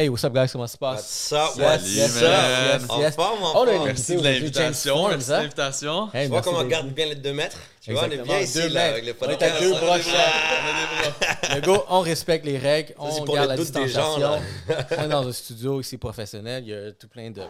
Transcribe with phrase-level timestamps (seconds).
[0.00, 0.50] Hey, what's up, guys?
[0.50, 1.30] Comment ça se passe?
[1.30, 2.22] What's up, Yes, what's yes, up?
[2.22, 3.14] yes, yes.
[3.18, 5.08] On a une Merci invité de l'invitation.
[5.08, 5.36] Merci de hein?
[5.42, 6.08] l'invitation.
[6.14, 7.58] Hey, Tu vois comment on garde bien les deux mètres?
[7.82, 8.92] Tu vois, on est bien ici, deux là, mètres.
[8.92, 11.54] avec les On est à deux chaque.
[11.54, 14.16] Le gars, on respecte les règles, Ça, c'est on pour garde la doute des gens,
[14.16, 14.42] distanciation.
[14.98, 17.42] on est dans un studio ici professionnel, il y a tout plein de...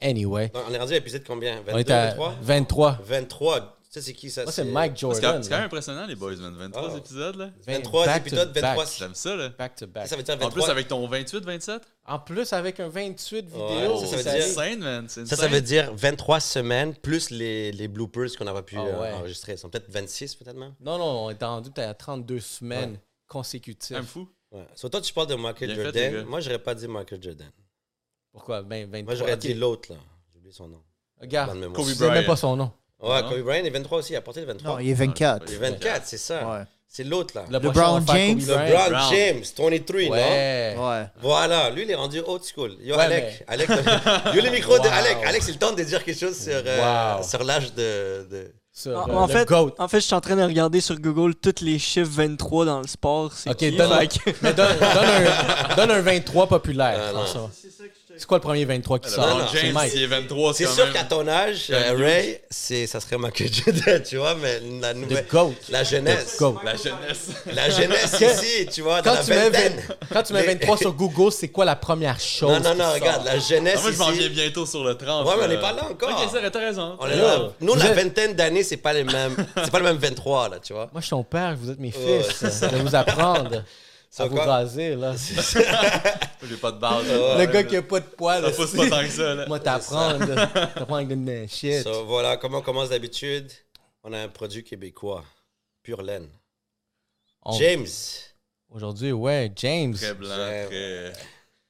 [0.00, 1.56] Anyway, On est rendu à l'épisode combien?
[1.56, 2.34] 22, on est à 23?
[2.40, 2.98] 23.
[3.04, 3.81] 23.
[3.92, 4.44] Tu sais, c'est qui ça?
[4.44, 5.42] Moi, c'est Mike Jordan.
[5.42, 6.54] c'est quand même impressionnant, les boys, man.
[6.56, 6.96] 23 Ah.
[6.96, 7.50] épisodes, là.
[7.66, 8.62] 23 Back to épisodes, back.
[8.62, 8.84] 23.
[8.86, 9.48] J'aime ça, là.
[9.50, 10.08] Back to back.
[10.08, 10.62] Ça veut dire En 23.
[10.64, 11.82] plus, avec ton 28, 27.
[12.06, 15.08] En plus, avec un 28 vidéo, Ouais, ça, ça veut ça dire- insane, man.
[15.10, 19.12] Ça, ça veut dire 23 semaines plus les, les bloopers qu'on n'aurait pu Ah euh,
[19.16, 19.52] enregistrer.
[19.52, 20.72] Ils sont peut-être 26, peut-être même?
[20.80, 23.96] Non, non, on est rendu peut-être à 32 semaines consécutives.
[23.98, 24.26] Un fou.
[24.52, 24.66] Ouais.
[24.74, 26.12] So, toi, tu parles de Michael Bien fait, Jordan.
[26.14, 26.24] gars.
[26.24, 27.50] Moi, j'aurais pas dit Michael Jordan.
[28.32, 28.62] Pourquoi?
[28.62, 29.02] Ben, 23.
[29.04, 29.38] Moi, j'aurais ok.
[29.40, 29.98] dit l'autre, là.
[30.32, 30.82] J'ai oublié son nom.
[31.20, 32.72] Regarde, je sais même pas son nom.
[33.02, 33.28] Ouais, Non.
[33.28, 34.12] Kobe Bryant est 23 aussi.
[34.12, 34.72] Il a porté le 23.
[34.72, 35.44] Non, il est 24.
[35.48, 36.34] Il est 24, c'est ça.
[36.48, 36.62] Ouais.
[36.94, 37.44] C'est l'autre, là.
[37.50, 38.38] Le faire James?
[38.38, 39.02] LeBron Brown.
[39.10, 40.12] James, 23, non?
[40.12, 40.76] Ouais.
[40.78, 41.06] Ouais.
[41.22, 42.72] Voilà, lui, il est rendu old school.
[42.82, 43.68] Yo, Ouais, Alec, Alec,
[44.34, 44.92] yo, le micro de Wow.
[44.92, 45.16] Alec.
[45.26, 47.22] Alec, c'est le temps de dire quelque chose sur, euh, Wow.
[47.26, 49.74] sur l'âge de, de- Sur, En, euh, en le fait, GOAT.
[49.78, 52.80] en fait, je suis en train de regarder sur Google tous les chiffres 23 dans
[52.80, 53.30] le sport.
[53.34, 53.72] C'est Ok, qui?
[53.72, 55.26] donne, que- mais donne, donne
[55.70, 56.98] un, donne un 23 populaire.
[57.08, 57.18] Ah, non.
[57.20, 57.50] François.
[58.16, 59.38] C'est quoi le premier 23 qui LeBron sort?
[59.38, 59.92] non, C'est James, Mike.
[59.96, 61.94] il est 23, c'est sûr qu'à ton âge, euh.
[61.96, 65.26] Ray, c'est, ça serait Michael Jordan, tu vois, mais la nouvelle.
[65.30, 65.54] GOAT.
[65.70, 66.38] La jeunesse.
[66.62, 67.28] La jeunesse.
[67.52, 69.76] La jeunesse ici, tu vois, dans Quand la tu, mets vingtaine.
[69.88, 72.50] 20 quand tu mets Les- 23 sur Google, c'est quoi la première chose?
[72.52, 72.94] Non, non, qui non, sort?
[72.94, 75.26] regarde, la jeunesse Ah, moi, je m'en viens bientôt sur le 30.
[75.26, 76.10] Ouais, mais on n'est pas là encore.
[76.10, 76.96] Ok, t'as raison.
[77.00, 77.48] On est là.
[77.60, 79.34] Nous, la vingtaine d'années, c'est pas les mêmes.
[79.56, 80.88] C'est pas le même 23, là, tu vois.
[80.92, 82.60] Moi, je suis ton père, vous êtes mes Ouais, fils.
[82.62, 83.62] je vais vous apprendre
[84.18, 85.14] À vous raser, là.
[86.42, 87.04] J'ai pas de base.
[87.08, 88.44] Le gars qui a pas de poils.
[88.44, 89.46] Ça pousse pas tant que ça, là.
[89.46, 90.26] Moi, t'apprendre.
[90.26, 90.46] là.
[90.48, 91.82] T'apprends avec une shit.
[91.82, 93.50] So, voilà, comment on commence d'habitude.
[94.04, 95.24] On a un produit québécois,
[95.82, 96.28] pure laine.
[97.44, 97.86] On- James.
[98.70, 99.94] Aujourd'hui, ouais, James.
[99.94, 100.68] Très blanc, J'aime.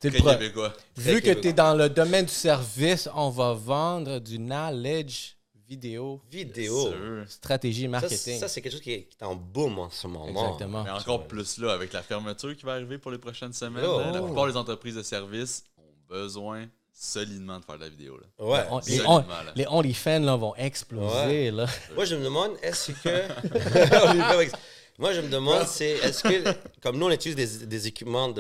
[0.01, 0.09] T'es très...
[0.09, 0.73] le Très pro- québécois.
[0.97, 1.43] Vu que québécois.
[1.43, 5.37] tu es dans le domaine du service, on va vendre du knowledge
[5.77, 6.89] vidéo, Vidéo.
[6.91, 7.25] Sûr.
[7.29, 8.39] stratégie marketing.
[8.39, 10.29] ça, c'est quelque chose qui est, qui est en boom en ce moment.
[10.29, 10.85] Exactement.
[10.85, 14.01] Mais encore plus là, avec la fermeture qui va arriver pour les prochaines semaines, Oh.
[14.01, 18.19] là, la plupart des entreprises de services ont besoin solidement de faire de la vidéo.
[18.19, 18.45] Là.
[18.47, 18.65] Ouais.
[18.71, 19.25] On- les, on-
[19.57, 21.51] les OnlyFans là, vont exploser.
[21.51, 21.67] Là.
[21.95, 24.53] Moi, je me demande, est-ce que.
[24.99, 26.55] Moi, je me demande, c'est est-ce que.
[26.83, 28.35] Comme nous, on utilise des, des équipements de,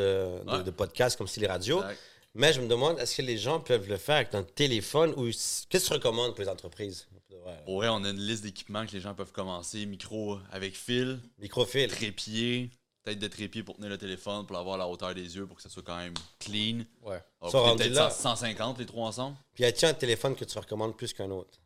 [0.44, 0.62] de, Ouais.
[0.62, 1.78] de podcast comme si les radios.
[1.82, 1.98] Exact.
[2.34, 5.26] Mais je me demande, est-ce que les gens peuvent le faire avec un téléphone ou.
[5.26, 7.06] Qu'est-ce que tu recommandes pour les entreprises?
[7.44, 7.56] Ouais.
[7.64, 9.84] Pour vrai, on a une liste d'équipements que les gens peuvent commencer.
[9.86, 11.88] Micro avec fil, Microfil.
[11.88, 12.70] trépied,
[13.04, 15.62] tête de trépied pour tenir le téléphone, pour avoir la hauteur des yeux, pour que
[15.62, 16.84] ça soit quand même clean.
[17.02, 17.20] Ouais.
[17.40, 18.10] Coûter rendu peut-être là.
[18.10, 19.36] 100 150 les trois ensemble.
[19.54, 21.58] Puis y a-t-il un téléphone que tu recommandes plus qu'un autre?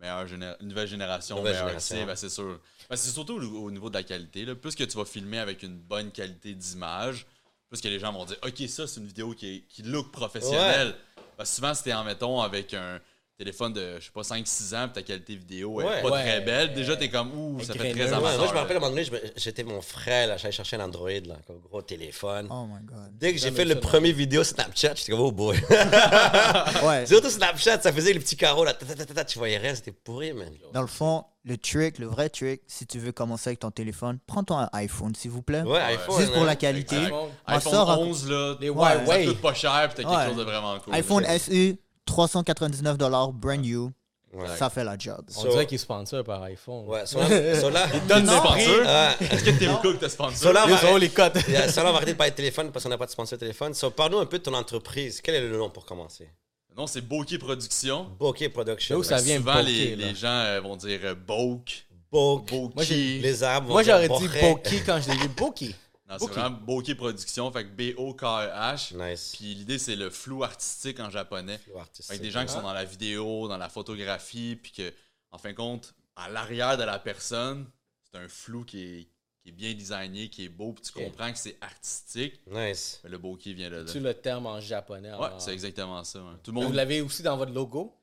[0.00, 1.96] Meilleure géné- nouvelle génération, Nouvelle meilleur génération.
[1.96, 2.60] c'est, ben, c'est sûr.
[2.90, 4.44] Ben, c'est surtout au, au niveau de la qualité.
[4.44, 4.56] Là.
[4.56, 7.24] Plus que tu vas filmer avec une bonne qualité d'image,
[7.68, 10.10] plus que les gens vont dire Ok, ça, c'est une vidéo qui, est, qui look
[10.10, 10.96] professionnelle.
[11.36, 13.00] Parce que souvent, t'es en, mettons, avec un
[13.38, 16.02] téléphone de, je sais pas, 5-6 ans, puis ta qualité vidéo est Ouais.
[16.02, 16.22] pas Ouais.
[16.22, 18.38] très belle, déjà, t'es comme Ouh, ça fait très Ouais, Ouais, amateur.
[18.38, 20.52] Moi, je me rappelle à un moment donné, je me- j'étais mon frère, là, j'allais
[20.52, 22.46] chercher un Android, là, comme gros téléphone.
[22.50, 23.10] Oh my god.
[23.18, 25.56] Dès que j'ai fait le ça, premier vidéo Snapchat, j'étais comme, oh boy.
[26.84, 27.06] Ouais.
[27.06, 29.58] Surtout Snapchat, ça faisait les petits carreaux, là, ta, ta, ta, ta, ta, tu voyais
[29.58, 30.48] rien, c'était pourri, man.
[30.72, 34.18] Dans le fond, le trick, le vrai trick, si tu veux commencer avec ton téléphone,
[34.26, 35.62] prends ton iPhone, s'il vous plaît.
[35.62, 36.20] Ouais, iPhone.
[36.20, 36.46] Juste pour hein.
[36.46, 36.96] la qualité.
[37.02, 37.30] IPhone.
[37.48, 38.94] Ma iPhone soeur a- 11, là, Les Ouais.
[39.04, 39.26] Huawei.
[39.26, 40.28] coûte pas cher, puis t'as quelque Ouais.
[40.28, 40.94] chose de vraiment cool.
[40.94, 41.76] iPhone SE,
[42.06, 42.98] 399
[43.34, 43.90] brand new.
[44.34, 44.46] Ouais.
[44.56, 45.22] Ça fait la job.
[45.36, 46.86] On So- dirait qu'il est sponsor par iPhone.
[46.88, 47.26] Ouais, so là,
[47.60, 48.52] so là, Donne T'es le sponsor?
[48.52, 48.66] prix.
[48.66, 49.26] Ouais.
[49.30, 50.38] Est-ce que Tim Cook te sponsor?
[50.38, 51.36] So là, on Ils va- ont les cotes.
[51.48, 53.10] Yeah, so là, on va arrêter de parler de téléphone parce qu'on n'a pas de
[53.10, 53.74] sponsor téléphone.
[53.74, 55.20] So, parle-nous un peu de ton entreprise.
[55.22, 56.30] Quel est le nom pour commencer?
[56.74, 58.06] Non, c'est Bokeh Production.
[58.18, 58.96] Bokeh Production.
[58.96, 62.56] Où ça vient Souvent, Bokeh, les, les gens euh, vont dire euh, Boke, Bokeh.
[62.56, 62.72] Bokeh.
[62.74, 63.66] Moi, Les arbres.
[63.66, 64.28] vont Moi, j'aurais dit.
[64.40, 65.28] Bokeh quand je l'ai vu.
[65.28, 65.74] Bokeh.
[66.12, 66.40] Non, c'est Bokeh.
[66.40, 68.96] vraiment Bokeh Production, fait que B-O-K-E-H.
[68.96, 69.32] Nice.
[69.36, 71.58] Puis l'idée, c'est le flou artistique en japonais.
[71.58, 72.10] Flow artistique.
[72.10, 74.92] Avec des gens qui sont dans la vidéo, dans la photographie, puis que,
[75.30, 77.66] en fin de compte, à l'arrière de la personne,
[78.10, 79.08] c'est un flou qui est,
[79.42, 82.40] qui est bien designé, qui est beau, puis tu comprends que c'est artistique.
[82.46, 83.00] Nice.
[83.02, 83.90] Mais le bokeh vient de là.
[83.90, 85.10] Tu le terme en japonais.
[85.14, 86.20] Ouais, en- c'est exactement ça.
[86.42, 87.98] Tout le Vous monde, l'avez aussi dans votre logo?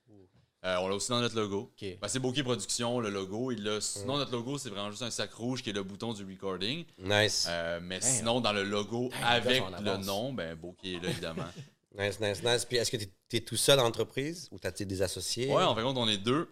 [0.65, 1.71] Euh, on l'a aussi dans notre logo.
[1.81, 3.51] Ben, c'est Bokeh Production, le logo.
[3.51, 6.13] Il l'a- Sinon, notre logo, c'est vraiment juste un sac rouge qui est le bouton
[6.13, 6.85] du recording.
[6.97, 7.45] Nice.
[7.49, 11.45] Euh, mais sinon, dans le logo, avec le nom, ben, Bokeh est là, évidemment.
[11.97, 12.65] Nice, nice, nice.
[12.65, 15.47] Puis est-ce que tu es tout seul dans l'entreprise ou tu as des associés?
[15.51, 16.47] ouais, en fin de compte, on est deux.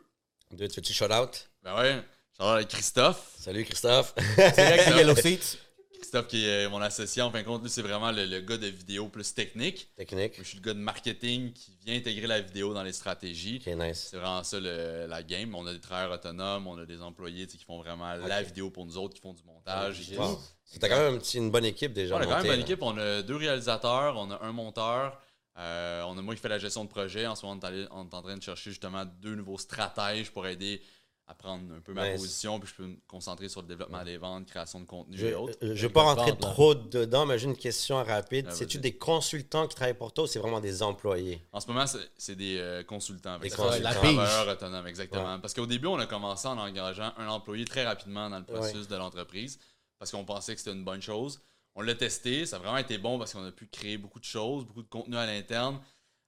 [0.52, 1.48] Deux, tu fais-tu shout out?
[1.64, 2.02] Ben ouais,
[2.36, 3.36] Charles Christophe.
[3.38, 4.16] Salut Christophe.
[4.36, 5.58] C'est vrai que Yellow Seats.
[5.98, 8.58] Christophe, qui est mon associé, en fin de compte, lui, c'est vraiment le, le gars
[8.58, 9.90] de vidéo plus technique.
[9.96, 10.38] Technique.
[10.38, 13.62] Moi, je suis le gars de marketing qui vient intégrer la vidéo dans les stratégies.
[13.66, 14.08] Ok, nice.
[14.12, 15.54] C'est vraiment ça le- la game.
[15.56, 18.86] On a des travailleurs autonomes, on a des employés qui font vraiment la vidéo pour
[18.86, 20.00] nous autres, qui font du montage.
[20.10, 20.22] tout.
[20.22, 20.40] Wow.
[20.80, 22.16] T'as quand même un petit- une bonne équipe déjà.
[22.16, 22.82] On a quand même une bonne équipe.
[22.82, 25.20] On a deux réalisateurs, on a un monteur.
[25.60, 27.26] euh, on a moi qui fais la gestion de projet.
[27.26, 30.82] En ce moment, on est en train de chercher justement deux nouveaux stratèges pour aider
[31.30, 32.58] à prendre un peu ma position.
[32.60, 35.36] Puis je peux me concentrer sur le développement des ventes, création de contenu Je et
[35.36, 35.58] autres.
[35.62, 36.38] ne vais pas rentrer là.
[36.38, 38.46] trop dedans, mais j'ai une question rapide.
[38.50, 41.42] Ah, C'est-tu des consultants qui travaillent pour toi ou c'est vraiment des employés?
[41.52, 43.40] En ce moment, c'est- c'est des euh, consultants.
[43.40, 43.78] Des consultants.
[43.90, 45.40] des travailleurs autonomes, exactement.
[45.40, 48.88] Parce qu'au début, on a commencé en engageant un employé très rapidement dans le processus
[48.88, 49.60] de l'entreprise
[50.00, 51.42] parce qu'on pensait que c'était une bonne chose.
[51.76, 54.26] On l'a testé, ça a vraiment été bon parce qu'on a pu créer beaucoup de
[54.26, 55.80] choses, beaucoup de contenu à l'interne.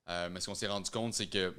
[0.10, 1.54] Euh, mais ce qu'on s'est rendu compte, c'est que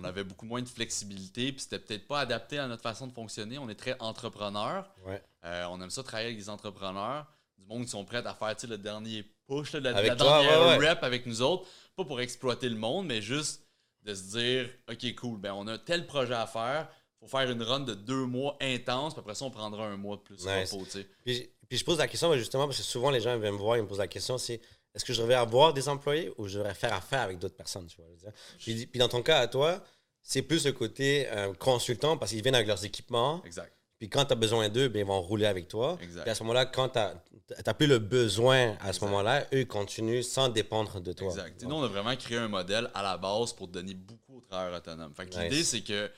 [0.00, 3.12] on avait beaucoup moins de flexibilité, puis c'était peut-être pas adapté à notre façon de
[3.12, 3.58] fonctionner.
[3.58, 4.88] On est très entrepreneur.
[5.06, 5.22] Ouais.
[5.44, 7.26] Euh, on aime ça travailler avec des entrepreneurs,
[7.58, 10.42] du monde qui sont prêts à faire le dernier push, là, la, Avec la toi,
[10.42, 10.88] dernière ouais, ouais.
[10.90, 11.66] rep avec nous autres.
[11.96, 13.62] Pas pour exploiter le monde, mais juste
[14.02, 16.88] de se dire OK, cool, ben on a tel projet à faire.
[17.20, 20.16] faut faire une run de deux mois intense, puis après ça, on prendra un mois
[20.16, 20.72] de plus de Nice.
[20.72, 20.86] repos.
[21.24, 23.76] Puis, puis je pose la question, justement, parce que souvent les gens viennent me voir,
[23.76, 24.60] ils me posent la question, c'est
[24.94, 27.86] est-ce que je devrais avoir des employés ou je devrais faire affaire avec d'autres personnes?
[27.86, 28.32] Tu vois, je veux dire?
[28.58, 29.82] Puis, puis dans ton cas, à toi,
[30.22, 33.42] c'est plus le côté euh, consultant parce qu'ils viennent avec leurs équipements.
[33.44, 33.72] Exact.
[33.98, 35.98] Puis quand tu as besoin d'eux, ben, ils vont rouler avec toi.
[36.02, 36.22] Exact.
[36.22, 39.02] Puis à ce moment-là, quand tu n'as plus le besoin à ce Exact.
[39.02, 41.28] moment-là, eux, ils continuent sans dépendre de toi.
[41.28, 41.60] Exact.
[41.60, 44.40] Sais, Nous, on a vraiment créé un modèle à la base pour donner beaucoup aux
[44.40, 45.12] travailleurs autonomes.
[45.14, 45.50] Fait que Nice.
[45.50, 46.10] l'idée, c'est que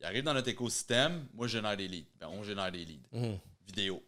[0.00, 2.08] ils arrivent dans notre écosystème, moi, je génère des leads.
[2.20, 3.06] Ben, on génère des leads.
[3.12, 3.38] Mhm.
[3.66, 4.02] Vidéo.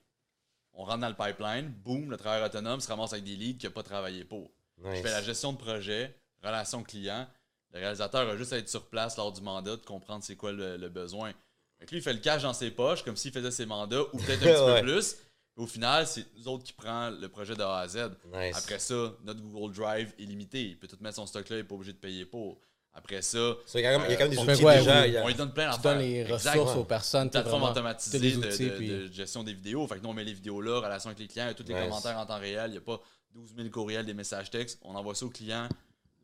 [0.81, 3.69] On rentre dans le pipeline, boum, le travailleur autonome se ramasse avec des leads qu'il
[3.69, 4.50] n'a pas travaillé pour.
[4.82, 4.97] Nice.
[4.97, 7.27] Je fais la gestion de projet, relation client.
[7.75, 10.53] Le réalisateur a juste à être sur place lors du mandat, de comprendre c'est quoi
[10.53, 11.32] le, le besoin.
[11.81, 14.17] Que lui, il fait le cash dans ses poches, comme s'il faisait ses mandats, ou
[14.17, 14.81] peut-être un petit Ouais.
[14.81, 15.17] peu plus.
[15.56, 18.12] Au final, c'est nous autres qui prend le projet de A à Z.
[18.33, 18.56] Nice.
[18.56, 20.62] Après ça, notre Google Drive est limité.
[20.62, 22.59] Il peut tout mettre son stock là, il n'est pas obligé de payer pour.
[22.93, 23.39] Après ça,
[23.75, 24.77] il y a quand même, il y a quand même des On outils fait quoi,
[24.77, 25.23] déjà.
[25.25, 25.93] on lui donne plein Tu d'affaires.
[25.95, 26.51] donnes les Exact.
[26.51, 26.81] ressources ouais.
[26.81, 27.31] aux personnes.
[27.31, 29.87] Plateforme automatisée de, outils, de- puis- de gestion des vidéos.
[29.87, 31.55] Fait que nous, on met les vidéos là, relation avec les clients, il y a
[31.55, 31.85] tous les Nice.
[31.85, 32.65] commentaires en temps réel.
[32.69, 33.01] Il n'y a pas
[33.33, 34.79] 12 000 courriels, des messages textes.
[34.83, 35.69] On envoie ça au client.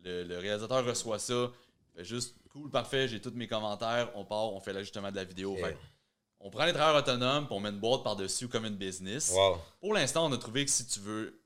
[0.05, 1.51] Le, le réalisateur reçoit ça.
[1.95, 4.11] Fait juste cool, parfait, j'ai tous mes commentaires.
[4.17, 5.57] On part, on fait l'ajustement de la vidéo.
[5.57, 5.79] Fait que
[6.41, 9.33] on prend les travailleurs autonomes, puis on met une boîte par-dessus comme une business.
[9.35, 9.59] Wow.
[9.81, 11.41] Pour l'instant, on a trouvé que si tu veux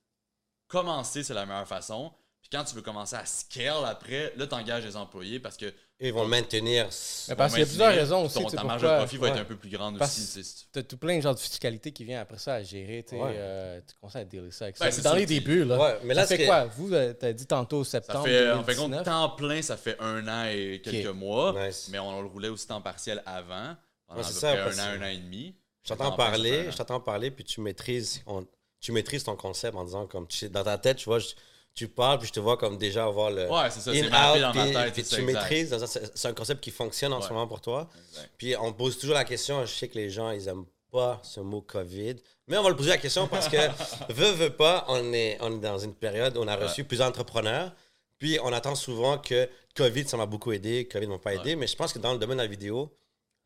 [0.67, 2.13] commencer, c'est la meilleure façon.
[2.51, 5.73] Puis quand tu veux commencer à scale après, là, tu engages des employés parce que
[6.01, 6.89] ils vont le maintenir.
[7.29, 8.35] Mais parce qu'il y a plusieurs raisons aussi.
[8.43, 9.33] ton, tu ta marge pourquoi- de profit va Ouais.
[9.35, 10.43] être un peu plus grande Parce- aussi.
[10.43, 13.05] tu tu- T'as tout plein de genres de fiscalité qui vient après ça à gérer.
[13.09, 13.35] Tu Ouais.
[13.37, 14.91] euh, tu commences à dealer ça avec Ben, ça.
[14.91, 15.63] c'est C'est dans les débuts.
[15.65, 15.79] Là.
[15.79, 16.65] Ouais, mais là, ça fait que- quoi?
[16.65, 18.25] Vous, euh, t'as dit tantôt Ça septembre.
[18.25, 18.97] fait, en fait, 2019.
[18.97, 21.55] compte, temps plein, ça fait un an et quelques mois.
[21.67, 21.89] Nice.
[21.93, 23.77] Mais on le roulait aussi temps partiel avant.
[24.09, 25.55] Pendant Ouais, à c'est peu ça, près un an, un an et demi.
[25.85, 26.71] Je t'entends ça parler, an.
[26.73, 28.45] je t'entends parler, puis tu maîtrises, on-
[28.81, 31.29] tu maîtrises ton concept en disant comme tu dans ta tête, tu vois, je-
[31.75, 34.41] tu parles, puis je te vois comme déjà avoir le Ouais, c'est ça, c'est mappé
[34.41, 34.93] ma tête.
[34.93, 35.23] puis tu exact.
[35.23, 35.87] maîtrises.
[36.15, 37.89] C'est un concept qui fonctionne en ce moment pour toi.
[38.11, 38.31] Exact.
[38.37, 39.65] Puis on pose toujours la question.
[39.65, 42.17] Je sais que les gens ils aiment pas ce mot Covid,
[42.49, 43.57] mais on va le poser la question parce que
[44.13, 46.65] veut veut pas, on est on est dans une période où on a Ouais.
[46.67, 47.73] reçu plusieurs entrepreneurs.
[48.19, 51.37] Puis on attend souvent que Covid, ça m'a beaucoup aidé, Covid m'a pas Ouais.
[51.37, 52.93] aidé, mais je pense que dans le domaine de la vidéo,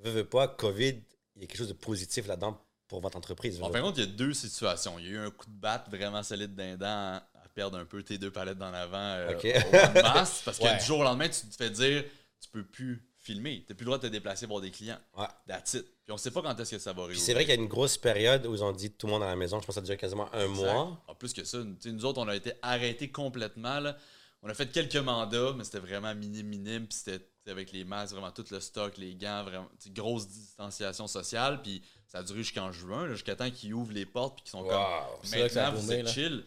[0.00, 0.99] veut veut pas, Covid,
[1.37, 3.61] il y a quelque chose de positif là-dedans pour votre entreprise.
[3.62, 4.99] En fin de compte, il y a deux situations.
[4.99, 7.20] Il y a eu un coup de batte vraiment solide d'un dent
[7.55, 9.45] perdre un peu tes deux palettes d'en avant euh, Ok.
[9.45, 10.43] au mois de mars.
[10.45, 10.79] Parce que Ouais.
[10.79, 12.05] du jour au lendemain, tu te fais dire
[12.41, 13.65] tu peux plus filmer.
[13.67, 14.99] Tu n'as plus le droit de te déplacer voir des clients.
[15.17, 15.27] Ouais.
[15.49, 15.87] That's it.
[16.05, 17.20] Puis on sait pas quand est-ce que ça va Puis réouvrir.
[17.25, 19.23] c'est vrai qu'il y a une grosse période où ils ont dit tout le monde
[19.23, 19.61] à la maison.
[19.61, 20.55] Je pense que ça a duré quasiment un Exact.
[20.56, 21.03] mois.
[21.08, 23.81] En plus que ça, tu sais, nous autres, on a été arrêtés complètement.
[23.81, 23.96] là.
[24.43, 26.87] On a fait quelques mandats, mais c'était vraiment minime, minime.
[26.87, 31.63] Puis c'était avec les masques, vraiment tout le stock, les gants, vraiment grosse distanciation sociale.
[31.63, 34.65] Puis ça a duré jusqu'en juin, jusqu'à temps qu'ils ouvrent les portes puis qu'ils sont
[34.65, 34.69] Wow.
[34.69, 36.13] comme C'est là que ça a maintenant vous êtes là.
[36.13, 36.44] chill.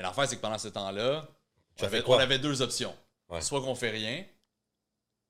[0.00, 1.28] Mais l'affaire, c'est que pendant ce temps-là,
[1.78, 2.16] on avait, quoi?
[2.16, 2.96] on avait deux options.
[3.28, 3.42] Ouais.
[3.42, 4.24] Soit qu'on fait rien,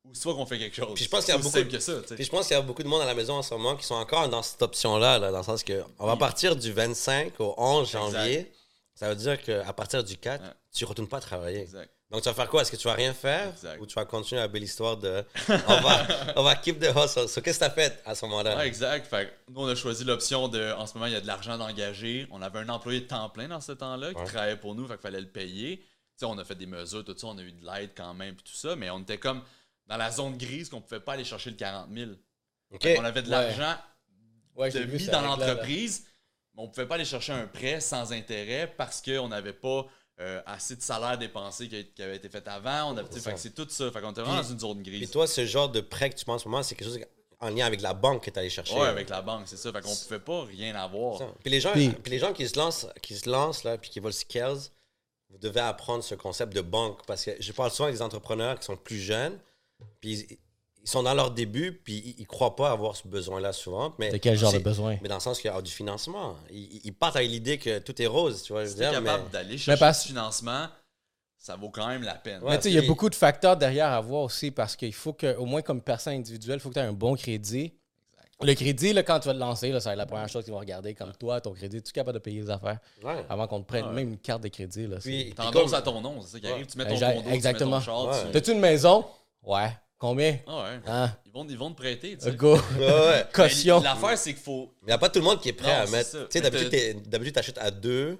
[0.04, 0.94] ou soit qu'on fait quelque chose.
[0.94, 1.94] Puis je pense qu'il y a beaucoup- simple que ça.
[2.14, 3.74] Puis je pense qu'il y a beaucoup de monde à la maison en ce moment
[3.76, 6.18] qui sont encore dans cette option-là, là, dans le sens que on va Oui.
[6.20, 7.98] partir du 25 au 11 Exact.
[8.12, 8.52] janvier.
[8.94, 10.50] Ça veut dire qu'à partir du 4, Ouais.
[10.72, 11.62] tu retournes pas travailler.
[11.62, 11.90] Exact.
[12.10, 12.62] Donc tu vas faire quoi?
[12.62, 13.50] Est-ce que tu vas rien faire?
[13.50, 13.80] Exact.
[13.80, 17.28] Ou tu vas continuer la belle histoire de on va, on va keep the hustle.
[17.28, 18.56] So, qu'est-ce que tu as fait à ce moment-là?
[18.56, 19.06] Ouais, exact.
[19.06, 20.72] Fait que nous, on a choisi l'option de.
[20.72, 22.26] En ce moment, il y a de l'argent d'engager.
[22.32, 24.26] On avait un employé de temps plein dans ce temps-là qui Ouais.
[24.26, 25.78] travaillait pour nous, fait qu'il fallait le payer.
[25.78, 25.84] Tu
[26.16, 28.34] sais, on a fait des mesures, tout ça, on a eu de l'aide quand même,
[28.34, 29.42] puis tout ça, mais on était comme
[29.86, 32.10] dans la zone grise qu'on pouvait pas aller chercher le 40 000.
[32.72, 32.82] OK.
[32.82, 33.76] Fait qu'on avait de l'argent
[34.56, 36.04] Ouais, de mis dans l'entreprise,
[36.54, 39.86] mais on pouvait pas aller chercher un prêt sans intérêt parce qu'on n'avait pas
[40.20, 42.92] euh, assez de salaire dépensé qui, a- qui avait été fait avant.
[42.92, 43.90] On C'est fait que c'est tout ça.
[43.90, 45.10] Fait qu'on était vraiment dans une zone grise.
[45.10, 47.00] toi, ce genre de prêt que tu prends en ce moment, c'est quelque chose
[47.40, 48.74] en lien avec la banque que tu allé chercher.
[48.74, 49.72] Ouais, avec la banque, c'est ça.
[49.72, 51.18] Fait qu'on pouvait pas rien avoir.
[51.42, 53.88] Puis les gens, Puis- puis les gens qui se lancent, qui se lancent là, puis
[53.88, 54.68] qui veulent skills,
[55.30, 58.58] vous devez apprendre ce concept de banque parce que je parle souvent avec des entrepreneurs
[58.58, 59.38] qui sont plus jeunes,
[60.00, 60.38] puis
[60.82, 63.94] ils, sont dans leur début, puis ils, ils croient pas avoir ce besoin-là souvent.
[63.98, 64.96] Mais De quel genre de besoin?
[65.02, 66.36] Mais dans le sens qu'il y a du financement.
[66.50, 68.64] Ils, ils partent avec l'idée que tout est rose, tu vois.
[68.64, 70.66] Je Si veux dire, capable mais- d'aller chercher parce- du financement,
[71.36, 72.42] ça vaut quand même la peine.
[72.42, 72.50] Ouais.
[72.50, 74.92] Mais tu sais, il y a beaucoup de facteurs derrière à voir aussi parce qu'il
[74.94, 77.72] faut que, au moins comme personne individuelle, il faut que tu aies un bon crédit.
[78.42, 80.44] Le crédit, là, quand tu vas te lancer, là, ça va être la première chose
[80.44, 80.94] qu'ils vont regarder.
[80.94, 83.22] Comme toi, ton crédit, tu es capable de payer les affaires Ouais.
[83.28, 83.92] avant qu'on te prenne Ouais.
[83.92, 84.86] même une carte de crédit.
[84.86, 86.52] Là, Puis, T'endosses comme- à ton nom, c'est ça qui Ouais.
[86.52, 86.66] arrive.
[86.66, 87.80] Tu mets ton condo, exactement.
[87.80, 88.24] tu mets ton char, Ouais.
[88.26, 89.04] tu- T'as-tu une maison?
[89.42, 89.68] Ouais.
[90.00, 90.38] Combien?
[90.46, 90.80] Ah ouais.
[90.86, 91.16] Hein?
[91.26, 92.32] Ils vont, ils vont te prêter, tu sais.
[92.32, 92.56] go.
[92.56, 93.26] Ouais, ouais.
[93.34, 93.78] Caution.
[93.80, 94.74] Mais L'affaire, c'est qu'il faut.
[94.82, 96.08] Il n'y a pas tout le monde qui est prêt Non, à mettre.
[96.08, 96.18] ça.
[96.20, 96.94] Tu sais, d'habitude, t'es-
[97.32, 98.18] tu achètes à deux,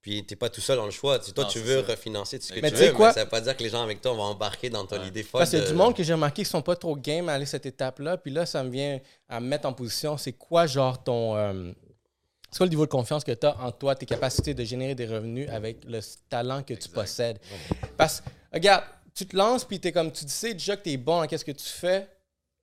[0.00, 1.20] puis tu n'es pas tout seul dans le choix.
[1.20, 1.92] Tu toi, Non, tu veux ça.
[1.92, 3.08] refinancer tout ce que Mais tu veux, quoi?
[3.08, 4.98] mais ça ne veut pas dire que les gens avec toi vont embarquer dans ton
[5.00, 5.06] Ouais.
[5.06, 5.38] idée folle.
[5.38, 7.34] Parce qu'il y a du monde que j'ai remarqué qui sont pas trop game à
[7.34, 8.16] aller cette étape-là.
[8.16, 8.98] Puis là, ça me vient
[9.28, 10.18] à me mettre en position.
[10.18, 11.36] C'est quoi, genre, ton.
[11.36, 11.70] euh,
[12.50, 14.96] c'est quoi le niveau de confiance que tu as en toi, tes capacités de générer
[14.96, 17.38] des revenus avec le talent que tu possèdes?
[17.96, 18.82] Parce que, regarde,
[19.14, 21.44] tu te lances, puis tu es comme tu sais déjà que tu es bon qu'est-ce
[21.44, 22.08] que tu fais.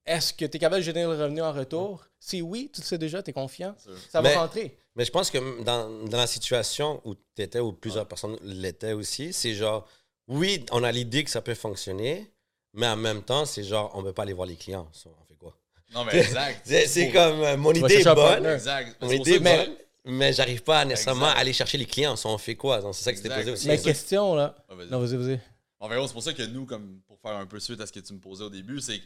[0.06, 2.04] Est-ce que tu es capable de générer le revenu en retour?
[2.20, 3.76] Si oui, tu le sais déjà, tu es confiant.
[4.10, 4.78] Ça va Mais- rentrer.
[4.96, 8.94] Mais je pense que dans, dans la situation où tu étais, où plusieurs personnes l'étaient
[8.94, 9.88] aussi, c'est genre,
[10.28, 12.30] oui, on a l'idée que ça peut fonctionner,
[12.74, 14.88] mais en même temps, c'est genre, on ne peut pas aller voir les clients.
[14.92, 15.56] Ça, On fait quoi?
[15.94, 16.62] Non, mais exact.
[16.66, 18.46] C'est comme, euh, mon Tu idée est bonne.
[18.48, 18.98] Exact.
[19.02, 19.76] mon idée est bonne,
[20.06, 21.40] mais j'arrive pas à nécessairement Exact.
[21.40, 22.16] aller chercher les clients.
[22.16, 22.82] Ça, on fait quoi?
[22.94, 23.68] C'est ça que c'était posé aussi.
[23.68, 24.56] Mais question, là.
[24.70, 24.90] Vas-y.
[24.90, 25.40] Non, vas-y, vas-y.
[25.80, 28.00] En c'est pour ça que nous, comme pour faire un peu suite à ce que
[28.00, 29.02] tu me posais au début, c'est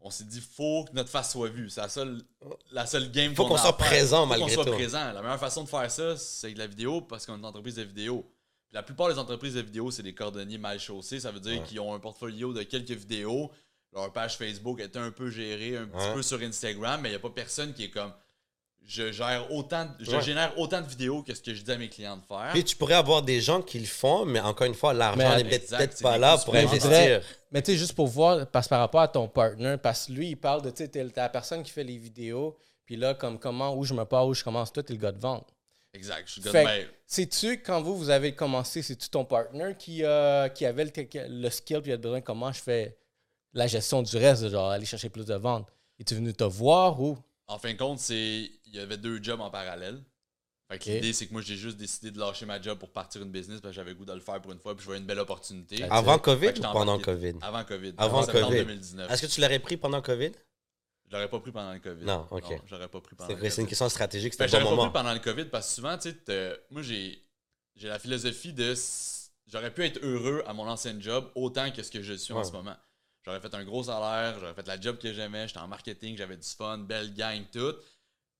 [0.00, 1.70] qu'on s'est dit faut que notre face soit vue.
[1.70, 2.22] C'est la seule,
[2.70, 3.86] la seule game Faut qu'on soit à faire.
[3.86, 4.72] présent Faut malgré qu'on soit tout.
[4.72, 5.12] présent.
[5.12, 7.76] La meilleure façon de faire ça, c'est avec la vidéo parce qu'on est une entreprise
[7.76, 8.22] de vidéo.
[8.68, 11.20] Puis la plupart des entreprises de vidéo, c'est des cordonniers mal chaussés.
[11.20, 11.66] Ça veut dire Ouais.
[11.66, 13.50] qu'ils ont un portfolio de quelques vidéos.
[13.94, 16.14] Leur page Facebook est un peu gérée, un petit Ouais.
[16.14, 18.12] peu sur Instagram, mais il n'y a pas personne qui est comme
[18.86, 20.22] je gère autant, de- je Ouais.
[20.22, 22.50] génère autant de vidéos que ce que je dis à mes clients de faire.
[22.52, 25.44] Puis tu pourrais avoir des gens qui le font, mais encore une fois, l'argent n'est
[25.44, 27.22] peut-être pas là pour investir.
[27.50, 30.30] Mais tu sais, juste pour voir, parce par rapport à ton partner, parce que lui,
[30.30, 33.74] il parle de, tu sais, la personne qui fait les vidéos, puis là, comme comment,
[33.76, 35.48] où je me pars, où je commence, toi, t'es le gars de vente.
[35.94, 36.24] Exact.
[36.26, 39.74] Je suis le Fait gars de- Sais-tu, quand vous, vous avez commencé, c'est-tu ton partner
[39.78, 40.92] qui, euh, qui avait le,
[41.28, 42.96] le skill, puis il a besoin, comment je fais
[43.52, 45.68] la gestion du reste, genre aller chercher plus de ventes?
[46.00, 47.18] Es-tu venu te voir ou?
[47.52, 50.02] En fin de compte, c'est il y avait deux jobs en parallèle.
[50.70, 53.20] Fait que l'idée, c'est que moi, j'ai juste décidé de lâcher ma job pour partir
[53.22, 54.86] une business parce que j'avais le goût de le faire pour une fois, puis je
[54.86, 55.82] voyais une belle opportunité.
[55.90, 56.98] Avant COVID ou pendant.
[56.98, 57.34] COVID?
[57.42, 57.92] Avant COVID.
[57.98, 58.64] Avant COVID.
[58.64, 59.10] 2019.
[59.10, 60.32] Est-ce que tu l'aurais pris pendant COVID?
[61.08, 62.04] Je l'aurais pas pris pendant le COVID.
[62.06, 62.62] Non, ok.
[62.64, 63.68] j'aurais pas pris pendant C'est le c'est une COVID.
[63.68, 64.92] question stratégique, Fait c'était j'aurais bon pas pris moment.
[64.92, 67.20] pendant le COVID parce que souvent, tu sais, t'as- moi, j'ai
[67.76, 68.74] j'ai la philosophie de
[69.46, 72.44] j'aurais pu être heureux à mon ancien job autant que ce que je suis en
[72.44, 72.76] ce moment.
[73.24, 76.36] J'aurais fait un gros salaire, j'aurais fait la job que j'aimais, j'étais en marketing, j'avais
[76.36, 77.74] du fun, belle gang, tout.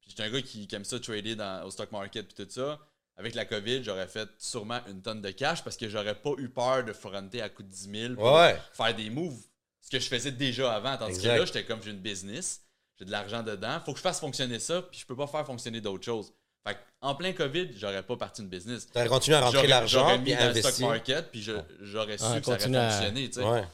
[0.01, 2.51] Puis j'étais un gars qui, qui aime ça trader dans, au stock market puis tout
[2.51, 2.81] ça.
[3.17, 6.49] Avec la COVID, j'aurais fait sûrement une tonne de cash parce que j'aurais pas eu
[6.49, 9.39] peur de fronter à coup de 10 000 pour Ouais, faire des moves.
[9.81, 10.97] Ce que je faisais déjà avant.
[10.97, 11.35] Tandis Exact.
[11.35, 12.63] que là, j'étais comme j'ai une business,
[12.99, 15.45] j'ai de l'argent dedans, faut que je fasse fonctionner ça, puis je peux pas faire
[15.47, 16.33] fonctionner d'autres choses.
[16.67, 18.87] Fait que, en plein COVID, j'aurais pas parti une business.
[18.91, 20.89] Tu aurais continué à rentrer l'argent J'aurais puis mis dans le stock investir.
[20.89, 21.43] market, puis
[21.83, 23.29] j'aurais su que ça continue aurait à- fonctionné.
[23.31, 23.45] tu sais.
[23.47, 23.65] Ouais.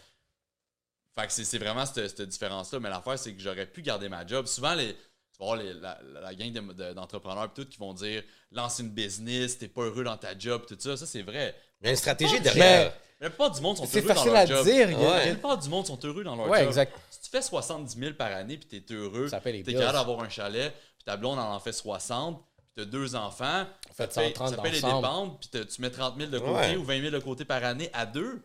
[1.19, 2.81] Fait que c'est c'est vraiment cette, cette différence-là.
[2.81, 4.47] Mais l'affaire, c'est que j'aurais pu garder ma job.
[4.47, 7.93] Souvent, les, tu vas voir les- la, gang de- de- d'entrepreneurs pis tout qui vont
[7.95, 8.23] dire
[8.53, 10.97] lance une business, t'es pas heureux dans ta job, tout ça.
[10.97, 11.55] Ça, c'est vrai.
[11.81, 12.93] Il y a une stratégie derrière.
[13.21, 14.65] La plupart du monde sont C'est heureux dans facile leur à job.
[14.65, 14.91] dire.
[14.91, 15.27] il y a- Ouais.
[15.27, 16.69] La plupart du monde sont heureux dans leur Ouais, job.
[16.69, 16.95] exact.
[17.11, 20.73] Si tu fais 70 000 par année puis t'es heureux, t'es capable d'avoir un chalet,
[20.97, 24.29] puis ta blonde en en fait 60, puis t'as deux enfants, ça Faites te paye,
[24.29, 26.77] 130 ça paye les dépenses, puis tu mets 30 000 de côté Ouais.
[26.77, 28.41] ou 20 000 de côté par année à deux.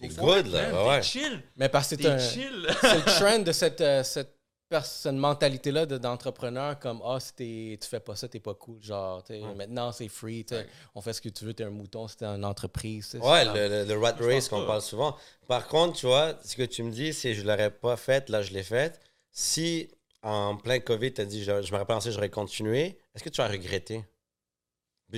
[0.00, 0.62] C'est Faut good, là.
[0.70, 1.00] man, ouais, ouais.
[1.00, 1.42] T'es chill.
[1.56, 2.18] Mais parce que c'est T'es un.
[2.18, 2.66] chill.
[2.80, 4.34] c'est le trend de cette, euh, cette,
[4.82, 8.82] cette mentalité-là de- d'entrepreneur comme Ah, si t'es- tu fais pas ça, t'es pas cool.
[8.82, 10.66] Genre, t'sais, maintenant c'est free, t'sais, Ouais.
[10.96, 13.14] on fait ce que tu veux, t'es un mouton, c'était une entreprise.
[13.22, 15.16] Ouais, c'est le, le, le rat race qu'on parle souvent.
[15.46, 18.42] Par contre, tu vois, ce que tu me dis, c'est je l'aurais pas fait, là
[18.42, 18.98] je l'ai fait.
[19.30, 19.88] Si
[20.22, 23.28] en plein COVID, tu as dit je, je m'aurais pas lancé, j'aurais continué, est-ce que
[23.28, 24.02] tu as regretté?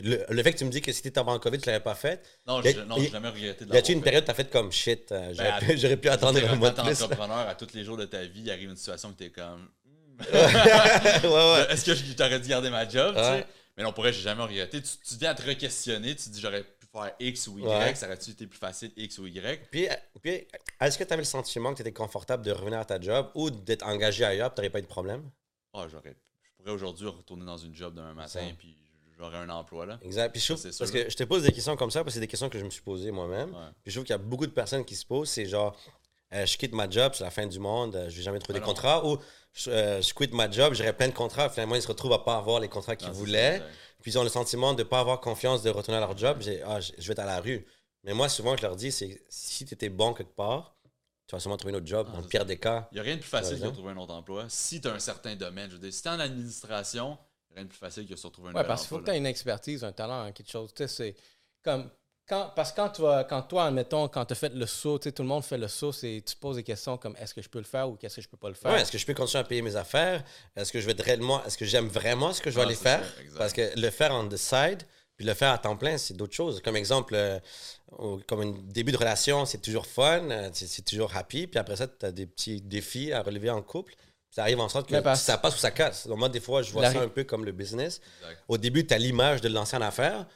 [0.03, 1.83] Le, le fait que tu me dis que si tu étais avant COVID, tu l'aurais
[1.83, 4.23] pas fait, Non, Y je- y- j'ai jamais regretté de y a-tu l'avoir une période
[4.23, 6.71] où tu as fait comme shit, euh, j'aurais Ben, pu, j'aurais pu attendre un mois
[6.71, 7.03] de plus?
[7.03, 9.69] entrepreneur, à tous les jours de ta vie, il arrive une situation que t'es comme.
[9.85, 11.67] hmm, ouais, ouais.
[11.73, 13.41] Est-ce que je t'aurais dû garder ma job, tu Ouais.
[13.41, 13.47] sais?
[13.77, 14.81] Mais non, pour vrai, j'ai jamais regretté.
[14.83, 17.97] Tu, tu viens à te re-questionner, tu te dis j'aurais pu faire X ou Y,
[17.97, 19.61] ça aurait-tu été plus facile X ou Y?
[19.71, 19.87] Puis,
[20.23, 20.47] puis
[20.81, 23.31] est-ce que tu avais le sentiment que tu étais confortable de revenir à ta job
[23.35, 25.31] ou d'être engagé ailleurs tu n'aurais pas eu de problème?
[25.75, 26.17] Ah, j'aurais.
[26.43, 28.79] Je pourrais aujourd'hui retourner dans une job demain matin, puis
[29.19, 29.99] j'aurais un emploi, là.
[30.03, 30.31] Exact.
[30.33, 32.21] Puis je trouve, parce que je te pose des questions comme ça parce que c'est
[32.21, 33.51] des questions que je me suis posées moi-même.
[33.55, 33.61] Ouais.
[33.83, 35.31] Puis je trouve qu'il y a beaucoup de personnes qui se posent.
[35.31, 35.77] C'est genre,
[36.35, 38.59] euh, je quitte ma job, c'est la fin du monde, euh, je vais jamais trouver
[38.59, 38.73] Ah des non.
[38.73, 39.19] contrats, ou
[39.53, 42.19] je, euh, je quitte ma job, j'aurais plein de contrats, finalement, ils se retrouvent à
[42.25, 43.63] pas avoir les contrats qu'ils Ah, voulaient,
[44.03, 46.63] puis ils ont le sentiment de pas avoir confiance de retourner à leur job, j'ai,
[46.63, 47.65] ah, je, vais être à la rue.
[48.03, 50.77] Mais moi, souvent, je leur dis, c'est si tu étais bon quelque part,
[51.29, 52.89] tu vas sûrement trouver un autre job, Ah, dans le pire des cas.
[52.91, 54.47] Il n'y a rien de plus facile que de trouver un autre emploi.
[54.49, 57.17] Si tu as un certain domaine, je veux dire, si tu es en administration,
[57.57, 59.11] rien de plus facile que de se retrouver un Ouais, parce qu'il faut que tu
[59.11, 60.73] aies une expertise, un talent, quelque chose.
[60.75, 61.17] Tu sais, c'est
[61.65, 61.91] comme.
[62.29, 64.99] Quand, parce que quand, tu vas- quand toi, admettons, quand tu as fait le saut,
[64.99, 67.15] tu sais, tout le monde fait le saut, c'est tu te poses des questions comme
[67.21, 68.73] est-ce que je peux le faire ou qu'est-ce que je peux pas le faire?
[68.73, 70.25] Ouais, est-ce que je peux continuer à payer mes affaires?
[70.57, 72.75] Est-ce que je vais réellement, est-ce que j'aime vraiment ce que je vais Ah, aller
[72.75, 73.05] faire?
[73.05, 73.39] ça.
[73.39, 74.83] Parce que le faire on the side,
[75.17, 76.61] puis le faire à temps plein, c'est d'autres choses.
[76.63, 77.39] Comme exemple, euh,
[77.93, 81.61] au- comme un début de relation, c'est toujours fun, euh, c'est c'est toujours happy, puis
[81.61, 83.95] après ça, tu as des petits défis à relever en couple.
[84.31, 86.07] Ça arrive en sorte que parce- ça passe ou ça casse.
[86.07, 88.01] Donc, moi, des fois, je vois La- ça un peu comme le business.
[88.23, 88.43] Exact.
[88.49, 90.27] Au début, tu as l'image de en affaires.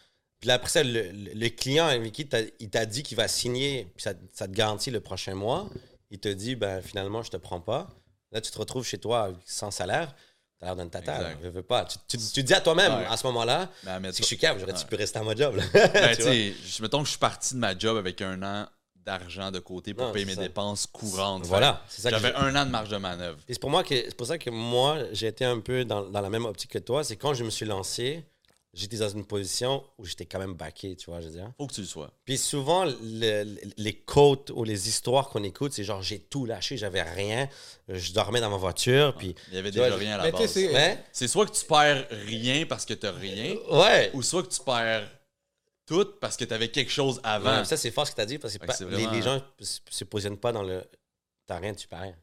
[0.41, 2.27] Puis là, après ça, le, client avec qui
[2.61, 5.69] il t'a dit qu'il va signer, puis ça, ça te garantit le prochain mois,
[6.11, 7.89] il te dit, ben finalement, je te prends pas.
[8.33, 10.15] Là, tu te retrouves chez toi sans salaire.
[10.59, 11.17] T'as l'air d'un tata.
[11.17, 11.29] Exact.
[11.31, 11.37] là.
[11.43, 11.85] Je veux pas.
[11.85, 13.07] Tu, tu- tu dis à toi-même, Ouais.
[13.07, 14.79] à ce moment-là, c'est que je suis capable, j'aurais Ouais.
[14.89, 15.57] peux rester à mon job.
[15.57, 15.63] là.
[15.93, 18.67] Ben, Tu sais, je- mettons que je suis parti de ma job avec un an
[19.05, 20.43] d'argent de côté pour Non, payer mes ça.
[20.43, 21.45] dépenses courantes.
[21.47, 23.39] Voilà, c'est ça que J'avais un an de marge de manœuvre.
[23.49, 26.21] C'est pour moi que c'est pour ça que moi, j'ai été un peu dans, dans
[26.21, 27.03] la même optique que toi.
[27.05, 28.25] C'est quand je me suis lancé,
[28.75, 31.51] j'étais dans une position où j'étais quand même baqué, tu vois, je veux dire.
[31.57, 32.13] Faut que tu le sois.
[32.25, 36.45] Puis souvent, le- le- les quotes ou les histoires qu'on écoute, c'est genre j'ai tout
[36.47, 37.49] lâché, j'avais rien,
[37.89, 40.47] je dormais dans ma voiture, puis Il y avait vois, déjà rien à la base.
[40.51, 44.11] c'est- mais soit que tu perds rien parce que t'as rien, ouais.
[44.15, 45.09] ou soit que tu perds
[45.91, 47.59] tout parce que t'avais quelque chose avant.
[47.59, 50.05] Ouais, ça c'est fort ce que tu as dit parce que les, gens se, se
[50.05, 50.85] positionnent pas dans le
[51.47, 52.17] t'as rien, tu perds rien.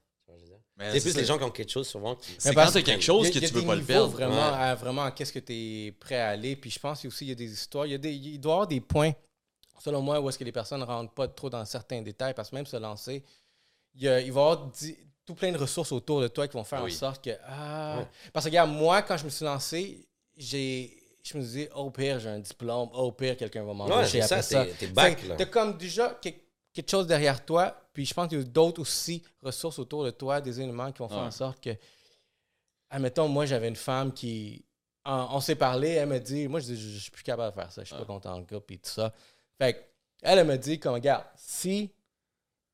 [0.79, 3.01] Tu C'est plus les gens qui ont quelque chose souvent qui C'est quand que quelque
[3.03, 4.07] chose il a- que il tu veux pas le perdre.
[4.09, 4.57] Vraiment, Ouais.
[4.69, 6.55] à, vraiment à qu'est-ce que tu es prêt à aller.
[6.55, 7.85] Puis je pense aussi qu'il y a des histoires.
[7.87, 9.11] Il, y a des, il doit y avoir des points,
[9.83, 12.35] selon moi, où est-ce que les personnes ne rentrent pas trop dans certains détails.
[12.35, 13.23] Parce que même se lancer,
[13.95, 14.71] il, y a- il va y avoir
[15.25, 16.93] tout plein de ressources autour de toi qui vont faire Oui.
[16.93, 17.31] en sorte que.
[17.45, 18.07] Ah, Ouais.
[18.31, 20.07] Parce que, regarde, moi, quand je me suis lancé,
[20.37, 20.96] j'ai.
[21.27, 22.89] Je me disais, au pire, j'ai un diplôme.
[22.93, 24.65] Au pire, quelqu'un va Ouais, m'embaucher ça, après ça.
[24.65, 25.35] t'es- t'es back, là.
[25.35, 26.29] T'as comme déjà que-
[26.73, 27.75] quelque chose derrière toi.
[27.93, 30.99] Puis je pense qu'il y a d'autres aussi ressources autour de toi, des éléments qui
[30.99, 31.23] vont faire Ouais.
[31.25, 31.71] en sorte que
[32.89, 34.63] admettons, moi, j'avais une femme qui.
[35.05, 37.55] en- on s'est parlé, elle me dit, moi, je dis, je, je suis plus capable
[37.55, 38.01] de faire ça, je suis Ouais.
[38.01, 39.13] pas content en gars, puis tout ça.
[39.57, 39.79] Fait que,
[40.21, 41.93] elle, elle me dit, comme, regarde, si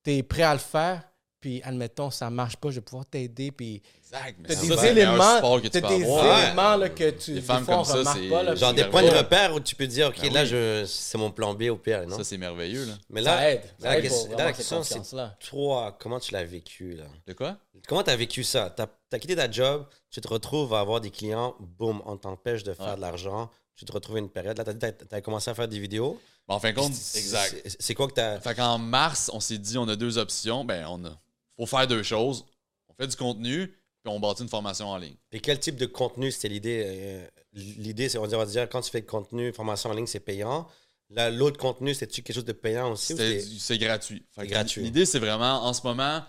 [0.04, 1.04] tu es prêt à le faire,
[1.44, 4.38] puis admettons, ça marche pas, je vais pouvoir t'aider, puis Exact.
[4.40, 6.40] mais t'as ça, des éléments, que tu peux des avoir.
[6.46, 9.04] éléments là, que tu Des femmes fois, comme ça, c'est- pas, là, Genre des points
[9.04, 10.48] de repère où tu peux dire, OK, Ben là, oui.
[10.48, 12.16] je, c'est mon plan B au pire, non?
[12.16, 12.86] Ça, c'est merveilleux.
[12.86, 12.94] Là.
[13.10, 13.62] Mais ça là, aide.
[13.78, 15.02] Ça la, aide question- pour là, vraiment la question, c'est
[15.50, 17.04] toi, comment tu l'as vécu, là?
[17.28, 17.58] De quoi?
[17.90, 18.74] Comment tu as vécu ça?
[18.74, 18.82] Tu
[19.16, 22.72] as, quitté ta job, tu te retrouves à avoir des clients, boum, on t'empêche de
[22.74, 22.96] faire Ouais.
[22.96, 24.58] de l'argent, tu te retrouves une période.
[24.58, 26.22] Là, tu as as commencé à faire des vidéos.
[26.48, 27.56] Ben, en fin de compte, C'est- exact.
[27.66, 28.40] c'est- C'est quoi que tu as.
[28.42, 30.66] Fait qu'en mars, on s'est dit, on a deux options.
[30.66, 31.18] Ben, on a.
[31.58, 32.46] Faut faire deux choses.
[32.90, 35.16] On fait du contenu, puis on bâtit une formation en ligne.
[35.32, 36.84] Et quel type de contenu c'était l'idée?
[36.86, 40.20] euh, l'idée, c'est, on va dire, quand tu fais de contenu, formation en ligne, c'est
[40.20, 40.68] payant.
[41.10, 43.08] Là, l'autre contenu, c'est-tu quelque chose de payant aussi?
[43.14, 44.26] C'était c'est- du- C'est gratuit.
[44.32, 44.82] C'est gratuit.
[44.84, 46.24] L'idée, c'est vraiment, en ce moment,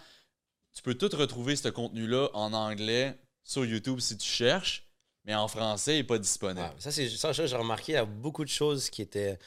[0.75, 4.87] tu peux tout retrouver ce contenu-là en anglais sur YouTube si tu cherches,
[5.25, 6.61] mais en français, il n'est pas disponible.
[6.79, 9.39] Ça, c'est ça, j'ai remarqué, il y a beaucoup de choses qui étaient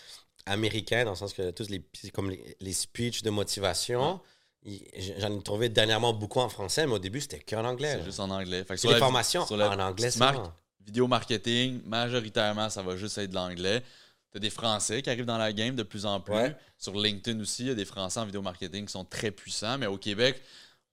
[0.45, 4.19] américaines, dans le sens que tous les, c'est comme les, les speeches de motivation,
[5.19, 7.95] j'en ai trouvé dernièrement beaucoup en français, mais au début, c'était qu'en anglais.
[7.99, 8.63] C'est juste en anglais.
[8.63, 10.51] Fait que C'est sur la- formations sur la en anglais, seulement.
[10.85, 13.81] vidéo marketing, majoritairement, ça va juste être de l'anglais.
[14.31, 16.33] Tu as des Français qui arrivent dans la game de plus en plus.
[16.33, 16.55] Ouais.
[16.77, 19.77] Sur LinkedIn aussi, il y a des Français en vidéo marketing qui sont très puissants,
[19.77, 20.41] mais au Québec,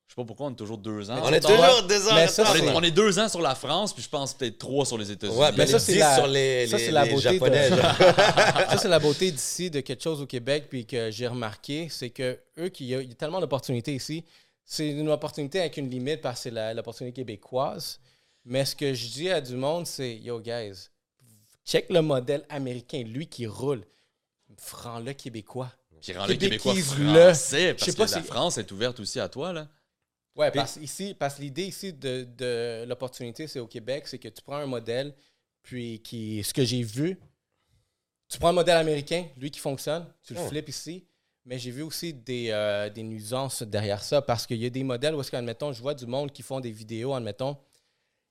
[0.07, 1.19] je sais pas pourquoi on est toujours deux ans.
[1.23, 3.93] On est toujours deux ans ça, On est, on est deux ans sur la France,
[3.93, 5.37] puis je pense peut-être trois sur les États-Unis.
[5.39, 7.69] Ouais, Mais ben ça, c'est la- sur les, ça, les- la les beauté japonais.
[7.71, 12.11] ça, c'est la beauté d'ici de quelque chose au Québec, puis que j'ai remarqué, c'est
[12.11, 14.25] que eux, qui, il y a il y a tellement d'opportunités ici.
[14.67, 17.99] C'est une opportunité avec une limite parce que c'est la- l'opportunité québécoise.
[18.47, 20.89] Mais ce que je dis à du monde, c'est Yo, guys,
[21.67, 23.83] check le modèle américain, lui qui roule.
[24.71, 25.71] Prends-le québécois.
[26.01, 29.01] Qui rend le Québécois français, Je parce sais que pas la si- France est ouverte
[29.01, 29.67] aussi à toi, là.
[30.37, 34.19] Ouais, Puis- parce, ici, parce que l'idée ici de, de l'opportunité, c'est au Québec, c'est
[34.19, 35.15] que tu prends un modèle,
[35.63, 37.19] puis qui, ce que j'ai vu,
[38.29, 40.49] tu prends un modèle américain, lui qui fonctionne, tu le Ouais.
[40.49, 41.07] flippes ici,
[41.45, 44.83] mais j'ai vu aussi des, euh, des nuisances derrière ça, parce qu'il y a des
[44.83, 47.57] modèles où est-ce qu'admettons, je vois du monde qui font des vidéos, admettons,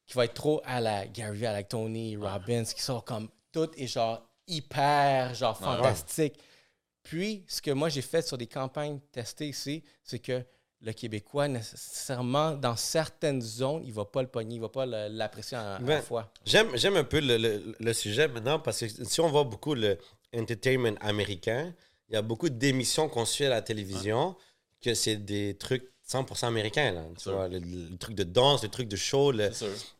[0.05, 3.69] qui va être trop à la Gary, à la Tony Robbins, qui sont comme tout
[3.77, 5.65] et genre hyper, genre Ouais.
[5.67, 6.33] fantastique.
[7.01, 10.43] Puis, ce que moi j'ai fait sur des campagnes testées ici, c'est que
[10.83, 15.57] le Québécois, nécessairement, dans certaines zones, il va pas le pogner, il va pas l'apprécier
[15.57, 16.31] à la Ben, fois.
[16.45, 19.75] J'aime, j'aime un peu le, le- le sujet maintenant parce que si on voit beaucoup
[19.75, 19.97] le
[20.35, 21.73] entertainment américain,
[22.09, 24.35] il y a beaucoup d'émissions qu'on suit à la télévision
[24.81, 27.03] que c'est des trucs 100% américain, là.
[27.17, 29.49] Tu vois, le, le truc de danse, le truc de show, le,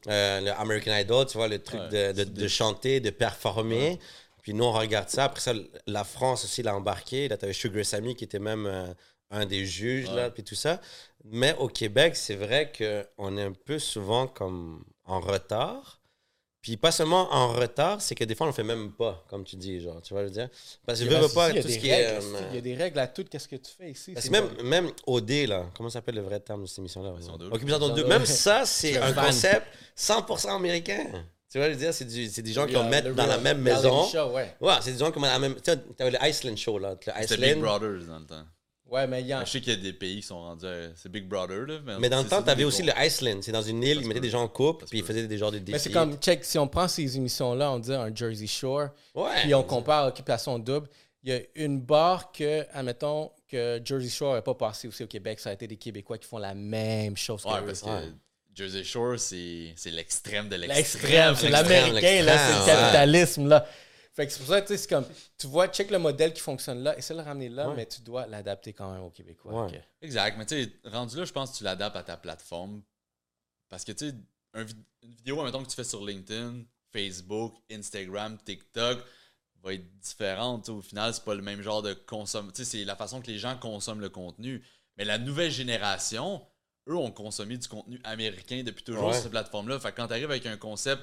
[0.07, 3.99] euh, le American Idol, tu vois, le truc Ouais, de, de- chanter, de performer.
[4.41, 5.23] Puis nous, on regarde ça.
[5.25, 5.53] Après ça,
[5.87, 7.29] la France aussi l'a embarqué.
[7.29, 8.93] Là, tu avais Sugar Sammy qui était même euh,
[9.33, 10.79] un des juges, là, puis tout ça.
[11.25, 15.99] Mais au Québec, c'est vrai qu'on est un peu souvent comme en retard.
[16.61, 19.43] Puis pas seulement en retard, c'est que des fois, on le fait même pas, comme
[19.43, 20.49] tu dis, genre, tu vois, je veux dire.
[20.85, 22.07] Parce que je veux pas il y a tout des ce qui est...
[22.17, 24.13] règles, euh, Il y a des règles à tout ce que tu fais ici.
[24.13, 27.09] parce même, pas- même OD, là, comment s'appelle le vrai terme de cette émission-là?
[27.09, 27.53] Occupation double.
[27.53, 27.91] Occupation double.
[27.91, 28.27] Occupation Même double.
[28.33, 29.25] ça, c'est un fan.
[29.25, 29.67] concept
[29.97, 31.05] 100% américain.
[31.51, 33.37] Tu vois, je veux dire, c'est du- c'est des gens qui vont mettre dans la
[33.39, 34.07] même maison.
[34.07, 34.55] show, ouais.
[34.61, 35.55] Ouais, c'est des gens qui vont dans la même.
[35.55, 36.91] Tu sais, t'avais le Iceland Show, là.
[36.91, 37.59] Le C'était Big Iceland.
[37.61, 38.45] Brothers dans le temps.
[38.93, 39.43] Ouais, mais il y a.
[39.43, 40.65] Je sais qu'il y a des pays qui sont rendus.
[40.65, 41.79] à- C'est Big Brother, là.
[41.99, 43.39] Mais dans le temps, t'avais aussi le Iceland.
[43.41, 45.51] C'est dans une île, ils mettaient des gens en couple, puis ils faisaient des genres
[45.51, 45.71] de défis.
[45.71, 49.41] Mais c'est comme, check, si on prend ces émissions-là, on dit un Jersey Shore, Ouais.
[49.41, 50.87] puis on compare Occupation Double,
[51.23, 55.07] il y a une barre que, admettons, que Jersey Shore n'a pas passé aussi au
[55.07, 57.65] Québec, ça a été des Québécois qui font la même chose que Ouais, eux.
[57.65, 57.87] parce que.
[58.55, 60.77] Jersey Shore, c'est l'extrême de l'extrême.
[60.77, 63.65] L'extrême, c'est l'américain, là, c'est le capitalisme, là.
[64.13, 65.05] Fait que c'est pour ça, tu sais, c'est comme,
[65.37, 67.75] tu vois, check le modèle qui fonctionne là, essaie de le ramener là, Ouais.
[67.75, 69.65] mais tu dois l'adapter quand même aux Québécois.
[69.65, 69.83] Ouais.
[70.01, 72.83] Exact, mais tu sais, rendu là, je pense que tu l'adaptes à ta plateforme.
[73.69, 74.15] Parce que tu sais,
[74.53, 74.65] un
[75.01, 78.99] une vidéo, mettons que tu fais sur LinkedIn, Facebook, Instagram, TikTok,
[79.63, 80.69] va être différente.
[80.69, 82.51] Au final, c'est pas le même genre de consomme.
[82.51, 84.63] Tu sais, c'est la façon que les gens consomment le contenu.
[84.97, 86.45] Mais la nouvelle génération,
[86.87, 89.13] eux, ont consommé du contenu américain depuis toujours Ouais.
[89.13, 89.79] sur cette plateforme-là.
[89.79, 91.01] Fait que quand tu arrives avec un concept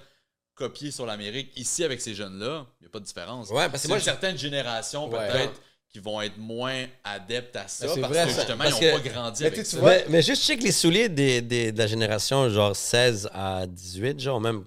[0.61, 3.49] copié sur l'Amérique, ici avec ces jeunes-là, il n'y a pas de différence.
[3.49, 5.27] Ouais, parce que c'est moi, une je- certaine génération Ouais.
[5.29, 5.61] peut-être
[5.93, 8.37] qui vont être moins adeptes à ça c'est parce vrai, que ça.
[8.37, 9.83] justement, Parce ils n'ont que- pas grandi Mais avec tu sais, ça.
[9.83, 14.21] Mais, mais juste check les souliers des, des- de la génération genre 16 à 18,
[14.21, 14.65] genre même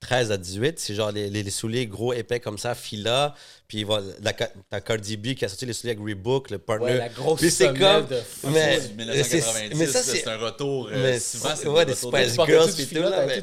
[0.00, 0.78] 13 à 18.
[0.80, 3.34] C'est genre les, les- les souliers gros, épais comme ça, fila.
[3.70, 6.86] Puis voilà, la, t'as Cardi B qui a sorti les souliers avec Reebok, le partner.
[6.86, 8.16] Ouais, la grosse Puis c'est comme- de
[8.48, 10.88] mais- C'est mais c'est- 1990, mais ça, c'est un retour.
[10.88, 13.42] euh, mais souvent, c'est- ouais, des des Spice Girls, puis tout, là, mais-.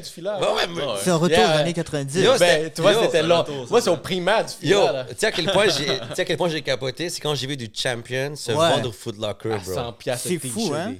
[1.02, 2.22] C'est un retour aux années 90.
[2.22, 3.26] Yo, Ben, tu vois, c'était c'est
[3.70, 5.06] Moi, c'est au primaire du filet, Yo, là.
[5.08, 7.34] tu sais à quel point j'ai, tu sais à quel point j'ai capoté, c'est quand
[7.34, 9.74] j'ai vu du Champion se vendre au Foot Locker, bro.
[9.74, 10.90] 100 piastres C'est fou, hein?
[10.90, 10.98] des-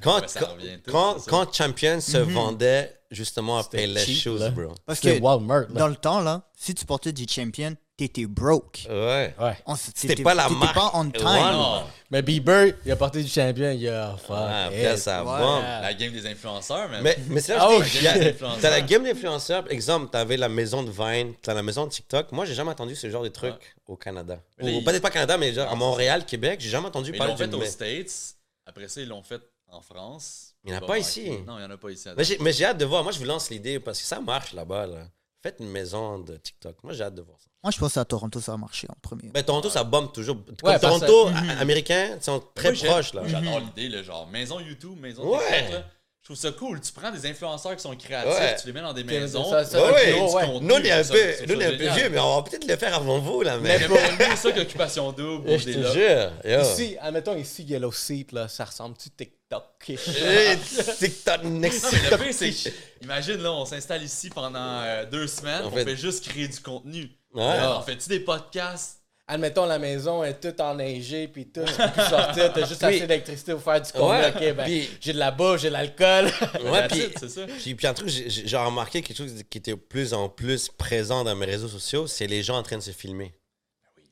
[1.26, 4.48] Quand, Champion se vendait justement à Payless Shoes, là.
[4.48, 4.72] bro.
[4.86, 5.80] Parce que Walmart, là.
[5.80, 8.86] dans le temps, là, si tu portais du champion, t'étais broke.
[8.88, 9.34] Ouais.
[9.38, 9.56] Ouais.
[9.66, 10.74] On- C'était t'étais- pas la t'étais marque.
[10.74, 11.26] pas on time.
[11.26, 14.30] Ouais, Mais Bieber, il a porté du champion, il a fuck.
[14.30, 14.66] It.
[14.66, 15.38] après, ça Ouais.
[15.38, 15.62] bombe.
[15.62, 17.02] la game des influenceurs, mais.
[17.02, 18.36] Mais, mais c'est là Ah, que oh, je dis, il y a- shit.
[18.62, 19.70] t'as la game d'influenceurs.
[19.70, 22.32] Exemple, t'avais la maison de Vine, t'as la maison de TikTok.
[22.32, 23.58] Moi, j'ai jamais entendu ce genre de truc Ouais.
[23.88, 24.40] au Canada.
[24.62, 27.16] Ou ils- peut-être pas Canada, mais genre à Non, Montréal, Québec, j'ai jamais entendu Mais
[27.16, 28.36] ils parler l'ont fait aux States.
[28.64, 30.54] Après ça, ils l'ont fait en France.
[30.64, 31.30] Il y en a pas ici.
[31.46, 32.08] Non, il n'y en a pas ici.
[32.16, 33.02] Mais j'ai- Mais j'ai hâte de voir.
[33.02, 34.86] Moi, je vous lance l'idée parce que ça marche là-bas.
[34.86, 35.08] Là.
[35.42, 36.76] Faites une maison de TikTok.
[36.82, 37.47] Moi, j'ai hâte de voir ça.
[37.64, 39.30] Moi, je pense à Toronto, ça a marché en premier.
[39.34, 40.36] Ben, Toronto, ça bombe toujours.
[40.36, 43.14] Comme Ouais, parce Toronto, que- a- américains, ils sont très Moi, proches.
[43.14, 43.22] là.
[43.26, 45.38] J'adore l'idée, là, genre maison YouTube, maison Ouais.
[45.44, 45.72] TikTok.
[45.72, 45.84] là.
[46.20, 46.80] Je trouve ça cool.
[46.82, 48.56] Tu prends des influenceurs qui sont créatifs, Ouais.
[48.60, 49.48] tu les mets dans des maisons.
[49.50, 50.60] ça- ça- Ouais, ouais.
[50.60, 51.18] Nous, on est un peu,
[51.48, 53.42] nous, on est un peu vieux, mais on va peut-être le faire avant vous.
[53.42, 53.78] Là, mais...
[53.78, 55.92] Mais pour mieux ça qu'occupation double, Je des te là.
[55.92, 56.32] jure.
[56.44, 56.60] yo.
[56.62, 59.64] Ici, admettons ici, Yellow Seat, là, ça ressemble-tu TikTok?
[59.88, 60.58] Hey,
[60.98, 61.84] TikTok next.
[61.84, 65.64] Non, mais le pire, c'est que, imagine, là, on s'installe ici pendant euh, deux semaines,
[65.64, 67.10] En on fait- fait juste créer du contenu.
[67.34, 67.42] Ouais.
[67.42, 68.96] Alors, on fait-tu des podcasts?
[69.30, 72.96] Admettons, la maison est toute enneigée, puis tout, tu peux plus sortir, t'as juste Oui.
[72.96, 74.08] assez d'électricité pour faire du contenu.
[74.08, 76.30] Ouais, Ok, ben, puis- j'ai de la bouffe, j'ai de l'alcool.
[76.64, 77.42] Ouais, puis, c'est ça.
[77.46, 81.24] puis, puis un truc, j'ai- remarqué quelque chose qui était de plus en plus présent
[81.24, 83.34] dans mes réseaux sociaux, c'est les gens en train de se filmer.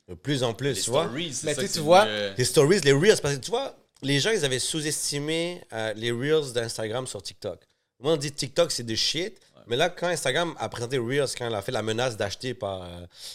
[0.06, 1.04] De plus en plus, Les tu vois.
[1.04, 3.74] stories, c'est Mais ça tu vois, mieux, Les stories, les reels, parce que tu vois,
[4.02, 7.60] les gens, ils avaient sous-estimé euh, les reels d'Instagram sur TikTok.
[8.00, 9.40] Moi, on dit TikTok, c'est de shit.
[9.68, 12.82] Mais là, quand Instagram a présenté Reels, quand elle a fait la menace d'acheter par.
[12.82, 12.86] euh,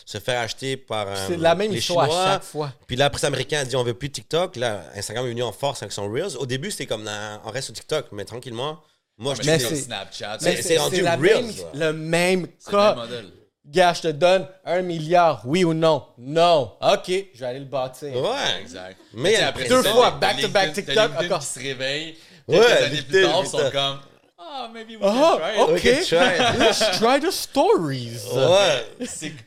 [0.05, 1.07] se faire acheter par.
[1.07, 2.73] euh, C'est la même les histoire Chinois, à chaque fois.
[2.87, 4.55] Puis là, après, les Américains a dit on veut plus de TikTok.
[4.55, 6.37] Là, Instagram est venu en force avec son Reels.
[6.37, 8.79] Au début, c'était comme Nah, on reste sur TikTok, mais tranquillement,
[9.17, 10.37] moi, je mais Mais c'est comme c'est- Snapchat.
[10.41, 11.87] Mais c'est c'est rendu la Reels, même- là.
[11.87, 12.95] le même c'est le même cas.
[12.95, 13.25] modèle.
[13.63, 16.03] Gars, je te donne un milliard, oui ou non?
[16.17, 16.73] Non.
[16.81, 18.15] OK, je vais aller le bâtir.
[18.15, 18.59] Ouais.
[18.61, 18.97] Exact.
[19.13, 21.39] Mais après Deux fois, t'as back-to-back LinkedIn- TikTok, encore.
[21.39, 22.17] qui se réveille.
[22.47, 23.69] Ouais, Quelques années plus LinkedIn, tard, ils sont putain.
[23.71, 23.99] comme
[24.43, 25.55] Ah, maybe we Ah, can try.
[25.55, 25.61] it.
[25.61, 25.71] ok.
[25.71, 26.57] Ok, try.
[26.59, 28.21] Let's try the stories.
[28.33, 29.05] Ouais.
[29.07, 29.41] C'est que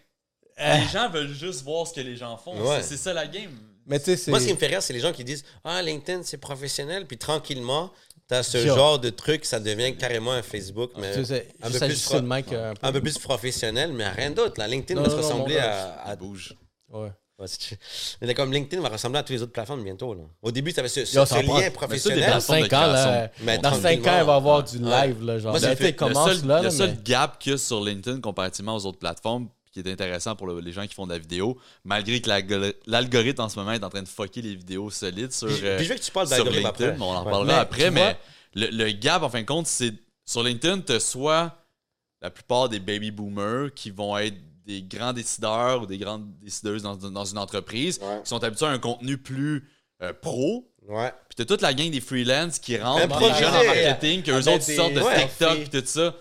[0.58, 2.56] les gens veulent juste voir ce que les gens font.
[2.60, 2.80] Ouais.
[2.82, 3.50] C'est- C'est ça la game.
[3.86, 4.30] Mais tu sais, c'est.
[4.30, 7.06] Moi, ce qui me fait rire, c'est les gens qui disent Ah, LinkedIn, c'est professionnel.
[7.06, 7.90] Puis tranquillement,
[8.28, 11.76] t'as ce genre de truc, ça devient carrément un Facebook, mais Tu sais, un, peu
[11.78, 12.86] plus ajuster pro- le mic un peu.
[12.86, 14.54] un peu plus professionnel, mais rien d'autre.
[14.58, 16.00] La LinkedIn va se ressembler à.
[16.02, 16.54] à- Ça bouge.
[16.88, 17.10] Ouais.
[17.38, 20.14] Ouais, comme LinkedIn va ressembler à toutes les autres plateformes bientôt.
[20.14, 20.22] Là.
[20.40, 22.30] Au début, tu avais ce, ce- Yo, ce ça prend- lien professionnel.
[22.30, 24.70] Dans des 5 ans, là, Mais dans 5 tranquillement, ans, il va y avoir ouais.
[24.70, 25.50] du live, là, genre.
[25.52, 27.82] Moi, Là, fait- Le seul, là, le là, seul mais- gap qu'il y a sur
[27.84, 31.12] LinkedIn comparativement aux autres plateformes, qui est intéressant pour le- les gens qui font de
[31.12, 34.54] la vidéo, malgré que l'algor- l'algorithme en ce moment est en train de fucker les
[34.54, 36.68] vidéos solides sur, Puis, euh, puis je veux que tu parles sur LinkedIn.
[36.68, 36.96] après.
[37.00, 37.46] On en Ouais.
[37.46, 38.16] Mais après, mais
[38.54, 39.92] le, le gap, en fin de compte, c'est
[40.24, 41.52] sur LinkedIn, tu as soit
[42.22, 46.82] la plupart des baby boomers qui vont être des grands décideurs ou des grandes décideuses
[46.82, 48.20] dans, dans une entreprise Ouais.
[48.22, 49.68] qui sont habitués à un contenu plus
[50.02, 50.70] euh, pro.
[50.88, 51.12] Ouais.
[51.28, 53.40] Puis t'as toute la gang des freelance qui rentrent, des Improvisé.
[53.40, 55.22] jeunes en marketing, qu'eux autres des- sortent de Ouais.
[55.28, 56.14] TikTok et tout ça.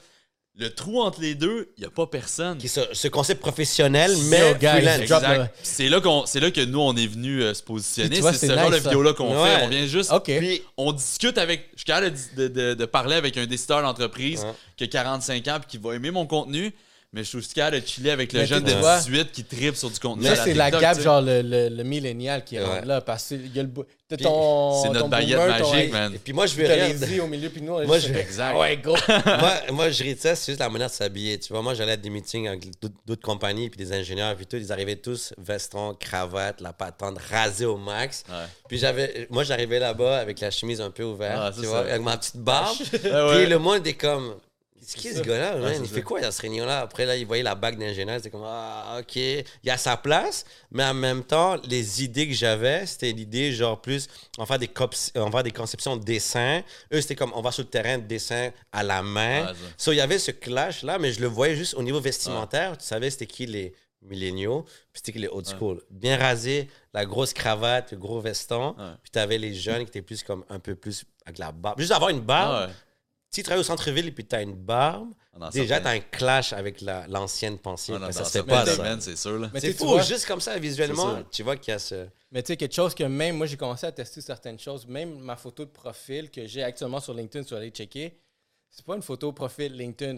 [0.56, 2.60] Le trou entre les deux, il n'y a pas personne.
[2.60, 5.50] Qui ce, ce concept professionnel, mais freelance.
[5.64, 8.10] C'est là, qu'on, c'est là que nous, on est venu euh, se positionner.
[8.10, 9.50] Puis tu vois, c'est ce genre de nice, vidéo-là qu'on Ouais.
[9.58, 9.64] fait.
[9.64, 10.26] On vient juste OK.
[10.38, 11.70] Puis, on discute avec.
[11.74, 14.52] Je suis capable de, de- de parler avec un décideur d'entreprise Ouais.
[14.78, 16.72] qui a 45 ans et qui va aimer mon contenu,
[17.14, 19.44] mais je suis aussi capable de chiller avec le Mais jeune de vois, 18 qui
[19.44, 20.26] tripe sur du contenu.
[20.26, 22.64] Ça, à c'est la gap, genre le, le, le millénial qui Ouais.
[22.66, 23.02] rentre là.
[23.02, 23.70] Parce que y a le
[24.10, 24.82] t'as ton.
[24.84, 26.14] C'est notre baguette ton- magique, man.
[26.14, 28.08] et puis moi, je veux T'as les au milieu, puis nous, on est Moi, je-
[28.14, 28.58] Exact.
[28.58, 28.98] Ouais, gros.
[29.26, 31.40] moi, moi, je ris de ça, c'est juste la manière de s'habiller.
[31.40, 34.58] Tu vois, moi, j'allais à des meetings avec d'autres- compagnies, puis des ingénieurs, puis tout.
[34.58, 38.24] Ils arrivaient tous, veston, cravate, la patente, rasée au max.
[38.28, 38.36] Ouais.
[38.68, 41.90] Puis j'avais, moi, j'arrivais là-bas avec la chemise un peu ouverte, Ah, tu vois, ça.
[41.92, 42.76] avec ma petite barbe.
[43.14, 44.34] Ah Puis le monde était comme.
[44.84, 45.74] Qu'est-ce qui est ce gars-là, man?
[45.76, 46.82] c'est Il fait quoi dans cette réunion-là?
[46.82, 48.18] Après, là, il voyait la bague d'ingénieur.
[48.18, 49.16] C'était comme, ah, OK.
[49.16, 53.54] Il y a sa place, mais en même temps, les idées que j'avais, c'était l'idée,
[53.54, 54.70] genre, plus, on va faire des,
[55.16, 56.62] on va des conceptions de dessin.
[56.92, 59.46] Eux, c'était comme, on va sur le terrain de dessin à la main.
[59.48, 59.54] Ouais.
[59.78, 62.78] So, il y avait ce clash-là, mais je le voyais juste au niveau vestimentaire.
[62.78, 65.82] Tu savais c'était qui les milléniaux, puis c'était qui les old school.
[65.90, 68.76] Bien rasé, la grosse cravate, le gros veston.
[68.78, 68.96] Ouais.
[69.02, 71.80] Puis tu avais les jeunes qui étaient plus comme un peu plus avec la barbe.
[71.80, 72.54] Juste avoir une barbe.
[72.54, 72.74] Ah ouais.
[73.34, 75.90] Si tu travailles au centre-ville et puis tu as une barbe, Dans déjà tu certains-
[75.90, 77.94] as un clash avec la- l'ancienne pensée.
[77.96, 78.98] Ah, non, Mais ça se fait pas, ça.
[79.00, 79.40] c'est sûr.
[79.40, 79.50] Là.
[79.52, 82.06] Mais C'est fou, vois- juste comme ça, visuellement, tu vois qu'il y a ce...
[82.32, 84.86] Mais tu sais, quelque chose que même moi, j'ai commencé à tester certaines choses.
[84.86, 88.16] Même ma photo de profil que j'ai actuellement sur LinkedIn, tu vas aller checker,
[88.70, 90.18] c'est pas une photo profil LinkedIn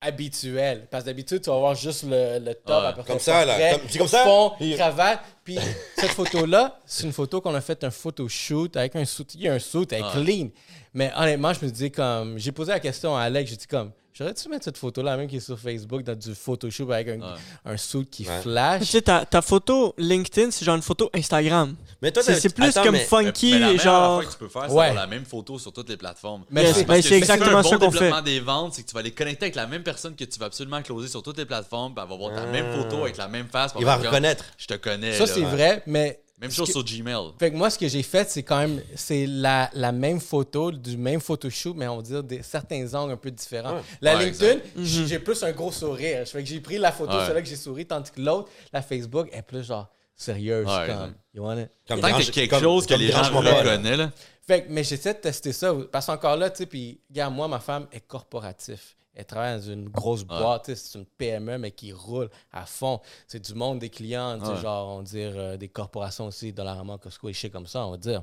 [0.00, 0.86] habituelle.
[0.90, 2.68] Parce que d'habitude, tu vas voir juste le, le top.
[2.82, 2.86] Ouais.
[2.88, 3.72] à peu près Comme ça, là.
[3.78, 4.22] Comme- c'est comme ça?
[4.24, 5.20] Fond, Et- cravate.
[5.42, 5.58] Puis
[5.96, 9.26] cette photo-là, c'est une photo qu'on a fait un photoshoot avec un suit.
[9.34, 10.24] Il y a un suit, elle est Ouais.
[10.24, 10.48] clean.
[10.94, 12.38] Mais honnêtement, je me dis comme.
[12.38, 13.90] J'ai posé la question à Alex, j'ai dit comme.
[14.16, 17.34] J'aurais-tu mettre cette photo-là, même qui est sur Facebook, dans du Photoshop avec un, Ouais.
[17.64, 18.36] un suit qui Ouais.
[18.36, 18.82] Tu flash?
[18.84, 21.74] sais, ta, ta photo LinkedIn, c'est genre une photo Instagram.
[22.00, 24.20] Mais toi, C'est plus attends, comme mais- funky, Mais la genre.
[24.24, 24.84] que tu peux faire, c'est Ouais.
[24.90, 26.44] avoir la même photo sur toutes les plateformes.
[26.48, 27.98] Mais c'est- ben, exactement un qu'on bon fait.
[27.98, 30.38] développement des ventes, c'est que tu vas les connecter avec la même personne que tu
[30.38, 32.52] vas absolument closer sur toutes les plateformes, puis elle va voir ta Ah.
[32.52, 33.72] même photo avec la même face.
[33.80, 34.44] Il va reconnaître.
[34.58, 35.14] Je te connais.
[35.18, 36.20] Ça, c'est vrai, mais.
[36.40, 37.30] Même chose que- sur Gmail.
[37.38, 40.72] Fait que moi, ce que j'ai fait, c'est quand même, c'est la, la même photo,
[40.72, 43.76] du même photoshoot, mais on va dire des, certains angles un peu différents.
[43.76, 43.82] Ouais.
[44.00, 44.84] La Ouais, LinkedIn, Mhm.
[45.06, 46.26] j'ai plus un gros sourire.
[46.26, 47.24] Fait que j'ai pris la photo, Ouais.
[47.26, 50.66] celle-là que j'ai souri, tandis que l'autre, la Facebook, est plus genre sérieuse.
[50.66, 51.10] Ouais, comme, ouais.
[51.34, 51.70] you want it?
[51.88, 54.10] Comme Tant que quelque comme- chose que les gens reconnaissent, là.
[54.46, 55.72] Fait que, mais j'essaie de tester ça.
[55.90, 58.96] Parce qu'encore là, tu sais, puis, regarde, moi, ma femme est corporatif.
[59.14, 63.00] Elle travaille dans une grosse boîte, c'est une PME, mais qui roule à fond.
[63.28, 64.60] C'est du monde des clients, Ouais.
[64.60, 67.92] genre, on va dire, euh, des corporations aussi, Dollarama, Costco et shit comme ça, on
[67.92, 68.22] va dire.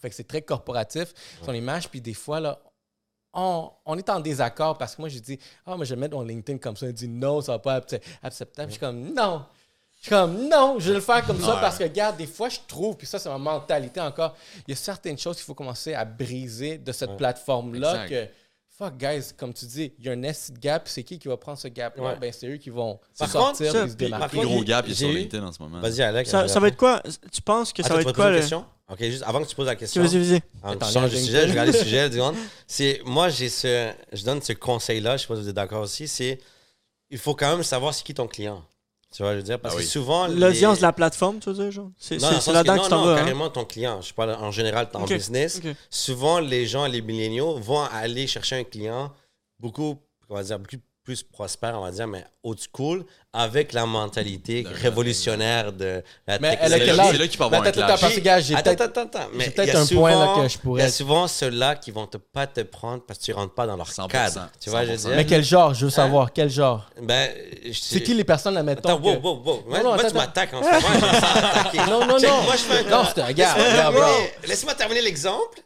[0.00, 1.12] Fait que c'est très corporatif,
[1.44, 2.60] son image, puis des fois, là,
[3.32, 6.16] on, on est en désaccord parce que moi, j'ai dit, ah, moi, je vais mettre
[6.16, 6.86] mon LinkedIn comme ça.
[6.86, 8.68] Il dit, non, ça va pas être acceptable.
[8.68, 9.44] Je suis comme, non.
[9.98, 12.48] Je suis comme, non, je vais le faire comme ça parce que, regarde, des fois,
[12.48, 14.34] je trouve, puis ça, c'est ma mentalité encore,
[14.66, 17.16] il y a certaines choses qu'il faut commencer à briser de cette Ouais.
[17.16, 18.26] plateforme-là que,
[18.80, 21.36] fuck, guys, comme tu dis, il y a un nest gap, c'est qui qui va
[21.36, 22.02] prendre ce gap-là?
[22.02, 22.16] Ouais.
[22.18, 24.36] Ben, c'est eux qui vont contre, sortir ça, puis se démarquer.
[24.36, 25.80] Le contre, gros gap il est sur LinkedIn en ce moment.
[25.80, 26.30] Vas-y, Alex.
[26.30, 27.02] Ça, ça va être quoi?
[27.30, 28.38] Tu penses que ça Attends, va être quoi le...
[28.38, 28.64] question?
[28.88, 30.02] OK, juste avant que tu poses la question.
[30.02, 30.42] Vas-y, vas-y.
[30.62, 32.10] Attends, je change de sujet, je regarde le sujet.
[32.66, 35.82] C'est, moi, j'ai ce, je donne ce conseil-là, je sais pas si vous êtes d'accord
[35.82, 36.38] aussi, c'est,
[37.10, 38.64] il faut quand même savoir c'est qui ton client.
[39.14, 40.28] Tu vois, je veux dire, parce Ah que souvent...
[40.28, 41.90] L'audience les- de la plateforme, tu veux dire, genre?
[41.98, 43.12] C'est là-dedans que non, tu t'en non, vas.
[43.14, 43.16] hein?
[43.16, 44.00] carrément ton client.
[44.00, 45.60] Je parle en général en business.
[45.90, 49.12] Souvent, les gens, les milléniaux, vont aller chercher un client
[49.58, 49.96] beaucoup,
[50.28, 50.76] on va dire, beaucoup
[51.10, 56.56] plus prospère, on va dire, mais old school, avec la mentalité révolutionnaire de la Mais
[56.60, 58.44] elle a C'est quel là- qu'il peut Mais avoir un attends, attends, clash.
[58.44, 58.80] j'ai Attends, peut-être...
[58.82, 59.28] attends, attends.
[59.34, 62.06] Mais peut-être un point, là, que je pourrais- Il y a souvent ceux-là qui vont
[62.06, 64.48] te, pas te prendre parce que tu rentres pas dans leur 100%, cadre.
[64.60, 65.08] Tu vois, je veux 100%.
[65.08, 65.16] dire?
[65.16, 65.74] Mais quel genre?
[65.74, 66.88] Je veux savoir, quel genre?
[67.02, 67.28] Ben,
[67.66, 69.62] je- C'est qui les personnes, là, mettons, Attends, wow, que- wow, wow.
[69.66, 70.80] Moi, non, moi, attends, tu m'attaques en ce moment.
[70.80, 71.78] je me sens attaqué.
[71.90, 72.42] Non, non, Check, non.
[72.42, 73.96] Moi, je fais un Non, regarde, regarde,
[74.46, 75.58] Laisse-moi terminer l'exemple.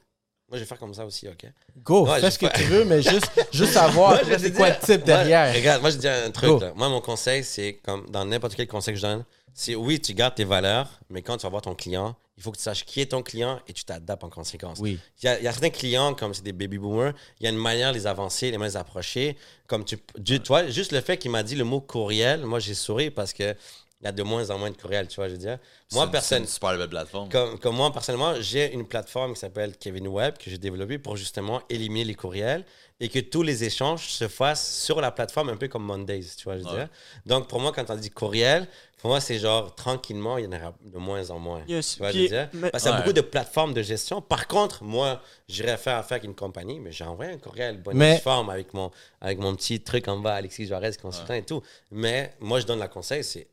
[0.54, 1.50] Moi, je vais faire comme ça aussi, OK?
[1.82, 4.98] Go, fais ce que tu veux, mais juste, juste savoir c'est quoi le type Moi,
[4.98, 5.52] derrière.
[5.52, 6.60] regarde, moi, je dis un truc.
[6.60, 6.72] Là.
[6.76, 10.14] Moi, mon conseil, c'est comme dans n'importe quel conseil que je donne, c'est oui, tu
[10.14, 12.84] gardes tes valeurs, mais quand tu vas voir ton client, il faut que tu saches
[12.84, 14.78] qui est ton client et tu t'adaptes en conséquence.
[14.80, 15.00] Oui.
[15.22, 17.46] Il y, a, il y a certains clients, comme c'est des baby boomers, il y
[17.48, 19.36] a une manière de les avancer, les les approcher.
[19.66, 22.60] Comme tu, tu, tu vois, juste le fait qu'il m'a dit le mot courriel, moi,
[22.60, 23.56] j'ai souri parce que
[24.04, 25.58] il y a de moins en moins de courriels, tu vois, je veux dire.
[25.92, 27.30] Moi, personne, C'est une super belle plateforme.
[27.30, 31.16] comme, comme moi, personnellement, j'ai une plateforme qui s'appelle Kevin Web que j'ai développée pour
[31.16, 32.64] justement éliminer les courriels
[33.00, 36.44] et que tous les échanges se fassent sur la plateforme, un peu comme Mondays, tu
[36.44, 36.74] vois, je veux Ouais.
[36.76, 36.88] dire.
[37.26, 40.52] Donc, pour moi, quand on dit courriel, pour moi, c'est genre tranquillement, il y en
[40.52, 41.62] aura de moins en moins.
[41.66, 41.94] Yes.
[41.94, 42.48] Tu vois, je veux dire.
[42.52, 43.02] mais- Parce qu'il y a Ouais.
[43.02, 44.20] beaucoup de plateformes de gestion.
[44.22, 47.96] Par contre, moi, j'irais faire affaire avec une compagnie, mais j'ai envoyé un courriel, bonne
[47.96, 48.90] Mais- forme avec mon,
[49.20, 51.62] avec mon petit truc en bas, Alexis Juarez, consultant et tout.
[51.90, 53.46] Mais moi, je donne la conseil, c'est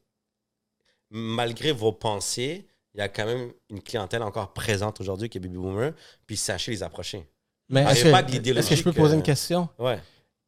[1.12, 5.42] malgré vos pensées, il y a quand même une clientèle encore présente aujourd'hui qui est
[5.42, 5.92] Baby Boomer,
[6.26, 7.26] puis sachez les approcher.
[7.70, 9.70] Mais est-ce j'ai pas de que, l'idéologie est-ce que je peux poser une question?
[9.80, 10.00] Ouais.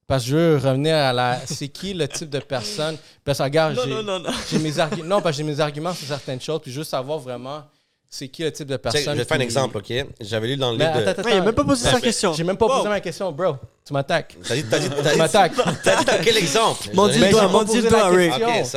[0.08, 1.39] Parce que je veux revenir à la.
[1.45, 2.97] C'est qui le type de personne?
[3.23, 4.30] Parce que regarde, Non, j'ai, non, non, non.
[4.49, 5.06] j'ai mes arguments.
[5.08, 7.63] Non, parce que j'ai mes arguments sur certaines choses, puis juste savoir vraiment
[8.10, 9.02] c'est qui le type de personne.
[9.02, 9.91] je vais te faire un exemple, OK?
[10.21, 11.02] J'avais lu dans le Mais livre de...
[11.08, 12.32] attends, attends, Ouais, il a même pas posé sa question.
[12.34, 12.78] J'ai même pas Wow.
[12.78, 13.56] posé ma question, bro.
[13.84, 14.38] Tu m'attaques.
[14.47, 15.54] T'as dit, t'as dit, Tu t'as dit, m'attaques.
[15.84, 16.89] t'as dit quel exemple?
[16.93, 18.34] Mon Mais doigt, mon posé doigt, Rick.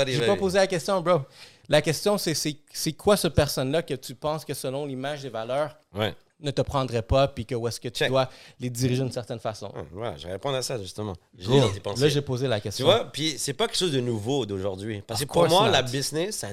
[0.06, 1.20] J'ai pas posé la question, bro.
[1.68, 5.76] La question, c'est, c'est, quoi ce personne-là que tu penses que selon l'image des valeurs
[5.94, 6.14] Ouais.
[6.40, 8.08] ne te prendrait pas, puis que où est-ce que tu Check.
[8.08, 8.28] dois
[8.60, 9.66] les diriger d'une certaine façon?
[9.74, 11.14] Ouais, Voilà, je vais répondre à ça, justement.
[11.38, 12.86] Là, j'ai posé la Tu question.
[12.86, 15.02] vois, puis c'est pas quelque chose de nouveau d'aujourd'hui.
[15.06, 15.72] Parce que pour moi, not.
[15.72, 16.48] la business, ça...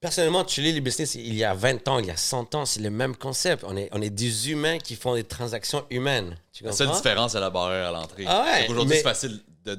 [0.00, 2.64] personnellement, tu lis les business il y a 20 ans, il y a 100 ans,
[2.64, 3.64] c'est le même concept.
[3.66, 6.36] On est, on est des humains qui font des transactions humaines.
[6.52, 8.24] Tu La seule différence, c'est la barrière à l'entrée.
[8.26, 9.78] Ah ouais, Aujourd'hui, mais- c'est facile de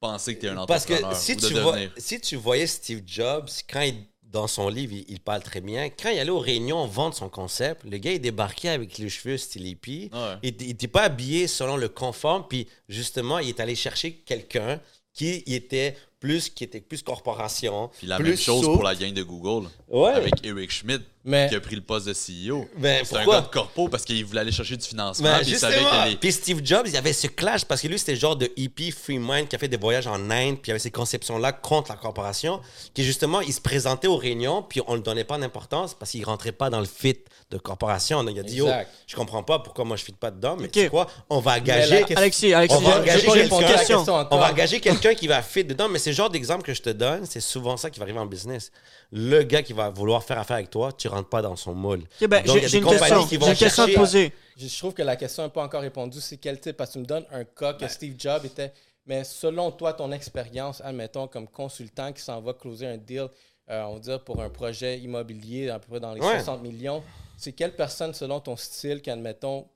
[0.00, 2.36] penser que tu es un Parce que entrepreneur si ou de tu, vois, si tu
[2.36, 5.88] voyais Steve Jobs, quand il, dans son livre, il, il parle très bien.
[5.88, 9.36] Quand il allait aux réunions vendre son concept, le gars, il débarquait avec les cheveux
[9.36, 10.10] style hippie.
[10.12, 10.38] Ouais.
[10.42, 12.48] Il n'était pas habillé selon le confort.
[12.48, 14.80] Puis justement, il est allé chercher quelqu'un
[15.12, 17.90] qui était plus, qui était plus corporation.
[17.98, 19.68] Puis la plus même chose pour la gang de Google.
[19.88, 20.12] Ouais.
[20.12, 22.66] Avec Eric Schmidt, Mais qui a pris le poste de CEO.
[22.76, 25.28] Ben, c'est un gars de corpo parce qu'il voulait aller chercher du financement.
[25.28, 26.04] Ben, puis il savait justement.
[26.04, 26.16] que les.
[26.16, 28.50] Puis Steve Jobs, il y avait ce clash parce que lui, c'était le genre de
[28.56, 30.90] hippie free mind qui a fait des voyages en Inde, puis il y avait ces
[30.90, 32.60] conceptions-là contre la corporation,
[32.94, 36.24] qui justement, il se présentait aux réunions, puis on ne donnait pas d'importance parce qu'il
[36.24, 37.18] rentrait pas dans le fit
[37.50, 38.24] de corporation.
[38.24, 38.90] Donc, il a dit, oh, Exact.
[39.06, 40.72] je comprends pas pourquoi moi je fit pas dedans, mais Ok.
[40.72, 41.98] tu sais quoi, on va engager.
[42.00, 43.98] question- Alexis, Alexis, On va engager quelqu'un.
[44.30, 47.26] engager quelqu'un qui va fit dedans, mais c'est le genre d'exemple que je te donne,
[47.26, 48.70] c'est souvent ça qui va arriver en business.
[49.12, 52.00] Le gars qui va vouloir faire affaire avec toi, tu rentres pas dans son moule.
[52.20, 53.22] Ok, ben, Donc, il y j'ai a j'ai des une compagnies question.
[53.24, 54.32] qui J'ai vont une question à te chercher- poser.
[54.56, 56.20] Je je trouve que la question n'est pas encore répondue.
[56.20, 56.76] C'est quel type?
[56.76, 58.72] Parce que tu me donnes un cas que Steve Jobs était.
[59.06, 63.28] Mais selon toi, ton expérience, admettons, comme consultant qui s'en va closer un deal,
[63.70, 66.34] euh, on va dire, pour un projet immobilier à peu près dans les Ouais.
[66.40, 67.02] 60 millions,
[67.36, 69.66] c'est quelle personne, selon ton style, qu'admettons,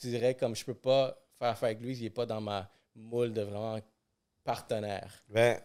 [0.00, 2.70] tu dirais comme je peux pas faire affaire avec lui, il n'est pas dans ma
[2.94, 3.78] moule de vraiment
[4.44, 5.12] partenaire?
[5.28, 5.60] Ben.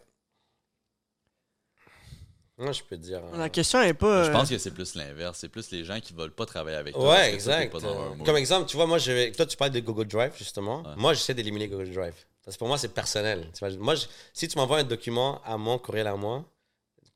[2.57, 3.21] Moi, je peux te dire.
[3.23, 3.37] hein.
[3.37, 4.23] La question est pas.
[4.23, 5.39] Je euh, pense que c'est plus l'inverse.
[5.39, 7.09] C'est plus les gens qui veulent pas travailler avec toi.
[7.11, 7.71] Ouais, parce que toi, t'es exact.
[7.73, 8.25] pas dans leur Euh, moule.
[8.25, 10.81] Comme exemple, tu vois, moi, je vais- toi, tu parles de Google Drive, justement.
[10.83, 10.93] Ouais.
[10.95, 12.13] Moi, j'essaie d'éliminer Google Drive.
[12.45, 13.47] Parce que pour moi, c'est personnel.
[13.79, 16.45] Moi, je- si tu m'envoies un document à mon courriel à moi,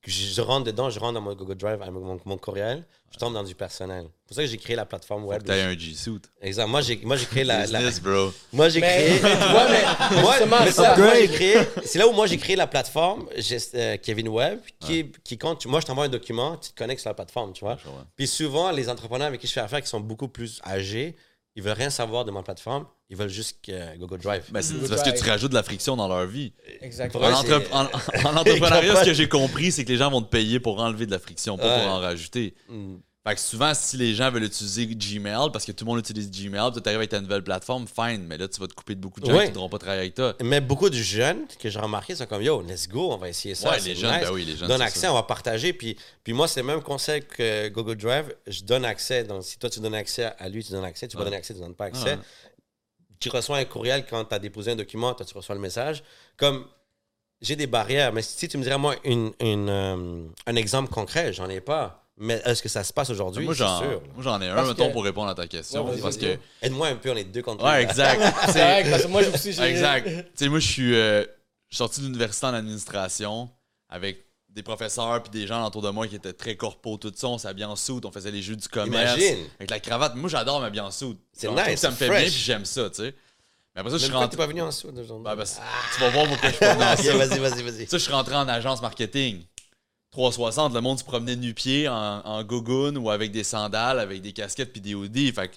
[0.05, 3.17] je, je rentre dedans, je rentre dans mon Google Drive avec mon, mon courriel, je
[3.17, 4.05] tombe dans du personnel.
[4.05, 5.43] C'est pour ça que j'ai créé la plateforme web.
[5.43, 6.21] t'aies un G-suit.
[6.41, 6.67] Exact.
[6.67, 8.31] Moi, j'ai moi, j'ai créé la, la- Business, bro.
[8.53, 9.19] Moi, j'ai créé.
[9.21, 10.35] mais Moi,
[10.65, 11.55] mais ça- moi, j'ai créé.
[11.83, 15.65] C'est là où moi j'ai créé la plateforme j'ai- euh, Kevin Web, qui, qui compte.
[15.65, 17.77] Moi, je t'envoie un document, tu te connectes sur la plateforme, tu vois.
[18.15, 21.15] Puis souvent, les entrepreneurs avec qui je fais affaire, qui sont beaucoup plus âgés,
[21.55, 24.43] ils veulent rien savoir de ma plateforme, ils veulent juste que Google Drive.
[24.51, 26.53] Ben, c'est parce que tu rajoutes de la friction dans leur vie.
[26.81, 27.25] Exactement.
[27.25, 30.21] En, c'est- entrep- en- en entrepreneuriat, ce que j'ai compris, c'est que les gens vont
[30.21, 31.83] te payer pour enlever de la friction, pas Ouais.
[31.83, 32.53] pour en rajouter.
[32.69, 32.97] Hmm.
[33.27, 36.31] Fait que souvent, si les gens veulent utiliser Gmail, parce que tout le monde utilise
[36.31, 39.01] Gmail, tu arrives avec ta nouvelle plateforme, fine, mais là, tu vas te couper de
[39.01, 40.35] beaucoup de gens qui ne voudront pas travailler avec toi.
[40.41, 43.55] Mais beaucoup de jeunes que j'ai remarqué sont comme Yo, let's go, on va essayer
[43.55, 43.71] ça.
[43.71, 44.21] Ouais, les jeunes, nice.
[44.21, 44.69] ben oui, les jeunes.
[44.69, 45.11] donne accès, ça.
[45.11, 45.73] on va partager.
[45.73, 48.33] Puis, puis moi, c'est le même conseil que Google Drive.
[48.47, 49.25] Je donne accès.
[49.25, 51.09] Donc, si toi, tu donnes accès à lui, tu donnes accès.
[51.09, 52.13] Tu vas donner accès, tu donnes pas accès.
[52.13, 52.19] Ouais.
[53.19, 56.03] Tu reçois un courriel quand tu as déposé un document, toi, tu reçois le message.
[56.37, 56.65] Comme
[57.41, 61.33] j'ai des barrières, mais si tu me dirais, moi, une, une, euh, un exemple concret,
[61.33, 61.98] j'en ai pas.
[62.21, 63.45] Mais est-ce que ça se passe aujourd'hui?
[63.45, 65.89] Moi, j'en ai un, Parce mettons, que- pour répondre à ta question.
[65.89, 66.37] Ouais, parce que.
[66.61, 68.21] Aide-moi un peu, on est deux contre Ouais, exact.
[68.47, 69.63] C'est vrai, parce que moi aussi, j'ai.
[69.63, 70.05] Exact.
[70.05, 71.21] Tu sais, moi, je suis euh,
[71.69, 73.49] je suis sorti de l'université en administration
[73.89, 77.27] avec des professeurs puis des gens autour de moi qui étaient très corpo, tout ça.
[77.27, 79.15] On s'habillait en soute, on faisait les jeux du commerce.
[79.17, 79.45] Imagine.
[79.59, 80.15] Avec la cravate.
[80.15, 81.19] Moi, j'adore m'habiller en soute.
[81.31, 83.15] C'est je nice, que Ça me fait bien puis j'aime ça, tu sais.
[83.75, 84.35] Mais après ça, je suis rentré.
[84.35, 85.05] pas venu en dessous aujourd'hui?
[85.95, 87.15] Tu vas voir pourquoi je suis pas venu en Ok, soute.
[87.15, 87.87] vas-y, vas-y, vas-y.
[87.87, 89.43] Ça, je suis rentré en agence marketing.
[90.11, 94.33] 360, le monde se promenait nu-pied en, en gogoon ou avec des sandales, avec des
[94.33, 95.31] casquettes puis des hoodies.
[95.31, 95.55] Fait que,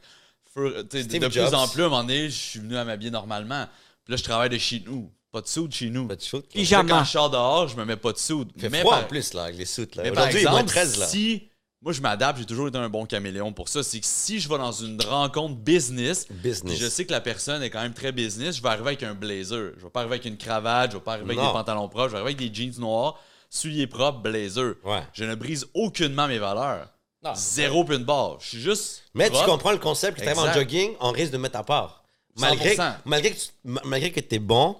[0.53, 3.67] fur- de, plus en plus, à un moment donné, je suis venu à m'habiller normalement.
[4.05, 5.11] Puis là, je travaille de chez nous.
[5.31, 6.07] Pas de soude chez nous.
[6.07, 6.45] Pas de shoot.
[6.51, 6.89] Puis Pyjama.
[6.99, 8.53] Quand je sors dehors, je me mets pas de soude.
[8.59, 9.97] Fait mais froid par, en plus, là, avec les soutes.
[9.97, 10.03] Là.
[10.03, 11.07] mais par Aujourd'hui, il est moins exemple, 13, là.
[11.07, 11.49] si...
[11.81, 13.83] Moi, je m'adapte, j'ai toujours été un bon caméléon pour ça.
[13.83, 16.79] C'est que si je vais dans une rencontre business, Business.
[16.79, 19.15] je sais que la personne est quand même très business, je vais arriver avec un
[19.15, 19.73] blazer.
[19.79, 22.07] Je vais pas arriver avec une cravate, je vais pas arriver avec des pantalons propres,
[22.09, 23.19] je vais arriver avec des jeans noirs.
[23.53, 24.75] Souliers propres, blazer.
[24.85, 25.03] Ouais.
[25.13, 26.89] Je ne brise aucunement mes valeurs.
[27.23, 27.33] Non.
[27.35, 28.39] Zéro pin barre.
[28.41, 29.05] Je suis juste.
[29.15, 32.03] Mais tu comprends le concept que tu en jogging, on risque de mettre à part.
[32.39, 32.95] Malgré, 100%.
[33.05, 33.49] malgré que tu
[33.85, 34.77] malgré que es bon,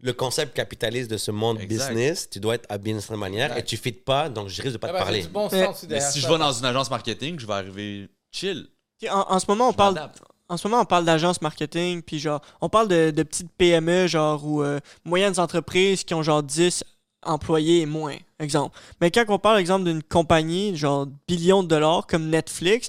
[0.00, 1.88] le concept capitaliste de ce monde Exact.
[1.90, 4.60] business, tu dois être habillé d'une certaine manière et tu ne fites pas, donc je
[4.60, 5.20] risque de pas Ah te ben, parler.
[5.22, 8.08] c'est du bon Mais- sens si je vais dans une agence marketing, je vais arriver
[8.32, 8.66] chill.
[9.08, 10.10] En, en ce moment, on Je parle,
[10.48, 14.08] en ce moment, on parle d'agence marketing, puis genre, on parle de, de petites PME,
[14.08, 16.82] genre, ou euh, moyennes entreprises qui ont genre 10
[17.22, 18.78] employés et moins, exemple.
[19.00, 22.88] Mais quand on parle, exemple, d'une compagnie, genre, billions de dollars, comme Netflix,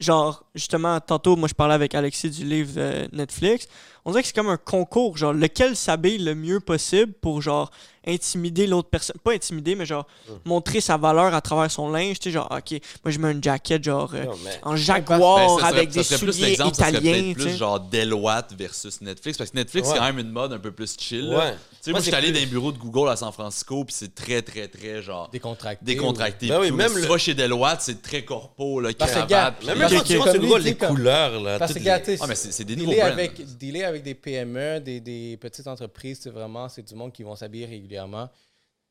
[0.00, 3.68] genre, justement, tantôt, moi, je parlais avec Alexis du livre euh, Netflix,
[4.04, 7.70] on dirait que c'est comme un concours, genre, lequel s'habille le mieux possible pour, genre,
[8.08, 9.16] intimider l'autre personne.
[9.22, 10.06] Pas intimider, mais genre,
[10.44, 13.42] montrer sa valeur à travers son linge, tu sais, genre, OK, moi, je mets une
[13.42, 16.88] jacket, genre, euh, Non, mais- en Ben, jaguar serait- avec ça des souliers l'exemple, ça
[16.88, 17.32] serait italiens.
[17.34, 17.56] plus sais.
[17.56, 19.38] genre Deloitte versus Netflix.
[19.38, 19.94] Parce que Netflix, Ouais.
[19.94, 21.28] c'est quand même une mode un peu plus chill.
[21.28, 21.52] Ouais.
[21.52, 23.30] Tu sais, Moi, moi, je suis allé plus- dans les bureaux de Google à San
[23.32, 25.84] Francisco, puis c'est très, très, très genre Décontracté.
[25.84, 26.48] décontracté.
[26.48, 29.64] Ben oui, même le- tu vas chez Deloitte, c'est très corpo, là, cravate.
[29.64, 31.58] Même quand que tu lui, les comme- couleurs, là.
[31.58, 31.78] Parce que,
[32.20, 33.04] Ah, mais c'est des nouveaux brands.
[33.06, 37.22] avec, dealer avec des PME, des, des petites entreprises, c'est vraiment, c'est du monde qui
[37.22, 37.97] vont s'habiller régulièrement.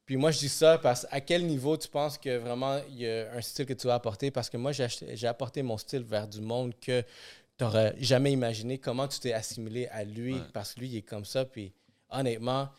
[0.05, 3.09] Puis moi, je dis ça parce à quel niveau tu penses que vraiment il y
[3.09, 4.31] a un style que tu vas apporter?
[4.31, 8.77] Parce que moi, j'ai apporté mon style vers du monde que tu n'aurais jamais imaginé.
[8.77, 10.35] Comment tu t'es assimilé à lui?
[10.35, 10.41] Ouais.
[10.53, 11.43] Parce que lui, il est comme ça.
[11.43, 11.73] Puis
[12.09, 12.69] honnêtement,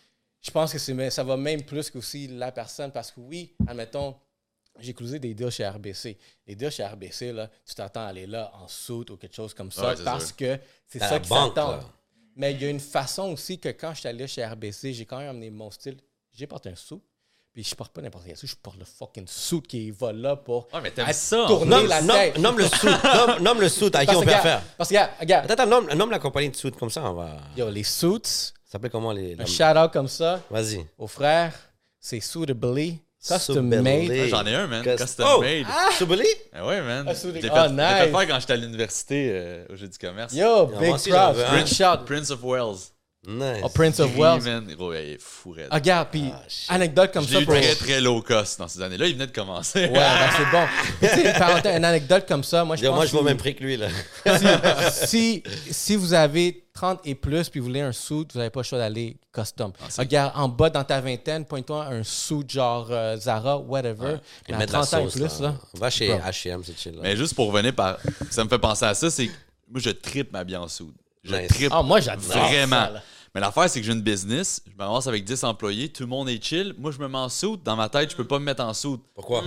[0.40, 2.92] je pense que c'est, ça va même plus qu'aussi la personne.
[2.92, 4.16] Parce que oui, admettons,
[4.78, 6.16] j'ai closé des deals chez RBC.
[6.46, 9.52] Les deals chez RBC, là, tu t'attends à aller là en soute ou quelque chose
[9.52, 10.36] comme ça Ouais, parce sûr.
[10.36, 11.80] que c'est ça qui s'attend.
[12.36, 15.04] Mais il y a une façon aussi que quand je suis allé chez RBC, j'ai
[15.04, 15.98] quand même amené mon style.
[16.39, 17.03] J'ai porté un sou.
[17.53, 20.36] Puis je porte pas n'importe quel sou, je porte le fucking suit qui va là
[20.36, 22.39] pour Ouais, mais à ça, tourner Nomme, la nomme- tête.
[22.39, 22.89] nomme le suit.
[23.16, 24.62] nomme, nomme le suit à qui on peut faire.
[24.76, 27.14] Parce que, gars, regarde, Attends, attends, nomme, nomme la compagnie de suit comme ça, on
[27.14, 27.30] va.
[27.57, 29.34] yo, les suits, Ça s'appelle comment les.
[29.41, 30.86] un shout-out comme ça Vas-y.
[30.99, 31.53] aux frères,
[31.99, 34.28] c'est suitably, custom made.
[34.28, 34.84] J'en ai un, man.
[34.84, 35.41] Cust- Custom Oh!
[35.41, 35.66] made.
[35.97, 36.26] Subali?
[36.53, 37.07] Ah ouais, man.
[37.09, 38.16] Ah, J'ai fait, Ah, j'ai fait nice.
[38.16, 40.32] faire quand j'étais à l'université euh, au jeu du commerce.
[40.32, 42.05] Yo, big props, shout.
[42.07, 42.76] Prince of Wales.
[43.26, 43.60] Nice.
[43.64, 44.40] Oh, Prince of Wales.
[44.42, 44.64] man.
[44.74, 45.66] Gros, il est fou, raide.
[45.70, 47.54] Ah, regarde, puis Ah, anecdote comme ça eu pour...
[47.54, 49.06] très, très low cost dans ces années-là.
[49.06, 49.80] Il venait de commencer.
[49.86, 51.68] Ouais, ben c'est bon.
[51.76, 53.76] Une anecdote comme ça, moi je pense moi, je vois au même prix que lui,
[53.76, 53.88] là.
[54.90, 58.60] si, si vous avez 30 et plus puis vous voulez un suit, vous n'avez pas
[58.60, 59.72] le choix d'aller custom.
[59.98, 64.14] Regarde, en bas dans ta vingtaine, pointe-toi un suit genre euh, Zara, whatever.
[64.46, 65.48] Et Mais à mettre la 30 ans et plus, là.
[65.48, 65.54] là.
[65.74, 66.08] Va chez.
[66.08, 67.00] H&M, c'est chill, là.
[67.02, 67.98] Mais juste pour revenir par.
[68.30, 69.32] Ça me fait penser à ça, c'est que
[69.68, 70.94] moi, je tripe ma bien en soude.
[71.24, 71.48] Je Nice.
[71.48, 72.76] tripe Ah, moi j'adore vraiment.
[72.76, 73.02] ça.
[73.34, 76.30] Mais l'affaire, c'est que j'ai une business, je m'avance avec 10 employés, tout le monde
[76.30, 76.74] est chill.
[76.78, 77.62] Moi, je me mets en soude.
[77.62, 79.00] Dans ma tête, je peux pas me mettre en soude.
[79.14, 79.44] Pourquoi?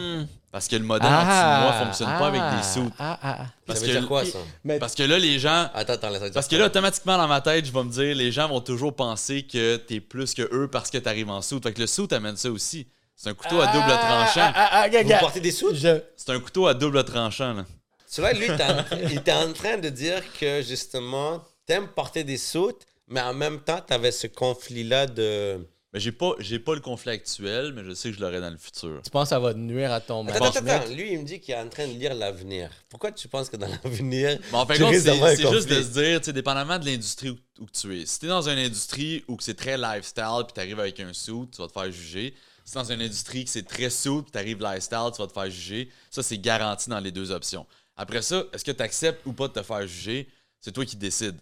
[0.51, 2.91] Parce que le modèle en dessous de moi fonctionne pas avec des soudes.
[2.99, 3.45] Ah, ah, ah.
[3.45, 4.37] Ça Parce veut que, dire quoi, ça?
[4.63, 5.67] Mais parce que là, les gens.
[5.73, 8.31] Attends, attends, laisse Parce que là, automatiquement, dans ma tête, je vais me dire, les
[8.31, 11.63] gens vont toujours penser que t'es plus que eux parce que t'arrives en soude.
[11.63, 12.87] Fait que le soude amène ça aussi.
[13.15, 14.51] C'est un couteau à double tranchant.
[14.55, 15.73] Ah, ah, ah, Vous portez des sous?
[15.73, 17.65] Je- C'est un couteau à double tranchant, là.
[18.07, 21.41] Celui-là, lui, t'es en- il était en train de dire que, justement,
[21.71, 25.65] t'aimes porter des soutes, mais en même temps, t'avais ce conflit-là de...
[25.93, 28.49] Mais j'ai pas, j'ai pas le conflit actuel, mais je sais que je l'aurai dans
[28.49, 29.01] le futur.
[29.03, 30.93] Tu penses que ça va nuire à ton Attends, attends.
[30.93, 32.69] Lui, il me dit qu'il est en train de lire l'avenir.
[32.89, 34.37] Pourquoi tu penses que dans l'avenir...
[34.51, 37.29] Mais en fait, tu c'est c'est juste de se dire, tu sais, dépendamment de l'industrie
[37.29, 38.05] où, tu es.
[38.05, 41.61] Si t'es dans une industrie où c'est très lifestyle puis t'arrives avec un suit, tu
[41.61, 42.33] vas te faire juger.
[42.65, 45.33] Si t'es dans une industrie que c'est très suit puis t'arrives lifestyle, tu vas te
[45.33, 45.89] faire juger.
[46.09, 47.65] Ça, c'est garanti dans les deux options.
[47.95, 50.27] Après ça, est-ce que tu acceptes ou pas de te faire juger?
[50.59, 51.39] C'est toi qui décides.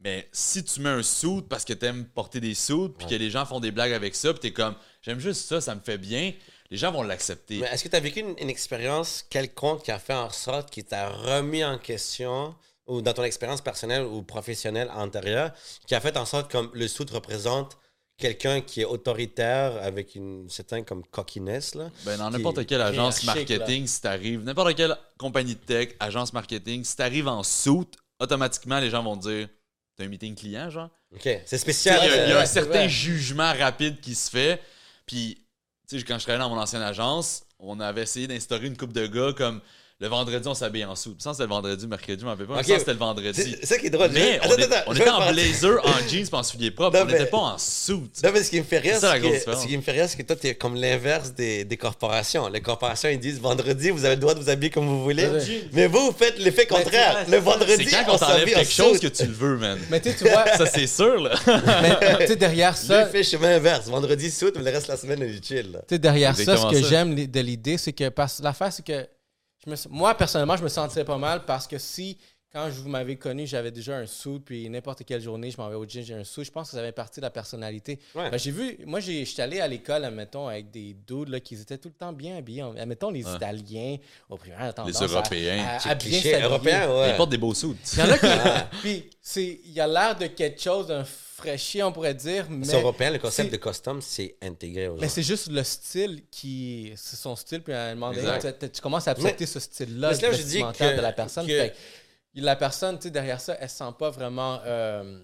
[0.00, 3.30] Mais si tu mets un suit parce que t'aimes porter des suits puis que les
[3.30, 5.98] gens font des blagues avec ça puis t'es comme, j'aime juste ça, ça me fait
[5.98, 6.32] bien,
[6.70, 7.58] les gens vont l'accepter.
[7.58, 10.70] Mais est-ce que tu as vécu une, une expérience quelconque qui a fait en sorte
[10.70, 12.54] qui t'a remis en question,
[12.86, 15.50] ou dans ton expérience personnelle ou professionnelle antérieure,
[15.86, 17.76] qui a fait en sorte que le soute représente
[18.18, 21.90] quelqu'un qui est autoritaire avec une certaine comme coquiness, là?
[22.04, 26.84] Ben, dans n'importe quelle agence marketing, si t'arrives, n'importe quelle compagnie de tech, agence marketing,
[26.84, 27.86] si t'arrives en suit,
[28.18, 29.48] automatiquement, les gens vont te dire
[29.98, 32.00] T'as un meeting client, genre OK, c'est Il y spécial.
[32.00, 32.88] a, il y a c'est un certain vrai.
[32.88, 34.62] jugement rapide qui se fait.
[35.06, 35.44] Puis,
[35.88, 38.92] tu sais, quand je travaillais dans mon ancienne agence, on avait essayé d'instaurer une coupe
[38.92, 39.60] de gars comme
[40.00, 41.20] le vendredi, on s'habille en soupe.
[41.20, 42.54] Ça, c'était le vendredi, mercredi, je m'en rappelle pas.
[42.54, 42.66] mais Ok.
[42.66, 43.56] Ça, c'était le vendredi.
[43.60, 44.10] C'est ça qui est drôle.
[44.12, 46.42] Mais Je- on, attends, est- attends, on était en partir- blazer, en jeans, puis en
[46.44, 46.96] souliers propres.
[46.98, 47.94] Non, on n'était pas en suit.
[48.22, 49.76] Non, mais ce qui me fait rire, C'est ça, la c'est grosse que, ce qui
[49.76, 52.46] me fait rire, c'est que toi, t'es comme l'inverse des, des corporations.
[52.46, 55.26] Les corporations, ils disent vendredi, vous avez le droit de vous habiller comme vous voulez.
[55.26, 55.62] Ouais.
[55.72, 57.24] Mais vous, vous faites l'effet contraire.
[57.28, 59.80] le vendredi, C'est quand on t'enlève s'habille en quelque chose que tu le veux, man.
[59.90, 61.34] Mais tu sais, tu vois, Ça, c'est sûr, là.
[61.82, 63.86] mais, tu sais, derrière ça, fait chemin inverse.
[63.88, 65.72] Vendredi, suit, mais le reste de la semaine, est chill.
[65.72, 65.80] là.
[65.88, 69.04] Tu sais, derrière ça, ce que j'aime de l'idée, c'est que parce l'affaire, c'est que
[69.64, 72.18] je me, moi, personnellement, je me sentirais pas mal parce que si
[72.50, 75.68] quand je vous m'avez connu, j'avais déjà un sou, puis n'importe quelle journée, je m'en
[75.68, 76.42] vais au gym, j'ai un sou.
[76.42, 77.98] Je pense que ça avait partie de la personnalité.
[78.14, 78.30] Ouais.
[78.30, 81.56] Ben, j'ai vu, moi, j'ai- j'étais allé à l'école, admettons, avec des dudes là, qui
[81.56, 82.62] étaient tout le temps bien habillés.
[82.78, 83.34] Admettons, les Ouais.
[83.36, 83.96] Italiens,
[84.30, 85.62] au primaire, tendance Les Européens.
[85.62, 86.44] à, à, C'est à bien cliché s'habiller.
[86.48, 87.10] européen, ouais.
[87.10, 87.76] Ils portent des beaux sous.
[87.92, 88.26] Il y en a qui.
[88.80, 89.10] Puis,
[89.66, 91.04] il y a l'air de quelque chose, d'un
[91.38, 92.66] fraîchier, on pourrait dire, mais.
[92.66, 94.88] C'est européen, le concept de costume, c'est intégré.
[95.00, 96.92] Mais c'est juste le style qui.
[96.96, 100.10] C'est son style, puis à un moment donné, tu, tu commences à accepter ce style-là
[100.12, 101.46] là je dis que- de la personne.
[101.46, 101.70] que- Fait
[102.34, 105.20] que la personne, tu sais, derrière ça, elle se sent pas vraiment euh,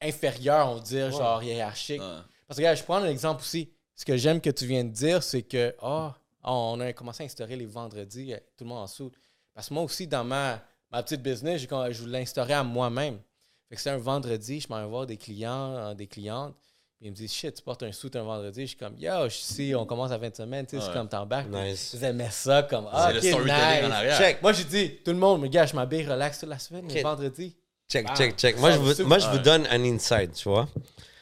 [0.00, 2.00] inférieure, on va dire, genre hiérarchique.
[2.00, 2.06] Ouais.
[2.46, 3.70] Parce que, regarde, je prends un exemple aussi.
[3.94, 6.14] Ce que j'aime que tu viens de dire, c'est que, ah,
[6.44, 9.12] on a commencé à instaurer les vendredis, euh, tout le monde en soude.
[9.54, 10.62] Parce que moi aussi, dans ma,
[10.92, 13.18] ma petite business, com- je voulais l'instaurer à moi-même.
[13.68, 16.54] Fait que c'est un vendredi, je m'en vais voir des clients, euh, des clientes.
[16.98, 18.62] Puis ils me disent, shit, tu portes un soute un vendredi.
[18.62, 20.92] Je suis comme, yo, je suis ici, on commence à 20 semaines, tu sais, c'est
[20.92, 21.48] comme t'embarques.
[21.50, 21.90] Nice.
[21.94, 23.92] Ils aimaient ça, comme, ah, C'est ok, le storytelling en nice.
[23.96, 24.18] arrière.
[24.18, 24.42] Check.
[24.42, 27.02] Moi, j'ai dit, tout le monde, mais gars, je m'habille relax toute la semaine, mais
[27.02, 27.54] vendredi.
[27.88, 28.58] Check, Ah, check, check.
[28.58, 30.68] Moi, je vous, moi, je vous donne un insight, tu vois.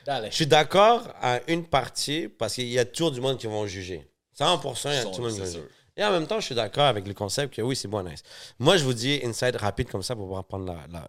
[0.07, 0.31] Allez.
[0.31, 3.67] Je suis d'accord à une partie parce qu'il y a toujours du monde qui vont
[3.67, 4.07] juger.
[4.39, 5.63] 100%, il y a tout le monde qui va juger.
[5.97, 8.23] Et en même temps, je suis d'accord avec le concept que oui, c'est bon, nice.
[8.59, 11.07] Moi, je vous dis insight rapide comme ça pour pouvoir prendre la,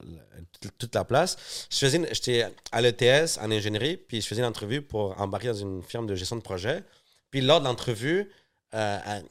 [0.77, 1.67] toute- la place.
[1.71, 6.05] J'étais à l'ETS en ingénierie, puis je faisais une entrevue pour embarquer dans une firme
[6.05, 6.83] de gestion de projet.
[7.31, 8.29] Puis lors de l'entrevue,
[8.75, 9.21] euh, à-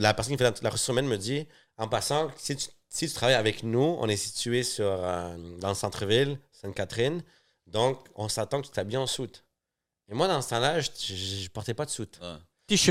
[0.00, 3.12] la personne qui fait la, ressource humaine me dit en passant, si tu, si tu
[3.14, 7.22] travailles avec nous, on est situé sur, euh, dans le centre-ville, Sainte-Catherine,
[7.66, 9.44] donc on s'attend que tu t'habilles en soute.
[10.10, 12.18] Et moi, dans ce temps-là, je, je, je portais pas de soute.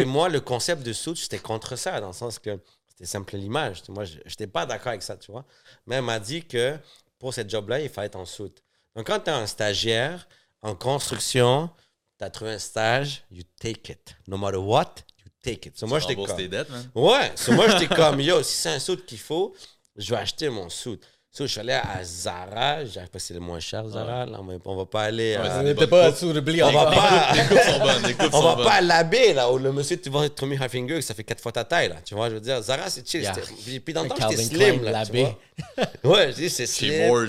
[0.05, 3.83] Moi, le concept de soute, j'étais contre ça, dans le sens que c'était simple l'image.
[3.89, 5.45] Moi, je n'étais pas d'accord avec ça, tu vois.
[5.85, 6.77] Mais elle m'a dit que
[7.19, 8.63] pour cette job-là, il fallait être en soute.
[8.95, 10.27] Donc, quand tu es un stagiaire
[10.61, 11.69] en construction,
[12.17, 14.15] tu as trouvé un stage, you take it.
[14.27, 15.77] No matter what, you take it.
[15.77, 16.35] So, moi, j'étais comme...
[16.35, 16.89] tes dettes, man.
[16.95, 19.55] Ouais, so, moi, j'étais comme, yo, si c'est un soute qu'il faut,
[19.95, 21.05] je vais acheter mon soute.
[21.37, 24.25] So, je suis allé à Zara, je sais pas si c'est le moins cher, Zara,
[24.25, 25.37] là, on va pas aller...
[25.37, 27.33] Ouais, à- On des n'était bonnes pas sous le blé on va pas...
[27.35, 28.03] Les coupes sont bonnes.
[28.07, 28.65] Les coupes On sont va bonnes.
[28.65, 31.51] pas à l'abbé, là, où le monsieur, tu vas Tommy Hilfiger, ça fait quatre fois
[31.51, 31.97] ta taille, là.
[32.03, 33.21] Tu vois, je veux dire, Zara, c'est chill.
[33.21, 33.35] Yeah.
[33.85, 35.05] Puis, dans le temps, j'étais Klein, slim, là.
[35.05, 35.27] tu l'abbé.
[36.03, 36.11] vois.
[36.15, 37.07] Ouais, je dis, c'est Chez slim.
[37.07, 37.27] Moores.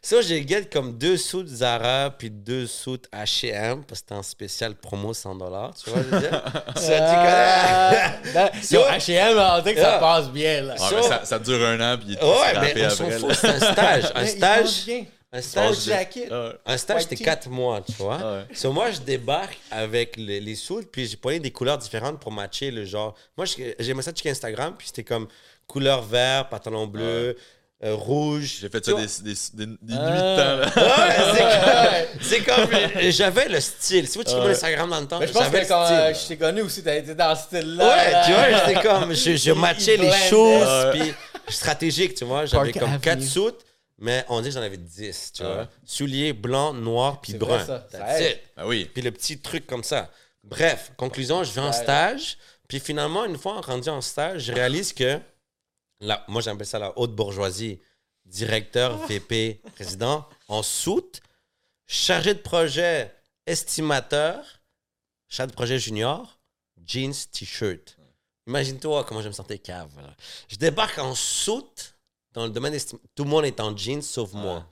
[0.00, 4.06] Ça, j'ai get comme deux sous de Zara, puis deux sous de H&M, parce que
[4.06, 6.30] c'était en spécial promo 100 Tu vois, je veux dire?
[6.76, 8.36] ça, tu connais?
[8.36, 8.50] Ah,
[8.98, 9.98] H&M, on dit que ça Yeah.
[9.98, 10.72] passe bien, là.
[10.74, 13.34] Ouais, Ça- mais ça, ça dure un an, puis il est Ouais, mais on après.
[13.34, 14.04] c'est un stage.
[14.14, 14.84] Un stage,
[15.30, 16.28] un Stage jacket.
[16.32, 18.18] Ah un stage, c'était quatre mois, tu vois?
[18.22, 18.44] Ah ouais.
[18.54, 22.32] So, moi, je débarque avec les, les sous, puis j'ai pris des couleurs différentes pour
[22.32, 23.14] matcher le genre.
[23.36, 25.28] Moi, je- j'aimais ça checker Instagram, puis c'était comme
[25.66, 27.36] couleur vert, pantalon bleu,
[27.84, 28.58] euh, rouge.
[28.60, 29.00] J'ai fait ça vois?
[29.02, 30.10] des, des, des, des Ah.
[30.10, 30.80] nuits de temps.
[30.80, 31.06] Là.
[31.06, 34.08] Ouais, c'est comme, c'est comme- j'avais le style.
[34.08, 34.50] Si vous checkez mon Ouais.
[34.50, 36.22] Instagram dans le temps, Mais je pense j'avais que le quand euh, style.
[36.22, 37.84] je t'ai connu aussi, t'as été dans ce style-là.
[37.88, 38.24] Ouais, là.
[38.26, 41.00] tu vois, j'étais comme, je, je matchais les choses, Ouais.
[41.00, 41.14] puis
[41.54, 42.46] stratégique, tu vois.
[42.46, 43.00] J'avais comme Avenue.
[43.00, 43.60] quatre soutes,
[43.98, 45.48] mais on dit que j'en avais 10, tu Ouais.
[45.54, 45.68] vois.
[45.84, 47.56] Souliers blanc, noir, puis C'est brun.
[47.58, 47.86] vrai, ça.
[47.90, 48.32] Ça That's aide.
[48.32, 48.40] it.
[48.56, 48.90] Ben oui.
[48.92, 50.08] Puis le petit truc comme ça.
[50.44, 52.38] Bref, conclusion, je vais en stage.
[52.68, 55.18] Puis finalement, une fois rendu en stage, je réalise que,
[56.00, 57.80] la, moi j'appelle ça la haute bourgeoisie,
[58.24, 61.20] directeur, VP, président, en soute,
[61.86, 63.14] chargé de projet,
[63.46, 64.44] estimateur,
[65.28, 66.38] chargé de projet junior,
[66.86, 67.96] jeans, t-shirt.
[68.46, 69.90] Imagine-toi comment je me sentais cave.
[70.48, 71.94] Je débarque en soute
[72.32, 74.66] dans le domaine estim- Tout le monde est en jeans sauf moi.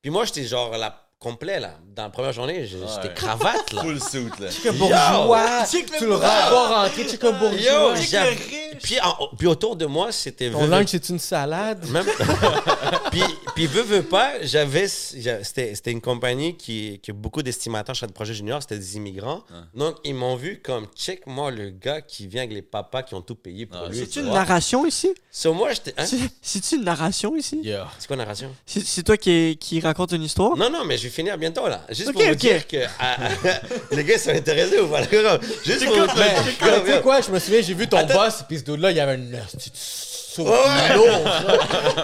[0.00, 1.74] Puis moi, j'étais genre là, complet là.
[1.94, 3.14] Dans la première journée, j'ai- j'étais Ouais.
[3.14, 3.82] cravate là.
[3.82, 4.48] Full suit, là.
[4.64, 5.64] Que bourgeois.
[5.70, 6.28] Check Tu le bourgeois.
[6.28, 7.60] renvoies rentrer, tu es comme bourgeois.
[7.60, 8.82] Yo, Check riche.
[8.82, 11.86] puis, en- puis autour de moi, c'était Ton lunch, c'est une salade.
[11.90, 12.06] Même...
[13.10, 13.22] puis,
[13.54, 17.94] puis veux, veux pas, j'avais, j'a- c'était, c'était une compagnie qui, qui a beaucoup d'estimateurs
[17.94, 19.42] chez le projet junior, c'était des immigrants.
[19.74, 23.14] Donc, ils m'ont vu comme, check moi le gars qui vient avec les papas qui
[23.14, 23.98] ont tout payé pour Ah, lui.
[23.98, 24.38] c'est tu C'est une vois.
[24.38, 25.10] narration ici?
[25.30, 25.94] Sur moi, j'étais.
[25.98, 26.06] hein?
[26.06, 27.60] C'est- C'est-tu une narration ici?
[27.62, 27.88] Yeah.
[27.98, 28.54] C'est quoi la narration?
[28.66, 30.56] C'est toi qui, qui raconte une histoire?
[30.56, 31.84] Non, non, mais je vais finir bientôt là.
[31.90, 33.16] Juste Ok, pour vous dire que ah,
[33.92, 35.02] les gars sont intéressés ou pas?
[35.02, 35.38] d'accord?
[35.64, 36.44] Juste pour vous dire.
[36.84, 38.14] Tu sais quoi, je me souviens, j'ai vu ton Attends.
[38.14, 40.94] boss, puis ce dude-là, il y avait un esti de saut Ouais.
[40.96, 41.28] lourd.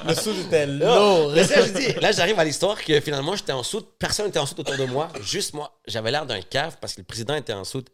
[0.06, 1.32] Le saut était lourd.
[1.34, 3.88] Mais ça, je dis, là, j'arrive à l'histoire que finalement, j'étais en soute.
[3.98, 5.08] Personne n'était en soute autour de moi.
[5.22, 5.72] Juste moi.
[5.86, 7.88] J'avais l'air d'un cave parce que le président était en soute.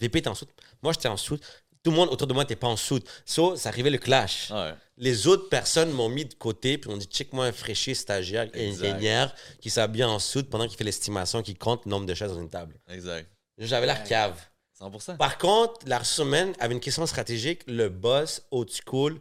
[0.00, 0.50] VP était en soute.
[0.82, 1.42] Moi, j'étais en soute.
[1.82, 3.04] Tout le monde autour de moi n'était pas en soute.
[3.24, 4.50] So, ça arrivait le clash.
[4.50, 4.72] Ouais.
[4.98, 8.86] Les autres personnes m'ont mis de côté puis on dit check-moi un fraîchier stagiaire, Exact.
[8.86, 12.30] ingénieur qui s'habille en soute pendant qu'il fait l'estimation qui compte le nombre de chaises
[12.32, 12.74] dans une table.
[12.88, 13.28] Exact.
[13.58, 14.40] J'avais l'air cave.
[14.80, 15.16] 100%.
[15.16, 17.62] Par contre, la ressource humaine avait une question stratégique.
[17.66, 19.18] Le boss, old school,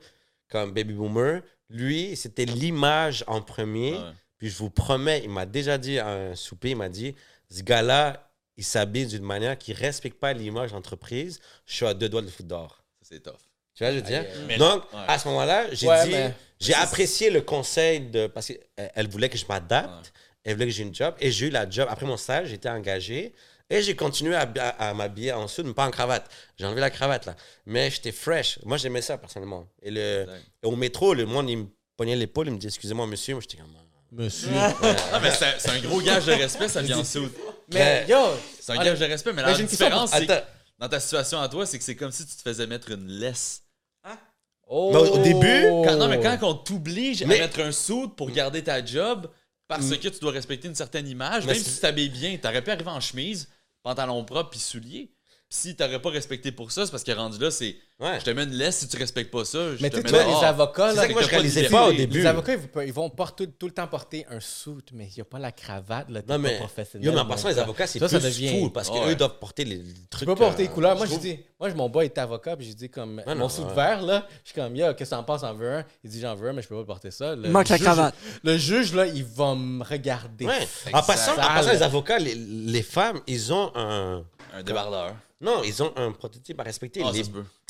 [0.50, 3.94] comme Baby Boomer, lui, c'était l'image en premier.
[3.94, 4.12] Ouais.
[4.38, 7.16] Puis je vous promets, il m'a déjà dit à un souper, il m'a dit,
[7.50, 11.40] ce gars-là, il s'habille d'une manière qui ne respecte pas l'image d'entreprise.
[11.66, 12.84] Je suis à deux doigts de le foutre dehors.
[13.02, 13.34] Ça, c'est tough.
[13.76, 14.26] Tu vois, je veux dire?
[14.48, 15.00] Mais- Donc, ouais.
[15.08, 18.28] à ce moment-là, j'ai Ouais, dit, mais- j'ai apprécié le conseil de.
[18.28, 18.60] Parce qu'elle
[18.96, 20.12] elle voulait que je m'adapte,
[20.44, 21.88] elle voulait que j'ai une job, et j'ai eu la job.
[21.90, 23.34] Après mon stage, j'étais engagé,
[23.70, 26.30] et j'ai continué à, à- à m'habiller en soude, mais pas en cravate.
[26.58, 27.36] J'ai enlevé la cravate, là.
[27.66, 28.60] Mais j'étais fresh.
[28.66, 29.66] Moi, j'aimais ça, personnellement.
[29.82, 30.28] Et le,
[30.64, 33.36] au métro, le monde, il me pognait l'épaule, il me dit Excusez-moi, monsieur.
[33.36, 33.72] Moi, j'étais comme.
[34.12, 34.50] Monsieur.
[35.14, 37.04] Ah, mais c'est un- c'est un gros gage de respect, ça vient en
[37.74, 38.18] mais yo,
[38.60, 40.28] C'est un gage de respect, mais Mais la j'ai une question différence, c'est
[40.80, 43.08] dans ta situation à toi, c'est que c'est comme si tu te faisais mettre une
[43.08, 43.64] laisse.
[44.68, 44.92] oh.
[44.94, 48.32] Mais au- début, Quand, non, mais quand on t'oblige Mais- à mettre un soude pour
[48.32, 49.30] garder ta job,
[49.68, 52.62] parce que tu dois respecter une certaine image, Mais même si tu t'habilles bien, t'aurais
[52.64, 53.48] pu arriver en chemise,
[53.84, 55.12] pantalon propre puis souliers.
[55.54, 58.20] Si t'aurais pas respecté pour ça, c'est parce que rendu là, c'est Ouais.
[58.22, 59.76] je te mets une laisse si tu respectes pas ça.
[59.76, 61.32] Je Mais te tu mets sais, les avocats, C'est là, ça que moi, je pas
[61.36, 62.26] de réalisais pas au les début.
[62.26, 65.16] avocats, ils, vont- ils vont pas tout, tout le temps porter un suit, mais il
[65.18, 66.54] n'y a pas la cravate, là, Non, mais.
[66.54, 67.06] pas professionnel.
[67.06, 69.02] Yo, mais en passant, les avocats, c'est Ça, plus ça devient- fou parce Ouais.
[69.08, 70.26] qu'eux doivent porter les Tu trucs.
[70.30, 70.96] peux porter euh, les couleurs.
[70.96, 73.62] Moi, je dis, moi, mon boy est avocat, puis j'ai dit, comme, non, mon suit
[73.64, 73.74] ouais.
[73.76, 75.86] vert, là, je suis comme, yo, qu'est-ce que t'en penses, en veux un?
[76.06, 77.36] Il dit, j'en veux un, mais je peux pas porter ça.
[77.36, 78.16] Manque la juge- cravate.
[78.44, 80.48] Le juge, là, il va me regarder.
[80.94, 81.46] En passant, en Sale.
[81.46, 84.24] passant, les avocats, les, les femmes, ils ont un.
[84.54, 85.14] Un débardeur.
[85.42, 87.02] Non, ils ont un prototype à respecter.
[87.04, 87.24] Ah, Les-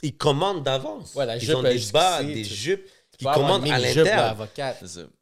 [0.04, 1.16] ils commandent d'avance.
[1.16, 2.86] Ouais, ils jupe, ont des bas, tu- des tu jupes.
[3.18, 4.48] Tu Ils commandent à l'interne.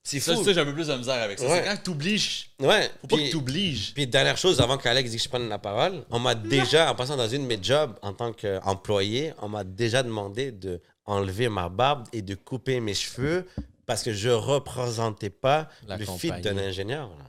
[0.04, 0.44] C'est fou.
[0.44, 1.46] ça, j'ai un peu plus de misère avec ça.
[1.48, 1.62] Ouais.
[1.64, 2.50] C'est quand t'obliges.
[2.60, 2.90] Ouais.
[3.02, 3.94] Faut pas Puis- que t'obliges.
[3.94, 6.96] Puis dernière chose, avant qu'Alex dise que je prenne la parole, on m'a déjà, en
[6.96, 11.50] passant dans une de mes jobs en tant qu'employé, on m'a déjà demandé de enlever
[11.50, 13.46] ma barbe et de couper mes cheveux
[13.86, 16.36] parce que je représentais pas La le compagnie.
[16.36, 17.10] fit d'un ingénieur.
[17.10, 17.26] là.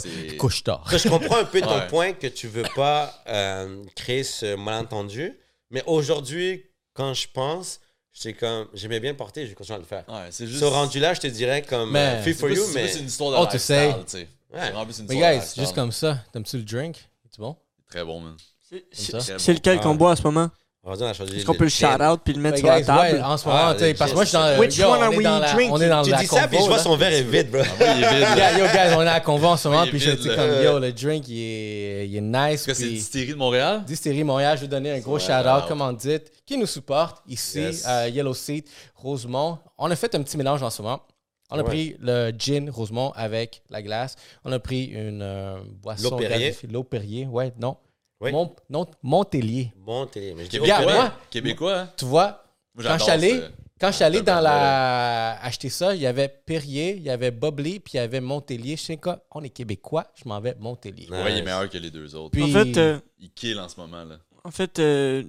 [0.00, 0.84] C'est- Couche-tard.
[0.90, 1.86] Je comprends un peu ton Ouais.
[1.88, 5.38] point que tu veux pas euh, créer ce malentendu,
[5.70, 7.80] mais aujourd'hui, quand je pense,
[8.12, 10.04] j'étais comme, j'aimais bien porter, je vais continuer à le faire.
[10.08, 10.60] Ouais, c'est juste.
[10.60, 12.74] Ce rendu là, je te dirais comme Mais- euh, free c'est for plus- you, c'est
[12.74, 13.94] mais plus une histoire de Oh, tu lifestyle, sais.
[14.04, 14.28] tu sais.
[14.52, 14.72] Ouais.
[14.92, 16.96] C'est une Mais guys, juste comme ça, t'aimes-tu le drink?
[17.30, 17.56] C'est bon?
[17.88, 18.36] Très bon, man.
[18.68, 18.84] C'est-.
[18.92, 19.82] C'est c'est lequel Ah.
[19.82, 20.50] qu'on boit en ce moment?
[20.82, 23.22] On Est-ce qu'on le peut le shout-out puis le mettre Mais sur la table?
[23.22, 24.92] en ce moment, tu sais, le parce que moi, je suis dans, Which one on
[24.94, 25.70] are est we dans la, drinking?
[25.72, 27.60] on est dans Tu la dis ça, puis je vois son verre est vide, bro.
[27.62, 28.58] Ah il est vide.
[28.60, 30.78] yo, guys, on est à la convo en ce moment, puis je dis comme, yo,
[30.78, 32.54] le drink, il est, il est nice.
[32.62, 33.84] Est-ce que c'est puis- Distillerie de Montréal?
[33.86, 35.68] Distillerie Montréal, je veux donner un gros shout-out, wow.
[35.68, 39.58] commandite, qui nous supporte ici, à Yellow Seat, Rosemont.
[39.76, 41.02] On a fait un petit mélange en ce moment.
[41.50, 41.64] On a Ouais.
[41.64, 44.14] pris le gin Rosemont avec la glace.
[44.46, 46.08] On a pris une euh, boisson.
[46.10, 46.56] L'eau Perrier.
[46.72, 47.76] L'eau Perrier, ouais, non.
[48.20, 48.32] Oui.
[48.32, 49.72] Mon, non, Montélier.
[49.76, 50.34] Bon télé.
[50.36, 50.84] Mais je dis, Québécois.
[50.86, 51.90] oh, moi- Québécois, hein?
[51.96, 52.44] Tu vois,
[52.74, 53.42] Moi, quand je suis allé,
[53.80, 55.40] quand je suis allé Ça dans la...
[55.42, 58.76] acheter ça, il y avait Perrier, il y avait Bobley, puis il y avait Montélier.
[58.76, 61.08] Je sais quoi, on est Québécois, je m'en vais Montélier.
[61.10, 61.22] Ouais.
[61.22, 62.32] Ouais, il est meilleur que les deux autres.
[62.32, 64.16] Puis- En fait, euh, Il kill en ce moment, là.
[64.44, 65.24] en fait euh,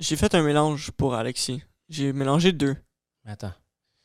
[0.00, 1.62] j'ai fait un mélange pour Alexis.
[1.88, 2.74] J'ai mélangé deux.
[3.24, 3.52] Attends.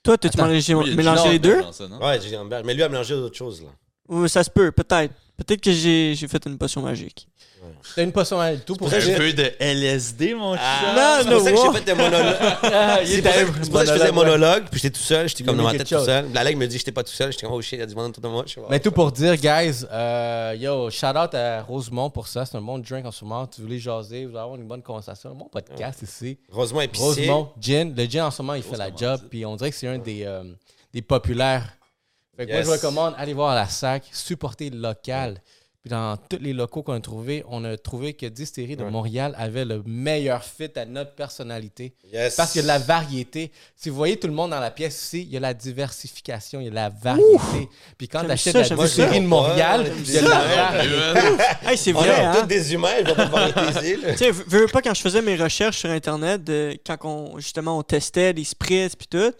[0.04, 0.46] Toi, Attends.
[0.48, 1.62] mélangé, mélangé les deux?
[1.62, 2.00] dans ça, non?
[2.00, 2.38] Ouais, j'ai.
[2.64, 4.28] Mais lui a mélangé d'autres choses, là.
[4.28, 5.14] Ça se peut, peut-être.
[5.38, 7.28] Peut-être que j'ai j'ai fait une potion magique.
[7.96, 8.98] T'as une potion à tout pour dire.
[8.98, 10.62] Un peu de LSD, mon chat.
[10.96, 12.36] Non, c'est pour ça que j'ai fait des monologues.
[12.64, 14.80] Ah, il C'est est pour ça que c'est pour ça que je faisais monologue, puis
[14.80, 16.06] j'étais tout seul, j'étais comme dans a ma tête quelque tout chose.
[16.06, 16.32] seul.
[16.34, 17.84] La leg me dit que j'étais pas tout seul, j'étais comme oh shit, il y
[17.84, 18.46] a du monde autour de moi.
[18.70, 22.46] Mais tout pour dire, guys, euh, yo, shout out à Rosemont pour ça.
[22.46, 23.46] C'est un bon drink en ce moment.
[23.48, 25.32] Tu voulais jaser, vous allez avoir une bonne conversation.
[25.32, 26.38] Un bon podcast ici.
[26.52, 27.04] Rosemont épicé.
[27.04, 27.94] Rosemont, gin.
[27.96, 29.22] Le gin en ce moment, il fait la job.
[29.30, 30.44] Puis on dirait que c'est un des, euh,
[30.94, 31.74] des populaires.
[32.38, 32.66] Fait que Yes.
[32.66, 35.42] moi, je recommande, allez voir à la SAC, supporter le local.
[35.84, 38.92] Puis dans tous les locaux qu'on a trouvés, on a trouvé que Distillerie de Ouais.
[38.92, 41.94] Montréal avait le meilleur fit à notre personnalité.
[42.12, 42.36] Yes.
[42.36, 43.52] Parce qu'il y a de la variété.
[43.76, 46.60] Si vous voyez tout le monde dans la pièce ici, il y a la diversification,
[46.60, 47.70] il y a la variété.
[47.98, 49.20] Puis quand tu achètes la distillerie ça.
[49.22, 50.56] de Montréal, Ouais, il y a de la ouais.
[50.56, 51.44] variété.
[51.66, 52.36] Hey, c'est On vrai, est hein?
[52.42, 53.52] tous des humains, je vais pas.
[53.82, 57.40] Tu sais, veux veux pas quand je faisais mes recherches sur Internet, de- quand on,
[57.40, 59.32] justement on testait les spritz puis tout,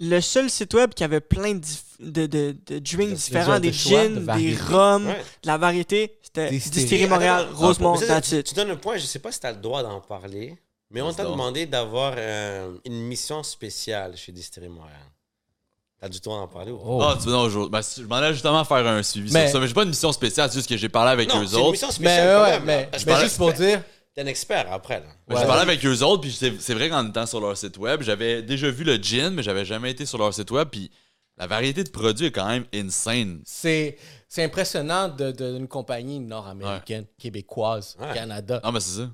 [0.00, 3.54] le seul site web qui avait plein de, dif- de, de, de drinks De- différents,
[3.54, 5.24] de des gins, des rums, Ouais.
[5.42, 7.06] de la variété, c'était Distillerie.
[7.06, 10.00] Montréal, Rosemont, tu, donnes un point, je sais pas si tu as le droit d'en
[10.00, 10.58] parler,
[10.90, 14.98] mais on t'a demandé d'avoir euh, une mission spéciale chez Distillerie Montréal.
[16.00, 17.14] T'as du droit d'en parler ou pas?
[17.14, 17.18] Oh.
[17.18, 19.60] Tu veux non, je, ben, je m'en allais justement faire un suivi Mais- sur ça,
[19.60, 21.54] mais j'ai pas une mission spéciale, c'est juste que j'ai parlé avec Non, eux c'est
[21.54, 21.70] une autres.
[21.72, 22.88] mission Mais, spéciale ouais, quand ouais, même.
[23.06, 23.82] mais, juste pour dire,
[24.14, 25.06] T'es un expert après, là.
[25.28, 25.40] Ouais.
[25.40, 28.02] J'ai parlé avec eux autres, puis c'est c'est vrai qu'en étant sur leur site web,
[28.02, 30.90] j'avais déjà vu le gin, mais j'avais jamais été sur leur site web, puis
[31.36, 33.42] la variété de produits est quand même insane.
[33.44, 33.98] c'est
[34.28, 38.12] c'est impressionnant de- de- d'une compagnie nord-américaine, québécoise, Ouais.
[38.14, 39.10] Canada, Non, mais c'est ça.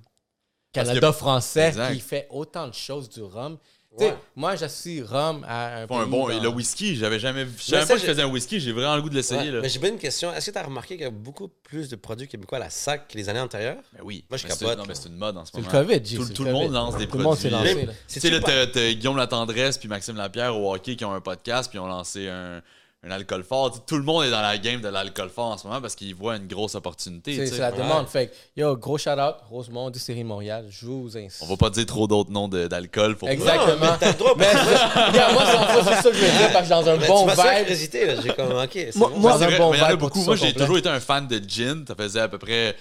[0.72, 1.92] Canada français, Exact.
[1.94, 3.58] qui fait autant de choses du rhum.
[3.98, 4.14] Ouais.
[4.36, 6.28] moi, j'associe rhum à un un bon.
[6.28, 7.52] dans- le whisky, j'avais jamais vu.
[7.58, 9.40] Je savais pas que je faisais un whisky, j'ai vraiment le goût de l'essayer.
[9.40, 9.60] Ouais, là.
[9.62, 10.32] Mais j'ai pas une question.
[10.32, 12.70] Est-ce que tu as remarqué qu'il y a beaucoup plus de produits québécois à la
[12.70, 13.78] SAC que les années antérieures?
[13.92, 14.24] Ben oui.
[14.30, 15.00] Moi, je Mais c'est- capote, Non, mais là.
[15.02, 15.72] c'est une mode en ce C'est le moment.
[15.84, 17.74] COVID, Tout, tout le le monde lance des Tout le monde s'est produits.
[17.74, 17.88] lancé.
[18.08, 21.20] Tu sais, là, t'as- t'as Guillaume Latendresse puis Maxime Lapierre au hockey qui ont un
[21.20, 22.62] podcast puis ont lancé un,
[23.02, 23.84] un alcool fort.
[23.86, 26.14] Tout le monde est dans la game de l'alcool fort en ce moment parce qu'il
[26.14, 27.46] voit une grosse opportunité.
[27.46, 28.06] C'est la demande.
[28.08, 30.66] Fait que, yo, gros shout-out, Rosemont, du série Montréal.
[30.68, 31.40] Je vous incite.
[31.42, 33.68] On va pas dire trop d'autres noms d'alcool pour Exactement.
[33.68, 34.34] Non, mais t'as le droit.
[34.36, 36.96] Mais regarde, moi, c'est ça que je veux dire, parce que je suis dans un
[36.98, 37.36] Mais bon vibe.
[37.38, 38.16] là.
[38.22, 39.18] J'ai comme, ok, c'est Moi- bon.
[39.18, 41.84] moi- Dans C'est un bon vibe Moi, j'ai toujours été un fan de gin.
[41.88, 42.76] Ça faisait à peu près.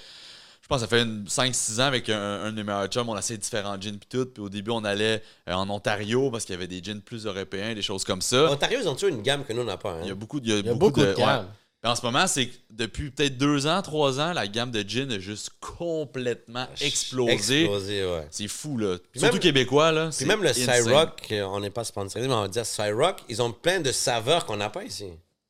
[0.72, 3.09] Je pense que ça fait une 5-6 ans avec un, un de mes meilleurs chums.
[3.09, 4.28] On essayait différents gins puis tout.
[4.28, 7.26] Puis au début, on allait euh, en Ontario parce qu'il y avait des gins plus
[7.26, 8.51] européens, des choses comme ça.
[8.51, 9.93] Ontario, ils ont toujours une gamme que nous, on n'a pas.
[9.93, 10.01] hein.
[10.03, 11.47] Il y a beaucoup, il y a Il y a beaucoup, beaucoup de gammes.
[11.84, 15.09] En ce moment, c'est que depuis peut-être deux ans, trois ans, la gamme de gin
[15.11, 17.32] a juste complètement explosé.
[17.32, 18.28] Explosé, ouais.
[18.30, 18.97] C'est fou, là.
[19.11, 20.05] Puis Surtout même- québécois, là.
[20.09, 20.53] Puis c'est même le.
[20.53, 23.91] Cyrock, euh, on n'est pas sponsorisé, mais on va dire Cyrock, ils ont plein de
[23.91, 25.05] saveurs qu'on n'a pas ici.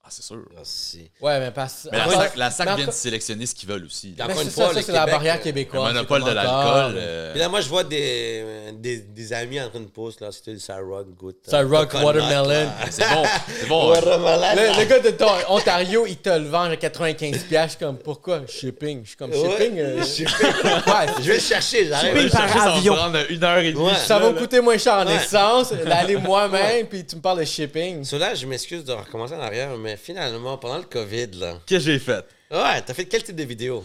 [0.10, 0.42] Ah, c'est sûr.
[0.58, 1.12] Ah, si.
[1.22, 3.70] Ouais, mais parce Mais la encore- SAC, la SAC mais vient de sélectionner ce qu'ils
[3.70, 4.16] veulent aussi.
[4.18, 4.26] là.
[4.26, 5.94] Encore une c'est fois, ça, ça, le c'est la Québec, barrière euh, Le québécoise.
[5.94, 6.56] monopole de c'est comme l'alcool.
[6.80, 8.44] encore, euh, Puis là, moi, je vois des,
[8.74, 11.38] des, des amis en train de poster, là, c'était le Cyrock, goûte.
[11.48, 12.48] Cyrock, coconut, watermelon.
[12.50, 12.66] là.
[12.90, 13.24] C'est bon.
[13.60, 13.90] C'est bon.
[13.92, 14.56] Watermelon.
[14.56, 17.44] Le, le gars de ton Ontario, il te le vend à 95$.
[17.48, 17.50] piastres.
[17.50, 18.42] Je suis comme, pourquoi?
[18.48, 19.02] Shipping.
[19.04, 19.80] Je suis comme, Ouais, shipping.
[19.80, 20.36] euh, shipping.
[20.36, 22.14] ouais, Je vais le chercher, Je j'arrive.
[22.16, 22.96] vais le par chercher, ça va avion.
[22.96, 23.84] prendre une heure et demie.
[23.86, 23.96] Ouais.
[23.96, 25.16] ça va me coûter moins cher en Ouais.
[25.16, 28.04] essence, l'aller moi-même, puis tu me parles de shipping.
[28.04, 31.60] Cela, je m'excuse de recommencer en arrière, mais finalement, pendant le COVID, là.
[31.66, 32.26] Qu'est-ce que j'ai fait?
[32.52, 33.84] Ouais, t'as fait quel type de vidéo?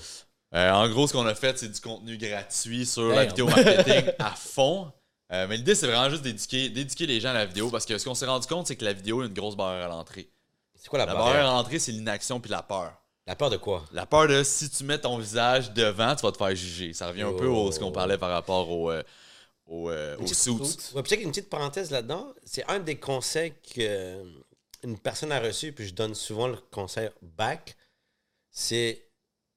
[0.54, 4.12] Euh, en gros, ce qu'on a fait, c'est du contenu gratuit sur la vidéo marketing
[4.18, 4.90] à fond.
[5.32, 7.98] Euh, mais l'idée, c'est vraiment juste d'éduquer, d'éduquer les gens à la vidéo parce que
[7.98, 10.28] ce qu'on s'est rendu compte, c'est que la vidéo a une grosse barrière à l'entrée.
[10.76, 11.32] C'est quoi la, La barrière?
[11.34, 12.92] barrière à l'entrée, c'est l'inaction puis la peur.
[13.26, 13.84] La peur de quoi?
[13.92, 16.92] La peur de si tu mets ton visage devant, tu vas te faire juger.
[16.92, 19.02] Ça revient un peu au ce qu'on parlait par rapport au, euh,
[19.66, 20.14] au, euh.
[20.18, 22.26] Ouais, puis check une petite parenthèse là-dedans.
[22.44, 24.22] C'est un des conseils que euh,
[24.84, 27.76] une personne a reçu, puis je donne souvent le conseil back.
[28.50, 29.08] C'est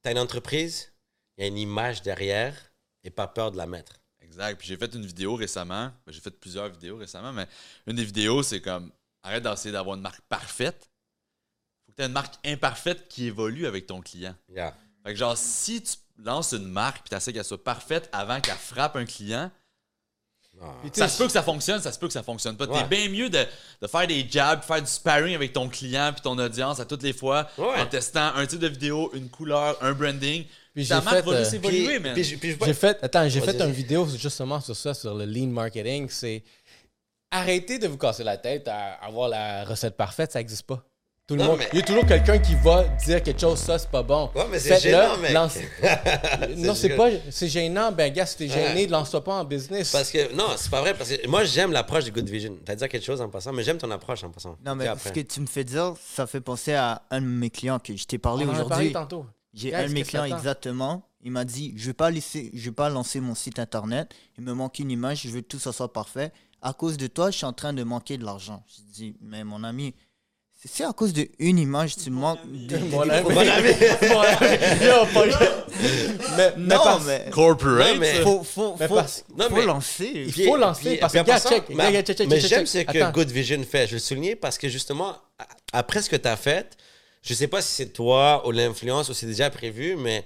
[0.01, 0.91] t'as une entreprise,
[1.37, 2.55] il y a une image derrière,
[3.03, 3.99] et pas peur de la mettre.
[4.21, 4.57] Exact.
[4.57, 5.91] Puis j'ai fait une vidéo récemment.
[6.05, 7.47] Ben, j'ai fait plusieurs vidéos récemment, mais
[7.85, 8.91] une des vidéos, c'est comme
[9.23, 10.89] arrête d'essayer d'avoir une marque parfaite.
[11.85, 14.35] Faut que tu aies une marque imparfaite qui évolue avec ton client.
[14.49, 14.75] Yeah.
[15.03, 18.57] Fait que genre, si tu lances une marque puis t'essaies qu'elle soit parfaite avant qu'elle
[18.57, 19.66] frappe un client, tu
[20.93, 22.65] ça sais, se peut que ça fonctionne, ça se peut que ça fonctionne pas.
[22.65, 22.81] Ouais.
[22.81, 23.45] T'es bien mieux de,
[23.81, 27.03] de faire des jabs, faire du sparring avec ton client puis ton audience à toutes
[27.03, 27.79] les fois Ouais.
[27.81, 30.45] en testant un type de vidéo, une couleur, un branding.
[30.73, 32.13] Puis j'ai fait, va euh, juste évoluer, Puis- man.
[32.13, 35.15] puis je- puis je- J'ai fait, attends, j'ai fait une vidéo justement sur ça, sur
[35.15, 36.07] le lean marketing.
[36.09, 36.43] C'est
[37.31, 40.83] arrêtez de vous casser la tête à avoir la recette parfaite, ça n'existe pas.
[41.27, 41.57] Tout le Non, monde.
[41.59, 44.29] mais- Il y a toujours quelqu'un qui va dire quelque chose, ça c'est pas bon.
[44.33, 45.33] Ouais, mais c'est gênant, mec.
[45.33, 45.57] lance-
[46.55, 46.97] non, c'est gênant.
[47.03, 47.09] pas.
[47.29, 47.91] C'est gênant.
[47.91, 48.87] Ben, gars, si t'es gêné, Ouais.
[48.87, 49.91] lance-toi pas en business.
[49.91, 52.57] Parce que, non, c'est pas vrai, parce que moi, j'aime l'approche de Good Vision.
[52.63, 54.55] T'as dit quelque chose en passant, mais j'aime ton approche en passant.
[54.65, 57.49] Non, mais ce que tu me fais dire, ça fait penser à un de mes
[57.49, 58.93] clients que je t'ai parlé On en a parlé aujourd'hui.
[58.93, 59.25] tantôt.
[59.53, 61.03] J'ai un de mes clients exactement.
[61.23, 64.13] Il m'a dit Je vais pas laisser, je vais pas lancer mon site internet.
[64.37, 65.23] Il me manque une image.
[65.23, 66.31] Je veux que tout ça soit parfait.
[66.61, 68.63] À cause de toi, je suis en train de manquer de l'argent.
[68.67, 69.93] Je dis Mais mon ami,
[70.65, 72.39] c'est- à cause d'une image, tu manques.
[72.45, 73.23] de- Mon ami.
[73.29, 73.41] Mon
[76.37, 77.93] mais, mais Non, parce- mais Corporate.
[77.93, 80.11] Non, mais- faut, faut, Mais faut, parce- Non, faut mais- lancer.
[80.13, 82.79] Il Puis- faut lancer puis- parce puis que, check, mais- check, check, Mais j'aime ce
[82.79, 83.11] que Attends.
[83.11, 83.87] Good Vision fait.
[83.87, 86.75] Je le souligner parce que justement, a- après ce que tu as fait,
[87.21, 90.25] je sais pas si c'est toi ou l'influence ou c'est déjà prévu, mais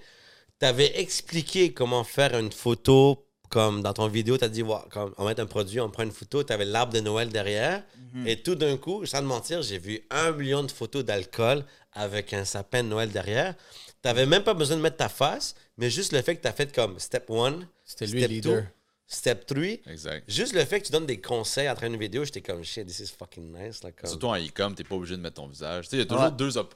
[0.59, 4.75] tu avais expliqué comment faire une photo comme dans ton vidéo, tu as dit, ouais,
[4.89, 7.83] comme, on met un produit, on prend une photo, tu avais l'arbre de Noël derrière.
[8.25, 12.33] Et tout d'un coup, sans te mentir, j'ai vu un million de photos d'alcool avec
[12.33, 13.55] un sapin de Noël derrière.
[13.55, 16.47] Tu n'avais même pas besoin de mettre ta face, mais juste le fait que tu
[16.47, 18.61] as fait comme step one, lui step leader.
[18.63, 18.67] two,
[19.07, 19.63] step 3.
[19.87, 20.23] Exact.
[20.27, 22.85] Juste le fait que tu donnes des conseils à travers une vidéo, j'étais comme shit,
[22.87, 23.83] this is fucking nice.
[23.83, 24.09] Là, comme...
[24.09, 25.85] Surtout en e-com, t'es pas obligé de mettre ton visage.
[25.85, 26.31] Tu sais, il y a toujours Ouais.
[26.31, 26.73] deux op-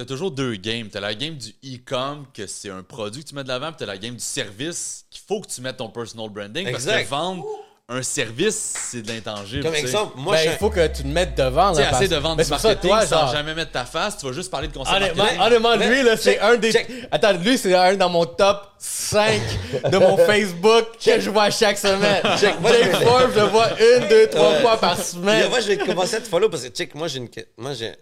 [0.00, 0.88] T'as toujours deux games.
[0.90, 3.76] T'as la game du e-com, que c'est un produit que tu mets de l'avant, puis
[3.80, 6.70] t'as la game du service, qu'il faut que tu mettes ton personal branding.
[6.72, 7.44] Parce que vendre
[7.86, 8.54] un service,
[8.88, 9.62] c'est de l'intangible.
[9.62, 11.74] Comme exemple, moi, ben, je il faut que tu te mettes devant.
[11.74, 13.72] Tu essaie de vendre Mais du c'est pour ça, marketing toi, sans genre, jamais mettre
[13.72, 15.90] ta face, tu vas juste parler de concept Honnêtement, marketing.
[15.90, 16.72] lui, là, c'est un des.
[16.72, 16.88] check.
[17.10, 19.38] Attends, lui, c'est un dans mon top 5
[19.90, 22.22] de mon Facebook que je vois chaque semaine.
[22.38, 25.50] Check, moi, Jake je- Forbes, je le vois une, deux, trois fois par semaine.
[25.50, 27.28] moi, je vais commencer à te follow parce que, check, moi, j'ai une,
[27.58, 27.92] moi, j'ai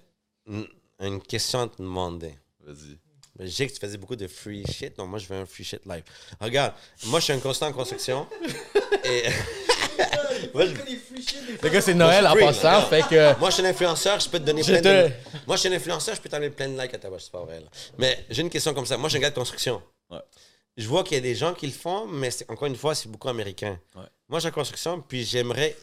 [1.00, 2.34] une, question à te demander.
[2.60, 2.98] Vas-y.
[3.38, 4.96] Mais Je sais que tu faisais beaucoup de free shit.
[4.98, 6.02] Non, moi, je veux un free shit live.
[6.40, 6.74] Regarde,
[7.06, 8.26] moi, je suis un constant en construction.
[9.04, 9.24] et.
[10.54, 10.72] Moi, je-
[11.62, 13.38] Le gars, c'est Noël en free, passant, fait que.
[13.38, 15.10] Moi, je suis un influenceur, je peux te donner plein de...
[15.46, 17.32] Moi, je suis un influenceur, je peux t'enlever plein de likes à ta page, c'est
[17.32, 17.66] pas vrai, là.
[17.98, 18.96] Mais j'ai une question comme ça.
[18.96, 19.82] Moi, je suis un gars de construction.
[20.10, 20.20] Ouais.
[20.76, 22.94] Je vois qu'il y a des gens qui le font, mais c'est- encore une fois,
[22.94, 23.78] c'est beaucoup américain.
[23.96, 24.02] Ouais.
[24.28, 25.76] Moi, je suis en construction, puis j'aimerais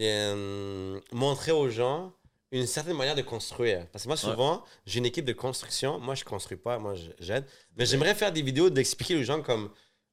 [0.00, 2.12] euh, montrer aux gens
[2.52, 3.86] une certaine manière de construire.
[3.88, 5.98] Parce que moi, souvent, j'ai une équipe de construction.
[5.98, 7.44] Moi, je construis pas, moi, j'aide.
[7.76, 9.70] Mais j'aimerais faire des vidéos d'expliquer aux gens comme,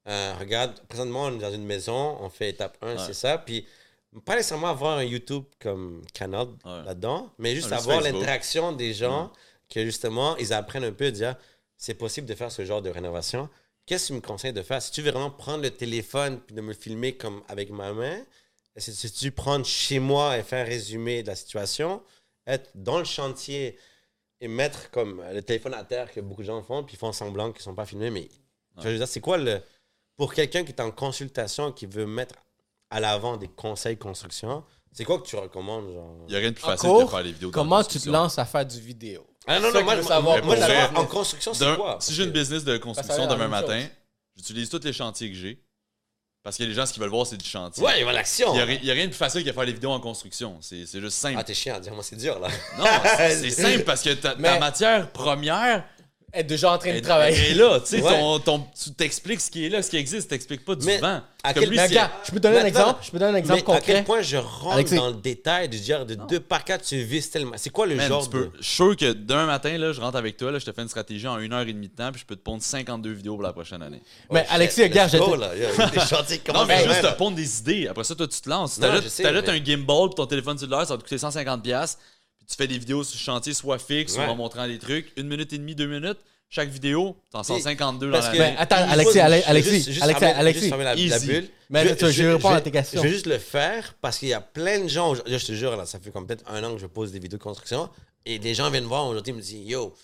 [0.08, 3.02] euh, regarde, présentement, on est dans une maison, on fait étape 1, Ouais.
[3.06, 3.38] c'est ça.
[3.38, 3.66] Puis
[4.24, 9.32] pas nécessairement avoir un YouTube comme canal là-dedans, mais juste avoir l'interaction des gens,
[9.68, 11.36] que justement, ils apprennent un peu à dire
[11.76, 13.48] c'est possible de faire ce genre de rénovation.
[13.86, 14.80] Qu'est-ce que tu me conseilles de faire?
[14.80, 18.18] Si tu veux vraiment prendre le téléphone puis de me filmer comme avec ma main,
[18.76, 22.00] si tu prendre chez moi et faire un résumé de la situation,
[22.46, 23.78] être dans le chantier
[24.40, 27.12] et mettre comme le téléphone à terre que beaucoup de gens font, puis ils font
[27.12, 28.28] semblant qu'ils ne sont pas filmés, mais
[28.78, 29.60] je veux dire, c'est quoi le.
[30.16, 32.36] Pour quelqu'un qui est en consultation, qui veut mettre
[32.90, 35.92] à l'avant des conseils construction, c'est quoi que tu recommandes?
[35.92, 36.16] Genre?
[36.28, 37.50] Il n'y a rien de plus En facile cours, que de faire les vidéos.
[37.50, 38.12] Comment tu te construction.
[38.12, 39.26] lances à faire du vidéo?
[39.46, 40.92] Ah non, non, moi, je veux moi, savoir.
[40.92, 41.98] moi, en construction, c'est quoi?
[42.00, 43.84] Si j'ai une business de construction demain matin,
[44.36, 45.63] j'utilise tous les chantiers que j'ai.
[46.44, 47.82] Parce que les gens, ce qu'ils veulent voir, c'est du chantier.
[47.82, 48.54] Ouais, il va l'action.
[48.54, 50.58] Il n'y a, rien de plus facile que faire des vidéos en construction.
[50.60, 51.36] C'est c'est juste simple.
[51.38, 52.48] Ah, t'es chiant à dire, moi, c'est dur, là.
[52.78, 52.84] non,
[53.16, 55.84] c'est simple parce que ta, matière première
[56.34, 57.52] Être déjà en train de travailler.
[57.52, 57.78] est là.
[57.80, 58.10] Tu sais, Ouais.
[58.18, 60.22] ton, ton- tu t'expliques ce qui est là, ce qui existe.
[60.22, 61.20] Tu t'expliques pas du Mais vent.
[61.44, 63.00] à quel- lui, Mais c'est- regarde, je peux te donner un exemple.
[63.04, 64.04] Je peux donner un exemple Mais à quel concret.
[64.04, 64.96] point je rentre Alexis.
[64.96, 67.52] dans le détail de dire de deux par quatre, tu vises tellement.
[67.56, 68.50] C'est quoi le Man, genre tu peux, de.
[68.58, 70.82] je suis sûr que demain matin, là, je rentre avec toi, là, je te fais
[70.82, 73.12] une stratégie en une heure et demie de temps, puis je peux te pondre 52
[73.12, 74.02] vidéos pour la prochaine année.
[74.30, 75.16] Mais Ouais, Alexis, regarde, qui
[76.52, 77.86] Non, mais juste te pondre des idées.
[77.88, 78.78] Après ça, toi, tu te lances.
[78.80, 81.96] T'ajoutes mais- un gimbal pour ton téléphone cellulaire, ça va te coûter 150$.
[82.46, 84.26] Puis tu fais des vidéos sur le chantier, soit fixe, Ouais.
[84.26, 85.12] ou en montrant des trucs.
[85.16, 86.18] Une minute et demie, deux minutes.
[86.50, 88.36] Chaque vidéo, t'en sors Puis- 52 dans la que.
[88.38, 90.60] Mais attends, Alexis, Alexis, juste- juste Alexis, fermer- Alexis.
[90.60, 91.48] juste fermer la, bulle.
[91.70, 93.02] Mais je- je réponds à vais- tes questions.
[93.02, 95.14] Je vais juste le faire parce qu'il y a plein de gens.
[95.14, 97.38] Je te jure, là, ça fait comme peut-être un an que je pose des vidéos
[97.38, 97.88] de construction.
[98.26, 99.94] Et des gens viennent voir aujourd'hui, ils me disent Yo,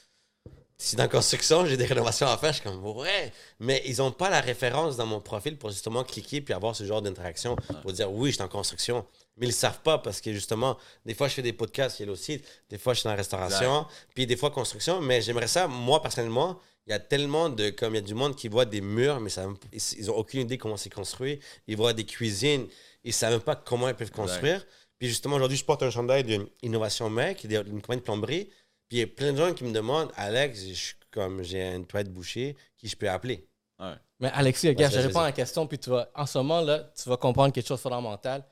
[0.77, 3.33] si dans la construction, j'ai des rénovations à faire, je suis comme Ouais.
[3.61, 6.85] Mais ils n'ont pas la référence dans mon profil pour justement cliquer puis avoir ce
[6.85, 9.05] genre d'interaction pour dire Oui, je suis en construction.
[9.41, 11.99] Mais ils ne le savent pas parce que justement, des fois, je fais des podcasts,
[11.99, 15.01] il y a aussi, des fois, je suis dans la restauration, puis des fois, construction.
[15.01, 17.71] Mais j'aimerais ça, moi, personnellement, il y a tellement de.
[17.71, 20.43] Comme il y a du monde qui voit des murs, mais ça, ils n'ont aucune
[20.43, 21.41] idée comment c'est construit.
[21.67, 22.67] Ils voient des cuisines,
[23.03, 24.65] ils ne savent même pas comment ils peuvent construire.
[24.99, 28.51] Puis justement, aujourd'hui, je porte un chandail d'Innovation Mec, qui est une compagnie de plomberie.
[28.89, 31.63] Puis il y a plein de gens qui me demandent Alex, je suis comme j'ai
[31.63, 33.49] une toilette bouchée, qui je peux appeler?
[33.79, 33.95] Ouais.
[34.19, 36.91] Mais Alexis, regarde, je réponds à la question, puis tu vas, en ce moment, là,
[37.01, 38.45] tu vas comprendre quelque chose de fondamental.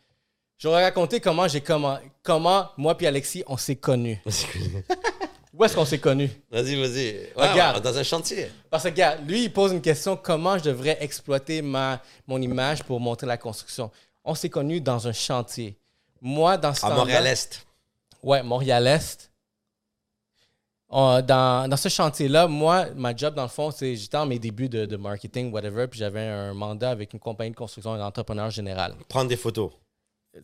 [0.59, 4.21] Je vais raconter comment j'ai comment, comment moi puis Alexis, on s'est connus.
[5.55, 6.31] Où est-ce qu'on s'est connus?
[6.51, 7.13] Vas-y, vas-y.
[7.37, 7.83] Ouais, Regarde.
[7.83, 8.49] dans un chantier.
[8.71, 12.83] Parce que, regarde, lui, il pose une question comment je devrais exploiter ma, mon image
[12.85, 13.91] pour montrer la construction?
[14.25, 15.77] On s'est connus dans un chantier.
[16.21, 17.67] Moi, dans ce À temps-là- Montréal-Est.
[18.23, 19.31] Ouais, Montréal-Est.
[20.93, 24.39] Euh, dans, dans ce chantier-là, moi, ma job, dans le fond, c'est j'étais en mes
[24.39, 28.01] débuts de, de marketing, whatever, puis j'avais un mandat avec une compagnie de construction, un
[28.05, 28.95] entrepreneur général.
[29.09, 29.71] Prendre des photos.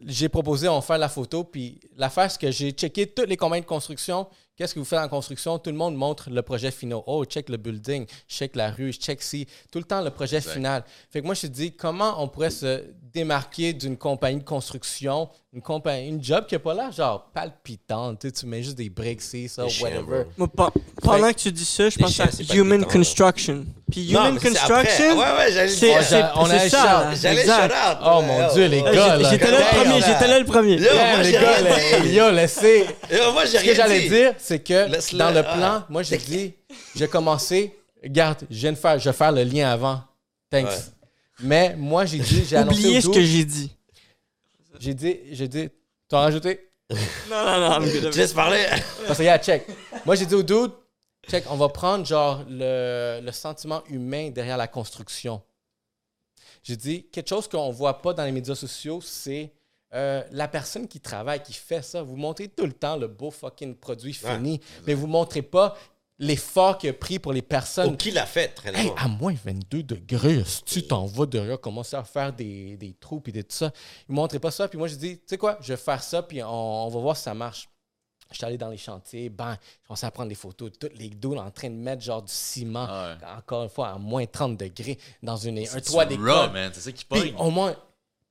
[0.06, 3.62] J'ai proposé, on fait la photo, puis l'affaire, c'est que j'ai checké toutes les compagnies
[3.62, 4.26] de construction.
[4.56, 5.58] Qu'est-ce que vous faites en construction?
[5.58, 7.00] Tout le monde montre le projet final.
[7.06, 9.48] Oh, check le building, check la rue, check si.
[9.72, 10.52] Tout le temps, le projet Exact.
[10.52, 10.84] final.
[11.10, 14.44] Fait que moi, je me suis dit, comment on pourrait se démarquer d'une compagnie de
[14.44, 18.20] construction, une, compagnie, une job qui n'a pas l'air genre palpitante.
[18.20, 20.24] Tu, sais, tu mets juste des briques, c'est ça, Des whatever.
[21.02, 23.64] pendant que tu dis ça, je pense chiens, à Human Construction.
[23.90, 24.50] Puis Non, Human après.
[24.50, 26.02] Construction, Ouais, ouais, j'allais le c'est dire.
[26.02, 26.78] c'est- On a c'est un ça.
[26.78, 26.86] shout.
[26.86, 27.14] là.
[27.14, 27.44] J'allais.
[28.04, 29.30] Oh mon Dieu, les Euh, gars, là.
[29.30, 30.06] J'étais là le premier, là.
[30.06, 30.72] j'étais là le premier.
[30.76, 32.86] Yo, les gars, là, yo, laissez.
[33.32, 34.08] Moi, j'ai Ce que rien j'allais dit.
[34.08, 35.18] dire, c'est que Laisse-le.
[35.18, 35.56] dans le Ah.
[35.56, 36.54] plan, moi, j'ai dit,
[36.94, 40.02] j'ai commencé, regarde, je viens de faire, je vais faire le lien avant.
[40.50, 40.68] Thanks.
[40.68, 40.78] Ouais.
[41.40, 43.74] Mais moi, j'ai dit, j'ai annoncé Oubliez au ce que j'ai dit.
[44.78, 45.68] j'ai dit, j'ai dit,
[46.08, 46.70] t'as rajouté?
[47.30, 47.86] Non, non, non.
[48.12, 48.64] Tu laisses parler.
[49.06, 49.66] Parce que, regarde, check.
[50.04, 50.70] Moi, j'ai dit au dude,
[51.28, 55.42] check, on va prendre, genre, le, le sentiment humain derrière la construction.
[56.62, 59.50] J'ai dit, quelque chose qu'on voit pas dans les médias sociaux, c'est
[59.94, 62.02] euh, la personne qui travaille, qui fait ça.
[62.02, 65.76] Vous montrez tout le temps le beau fucking produit fini, mais vous montrez pas
[66.18, 67.94] l'effort qu'il a pris pour les personnes.
[67.94, 71.60] Ou qui l'a fait, très Hey, à moins 22 degrés, si tu t'en vas derrière,
[71.60, 73.72] commencer à faire des, des trous et tout ça.
[74.08, 74.68] Ils ne montraient pas ça.
[74.68, 76.48] Puis moi, je dis, tu sais quoi, je vais faire ça, puis on,
[76.86, 77.68] on va voir si ça marche.
[78.30, 80.96] Je suis allé dans les chantiers, ben, j'ai commencé à prendre des photos de tous
[80.98, 84.24] les doules en train de mettre genre du ciment, Ah encore une fois, à moins
[84.26, 86.50] 30 degrés, dans une, un C'est toit d'école.
[86.72, 87.34] C'est ça qui pogne.
[87.38, 87.76] au moins,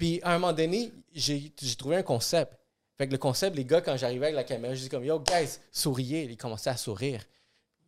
[0.04, 2.52] puis à un moment donné, j'ai trouvé un concept.
[2.98, 5.18] Fait que le concept, les gars, quand j'arrivais avec la caméra, je dis comme Yo,
[5.18, 6.26] guys, souriez.
[6.26, 7.24] Ils commençaient à sourire.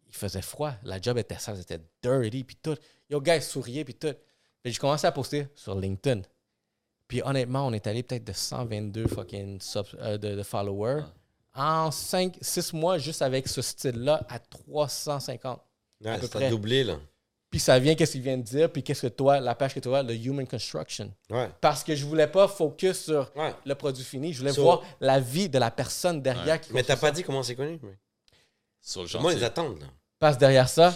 [0.08, 0.72] Il faisait froid.
[0.84, 2.78] La job était sale, c'était dirty, puis tout.
[3.10, 4.14] Yo, guys, souriez, puis tout.
[4.64, 6.22] Puis j'ai commencé à poster sur LinkedIn.
[7.10, 9.60] Puis honnêtement, on est allé peut-être de 122 fucking
[10.00, 11.04] euh, de, de followers.
[11.54, 15.62] En 5, 6 mois, juste avec ce style-là, à 350.
[16.00, 16.46] Ouais, à peu ça près.
[16.46, 16.98] a doublé, là.
[17.56, 19.80] Puis ça vient, qu'est-ce qu'il vient de dire, puis qu'est-ce que toi, la page que
[19.80, 21.10] tu vois, le Human Construction.
[21.30, 21.50] Ouais.
[21.62, 23.54] Parce que je voulais pas focus sur Ouais.
[23.66, 24.34] le produit fini.
[24.34, 27.24] Je voulais So- voir la vie de la personne derrière qui Mais t'as pas dit
[27.24, 27.80] comment c'est connu.
[27.82, 27.98] mais-
[28.82, 29.86] Sur le Comment ils attendent, là?
[29.86, 29.92] ça.
[30.20, 30.94] passe derrière ça.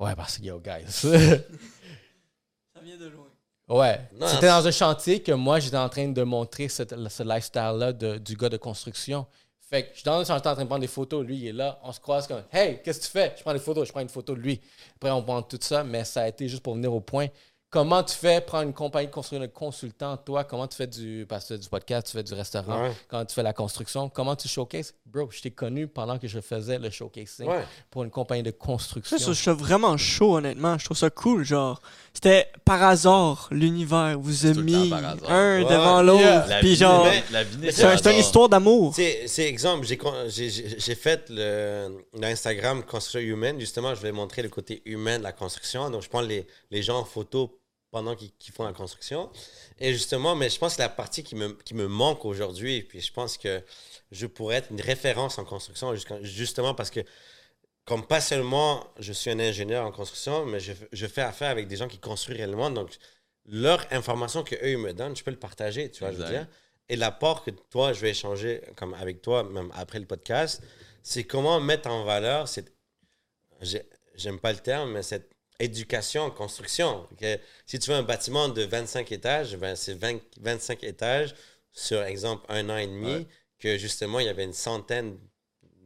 [0.00, 0.86] Ouais, parce que yo, guys.
[0.90, 3.26] Ça vient de loin.
[3.68, 4.00] Ouais.
[4.26, 8.36] C'était dans un chantier que moi, j'étais en train de montrer cette- ce lifestyle-là du
[8.36, 9.24] gars de construction.
[9.72, 11.24] Fait que je suis dans chantier en train de prendre des photos.
[11.24, 11.80] Lui, il est là.
[11.82, 13.32] On se croise comme Hey, qu'est-ce que tu fais?
[13.38, 13.88] Je prends des photos.
[13.88, 14.60] Je prends une photo de lui.
[14.96, 15.82] Après, on prend tout ça.
[15.82, 17.28] Mais ça a été juste pour venir au point.
[17.72, 20.44] Comment tu fais prendre une compagnie de construire un consultant, toi?
[20.44, 22.92] Comment tu fais du, parce que tu fais du podcast, tu fais du restaurant, Ouais.
[23.08, 24.10] comment tu fais la construction?
[24.10, 24.92] Comment tu showcases?
[25.06, 27.64] Bro, je t'ai connu pendant que je faisais le showcasing Ouais.
[27.90, 29.16] pour une compagnie de construction.
[29.16, 30.76] Ça, je trouve vraiment chaud, honnêtement.
[30.76, 31.80] Je trouve ça cool, genre.
[32.12, 35.64] C'était par hasard, l'univers vous a mis un Ouais.
[35.64, 36.20] devant l'autre.
[36.20, 36.58] Yeah.
[36.60, 37.06] Puis genre,
[37.70, 38.94] c'est une histoire d'amour.
[38.94, 41.88] C'est exemple, j'ai fait le
[42.20, 43.58] l'Instagram Construction Humaine.
[43.58, 45.88] Justement, je vais montrer le côté humain de la construction.
[45.88, 47.58] Donc, je prends les, les gens en photo
[47.92, 49.30] pendant qu'ils font la construction.
[49.78, 53.00] Et justement, mais je pense que la partie qui me, qui me manque aujourd'hui, puis
[53.00, 53.62] je pense que
[54.10, 57.00] je pourrais être une référence en construction, justement parce que,
[57.84, 61.68] comme pas seulement je suis un ingénieur en construction, mais je, je fais affaire avec
[61.68, 62.70] des gens qui construisent réellement.
[62.70, 62.96] Donc,
[63.46, 66.46] leur information qu'eux me donnent, je peux le partager, tu vois, je veux dire.
[66.88, 70.62] Et l'apport que toi, je vais échanger comme avec toi, même après le podcast,
[71.02, 72.72] c'est comment mettre en valeur cette.
[73.60, 73.84] j'ai-
[74.14, 75.31] J'aime pas le terme, mais cette
[75.62, 77.06] éducation construction.
[77.66, 81.34] Si tu veux un bâtiment de 25 étages, ben c'est 20 25 étages
[81.72, 83.26] sur, exemple, un an et demi, Ouais.
[83.58, 85.16] que justement, il y avait une centaine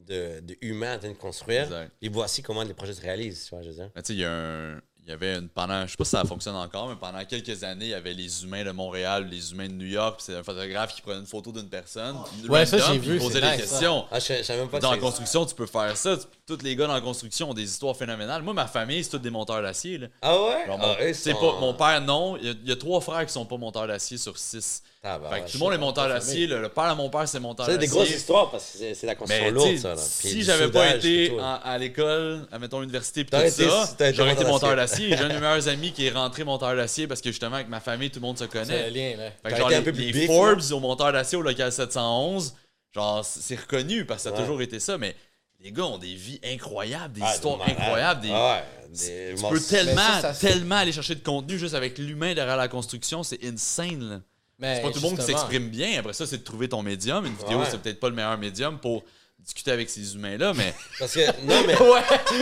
[0.06, 1.64] de, de humains de construire.
[1.64, 1.92] Exact.
[2.02, 3.90] Et voici comment les projets se réalisent, tu vois, je veux dire.
[3.94, 4.80] Mais tu sais, il y a un.
[5.06, 5.48] Il y avait une.
[5.48, 5.86] Pendant.
[5.86, 8.42] Je sais pas si ça fonctionne encore, mais pendant quelques années, il y avait les
[8.42, 11.26] humains de Montréal, les humains de New York, puis c'est un photographe qui prenait une
[11.26, 12.16] photo d'une personne.
[12.48, 14.04] Ouais, ça, j'ai vu, Il posait des nice, questions.
[14.10, 16.16] Ah, je, je savais même pas que Dans la construction, tu peux faire ça.
[16.44, 18.42] Tous les gars dans la construction ont des histoires phénoménales.
[18.42, 19.98] Moi, ma famille, c'est tous des monteurs d'acier.
[19.98, 20.08] là.
[20.22, 20.64] Ah ouais?
[20.68, 22.36] Ah, mon, eux c'est sont- pas, mon père, non.
[22.38, 24.82] Il y, a, il y a trois frères qui sont pas monteurs d'acier sur six.
[25.08, 26.46] Ah, bah, fait que ouais, tout le monde est monteur d'acier.
[26.48, 27.88] Le, le père à mon père, c'est monteur C'est d'acier.
[27.88, 29.94] des grosses histoires parce que c'est c'est la construction lourde, ça.
[29.94, 30.02] là.
[30.18, 34.12] Puis si j'avais pas été en- à l'école, à mettons l'université pis tout été- ça,
[34.12, 35.08] j'aurais été monteur d'acier.
[35.10, 37.68] J'ai un de mes meilleurs amis qui est rentré monteur d'acier parce que justement avec
[37.68, 38.90] ma famille, tout le monde se C'est le connaît.
[38.90, 39.30] lien, là.
[39.30, 42.54] Fait que T'aurais genre été un les, Forbes au monteur d'acier au local 711,
[42.94, 44.44] genre c'est c'est reconnu parce que ça a Ouais.
[44.44, 45.14] toujours été ça, mais
[45.60, 48.88] les gars ont des vies incroyables, des Ah, histoires incroyables, des, Ah ouais.
[48.92, 51.74] des- tu bon, peux c'est- tellement, Mais ça, ça, tellement aller chercher de contenu juste
[51.74, 54.08] avec l'humain derrière la construction, c'est insane.
[54.08, 54.20] là.
[54.60, 55.98] C'est pas tout le monde qui s'exprime bien.
[55.98, 57.24] Après ça, c'est de trouver ton médium.
[57.26, 57.66] Une vidéo, Ouais.
[57.70, 59.04] c'est peut-être pas le meilleur médium pour
[59.38, 60.74] discuter avec ces humains-là, mais.
[60.98, 61.74] Parce que, non, mais.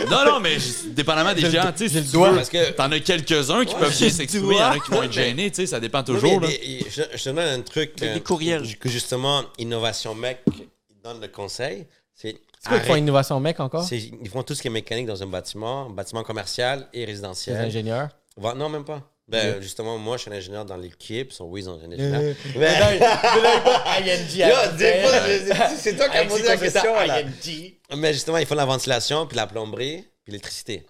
[0.09, 0.57] non, non, mais
[0.87, 2.33] dépendamment des gens, tu sais, doigt.
[2.33, 4.89] Parce que- T'en as quelques-uns qui Ouais, peuvent bien s'exprimer, il y en a qui
[4.91, 6.39] vont être Ouais, gênés, tu sais, ça dépend toujours.
[6.41, 6.53] mais là.
[6.57, 7.91] des- je, je te donne un truc.
[7.97, 8.77] Avec euh, des courriels.
[8.79, 10.39] Que justement, Innovation Mec
[11.03, 11.85] donne le conseil.
[12.13, 12.39] C'est.
[12.71, 13.87] Ils font innovation mec encore?
[13.91, 17.57] Ils font tout ce qui est mécanique dans un bâtiment, bâtiment commercial et Les résidentiel.
[17.57, 18.09] ingénieurs.
[18.37, 19.03] Va- Non, même pas.
[19.27, 21.31] Ben, justement, moi, je suis un ingénieur dans l'équipe.
[21.31, 22.35] Sont, oui, ils sont un Euh, ingénieur.
[22.55, 22.93] Mais là,
[23.99, 24.41] ING.
[25.77, 26.93] C'est toi qui as posé la question.
[27.97, 30.85] Mais justement, ils font la ventilation, puis la plomberie, puis l'électricité.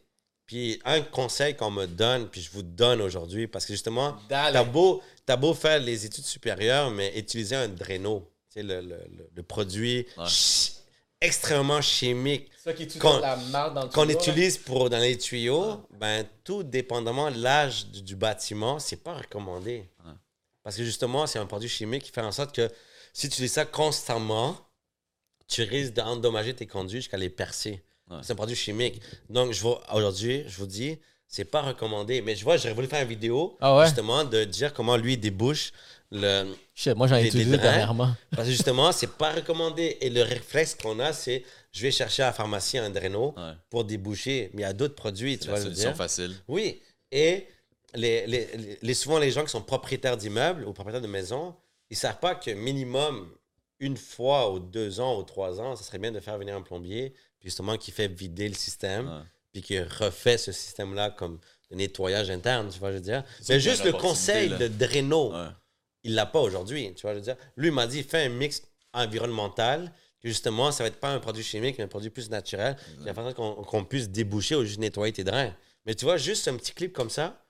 [0.46, 4.16] Puis un conseil qu'on me donne, puis je vous donne aujourd'hui, parce que justement,
[4.52, 5.02] t'as beau,
[5.38, 9.44] beau faire les études supérieures, mais utiliser un Drano, tu sais, le, le, le- le
[9.44, 10.26] produit Ouais.
[11.26, 12.49] Extrêmement chimique
[12.99, 14.21] Qu'on- la marde dans le qu'on tuyau, là.
[14.23, 19.15] utilise pour dans les tuyaux, ben tout dépendamment de l'âge du, du bâtiment, c'est pas
[19.17, 19.88] recommandé.
[20.05, 20.11] Ouais.
[20.63, 22.67] Parce que justement, c'est un produit chimique qui fait en sorte que
[23.13, 24.57] si tu utilises ça constamment,
[25.47, 27.84] tu risques d'endommager tes conduits jusqu'à les percer.
[28.09, 28.17] Ouais.
[28.23, 28.99] C'est un produit chimique.
[29.30, 29.63] Donc, je
[29.93, 30.97] aujourd'hui, je vous dis,
[31.28, 32.21] c'est pas recommandé.
[32.21, 33.86] Mais je vois, j'aurais voulu faire une vidéo Ah ouais?
[33.86, 35.71] justement de dire comment lui débouche
[36.11, 36.51] le.
[36.95, 37.63] Moi j'en ai utilisé drains.
[37.63, 38.13] dernièrement.
[38.36, 39.97] Parce que justement, c'est pas recommandé.
[40.01, 43.53] Et le réflexe qu'on a, c'est je vais chercher à la pharmacie un Drano Ouais.
[43.69, 44.49] pour déboucher.
[44.53, 45.97] Mais il y a d'autres produits, tu C'est vois, la je veux solution dire.
[45.97, 46.36] facile.
[46.47, 46.82] Oui.
[47.11, 47.47] Et
[47.93, 51.55] les, les, les- les- souvent, les gens qui sont propriétaires d'immeubles ou propriétaires de maisons,
[51.89, 53.30] ils savent pas que minimum
[53.80, 56.61] une fois ou deux ans ou trois ans, ça serait bien de faire venir un
[56.61, 59.23] plombier, justement, qui fait vider le système, Ouais.
[59.53, 61.39] puis qui refait ce système-là comme
[61.71, 63.23] nettoyage interne, tu vois, je veux dire.
[63.41, 65.47] C'est Mais juste le conseil de Dreno, Ouais.
[66.06, 67.36] Il l'a pas aujourd'hui, tu vois, je veux dire.
[67.58, 68.62] Lui, il m'a dit, fais un mix
[68.93, 69.91] environnemental,
[70.22, 73.12] que justement, ça va être pas un produit chimique, mais un produit plus naturel, de
[73.12, 75.53] façon qu'on puisse déboucher ou juste nettoyer tes drains.
[75.86, 77.43] Mais tu vois, juste un petit clip comme ça,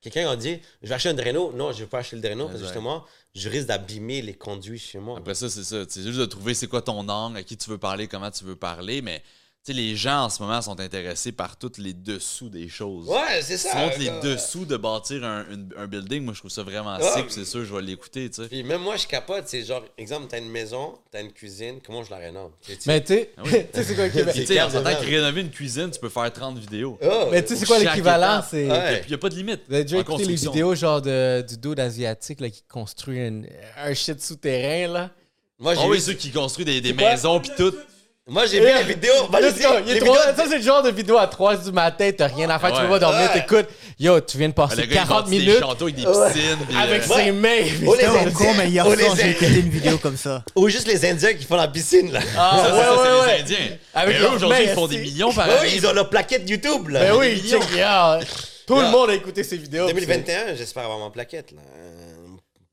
[0.00, 1.52] quelqu'un a dit, je vais acheter un draino.
[1.52, 3.04] Non, je vais pas acheter le draino, parce que justement,
[3.34, 5.18] je risque d'abîmer les conduits chez moi.
[5.18, 5.84] Après ça, c'est ça.
[5.88, 8.44] C'est juste de trouver c'est quoi ton angle, à qui tu veux parler, comment tu
[8.44, 9.02] veux parler.
[9.02, 9.22] Mais
[9.64, 13.08] sais, les gens en ce moment sont intéressés par tous les dessous des choses.
[13.08, 13.70] Ouais, c'est ça.
[13.70, 16.62] tu montres les euh, dessous de bâtir un, une- un building, moi je trouve ça
[16.64, 17.02] vraiment Ouais.
[17.14, 18.48] sick, c'est sûr je vais l'écouter, tu sais.
[18.48, 19.44] Puis même moi, je capote.
[19.46, 22.50] C'est genre, exemple, t'as une maison, t'as une cuisine, comment je la rénove?
[22.86, 23.50] Mais tu sais, Ah oui.
[23.72, 24.32] tu sais, c'est quoi l'équivalent?
[24.32, 26.98] tu sais, en tant que rénover une cuisine, tu peux faire 30 vidéos.
[27.02, 28.42] Oh, Mais tu sais, c'est quoi l'équivalent?
[28.52, 28.66] il
[29.08, 29.60] n'y a pas de limite.
[29.68, 33.42] Vous avez déjà écouté les vidéos genre de, du dude asiatique là, qui construit un,
[33.76, 35.10] un shit souterrain là?
[35.58, 37.72] Moi, j'ai Ah oui, ceux qui construisent des, des maisons puis tout.
[38.28, 39.12] Moi, j'ai vu la vidéo.
[39.32, 39.68] Let's go.
[39.84, 42.58] Il est Ça, c'est le genre de vidéo à 3 du matin, t'as rien à
[42.60, 42.82] faire, tu Ouais.
[42.84, 43.40] peux pas dormir, Ouais.
[43.40, 43.66] t'écoutes.
[43.98, 45.94] Yo, tu viens de Ah, passer le gars, il 40 bâtit des minutes châteaux avec
[45.96, 46.58] des piscines.
[46.68, 47.48] puis, avec euh, ses mains.
[47.84, 48.30] Oh, les C'est Indiens.
[48.32, 49.32] con, mais hier Oh, les soir, j'ai Indiens.
[49.32, 50.44] écouté une vidéo comme ça.
[50.54, 52.20] Ou juste les Indiens qui font la piscine, là.
[52.38, 53.36] Ah, ça, ça, ouais, ça, c'est ouais, ouais.
[53.38, 53.76] les Indiens.
[53.92, 55.68] Avec Mais eux, leurs aujourd'hui, mains, ils font des millions par Ouais, année.
[55.72, 57.00] oui, ils ont leur plaquette YouTube, là.
[57.00, 57.60] Ben oui, check.
[58.68, 59.88] Tout le monde a écouté ces vidéos.
[59.88, 61.58] 2021, j'espère avoir ma plaquette, là.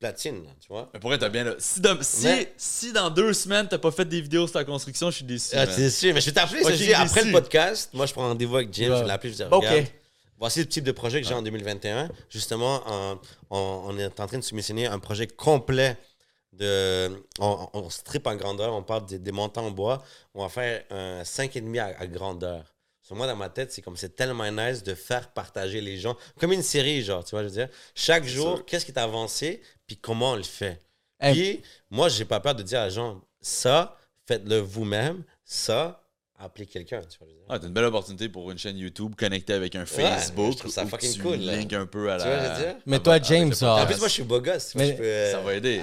[0.00, 0.88] Platine, là, tu vois.
[0.94, 1.54] Mais pour être bien là.
[1.58, 4.64] Si, dans- si, Mais- si dans deux semaines, t'as pas fait des vidéos sur ta
[4.64, 5.54] construction, je suis déçu.
[5.54, 6.60] Ah, sûr, mais je vais t'appeler,
[6.94, 7.26] après déçu.
[7.26, 9.64] le podcast, moi, je prends rendez-vous avec Jim, je vais l'appeler, je vais dire, Ok.
[9.66, 9.86] regarde,
[10.38, 12.08] voici le type de projet que j'ai en 2021.
[12.30, 13.20] Justement, en-
[13.50, 15.98] on, on est en train de soumissionner un projet complet
[16.52, 17.10] de...
[17.38, 20.02] On, strip en grandeur, on parle des, des montants en bois.
[20.34, 22.74] On va faire un 5,5 à, à grandeur.
[23.02, 26.16] Sur moi, dans ma tête, c'est comme c'est tellement nice de faire partager les gens.
[26.38, 27.68] Comme une série, genre, tu vois, je veux dire.
[27.94, 30.78] Chaque jour, qu'est-ce qui t'a avancé, puis comment on le fait?
[31.18, 31.34] Hey.
[31.34, 35.24] Puis, moi, j'ai pas peur de dire à les gens, ça, faites-le vous-même.
[35.44, 36.00] Ça,
[36.38, 37.26] appelez quelqu'un, tu vois.
[37.48, 40.52] Ah, t'as une belle opportunité pour une chaîne YouTube connectée avec un Ouais, Facebook.
[40.52, 41.56] je trouve ça fucking tu cool, là.
[41.56, 42.22] linkes un peu à la.
[42.22, 42.76] Tu vois, je veux dire?
[42.86, 44.76] Mais toi, James, genre, En plus, moi, je suis beau gosse.
[44.76, 45.82] Moi, Mais- je peux, Ça va aider.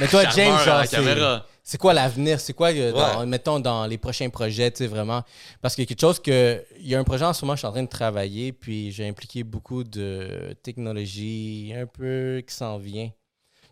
[0.00, 2.40] mais toi, James, genre, c'est- quoi l'avenir?
[2.40, 3.26] C'est quoi, euh, dans- Ouais.
[3.26, 5.22] mettons, dans les prochains projets, tu sais, vraiment?
[5.60, 6.64] Parce qu'il y a quelque chose que.
[6.80, 8.90] Il y a un projet en ce moment, je suis en train de travailler, puis
[8.90, 13.10] j'ai impliqué beaucoup de technologie un peu qui s'en vient.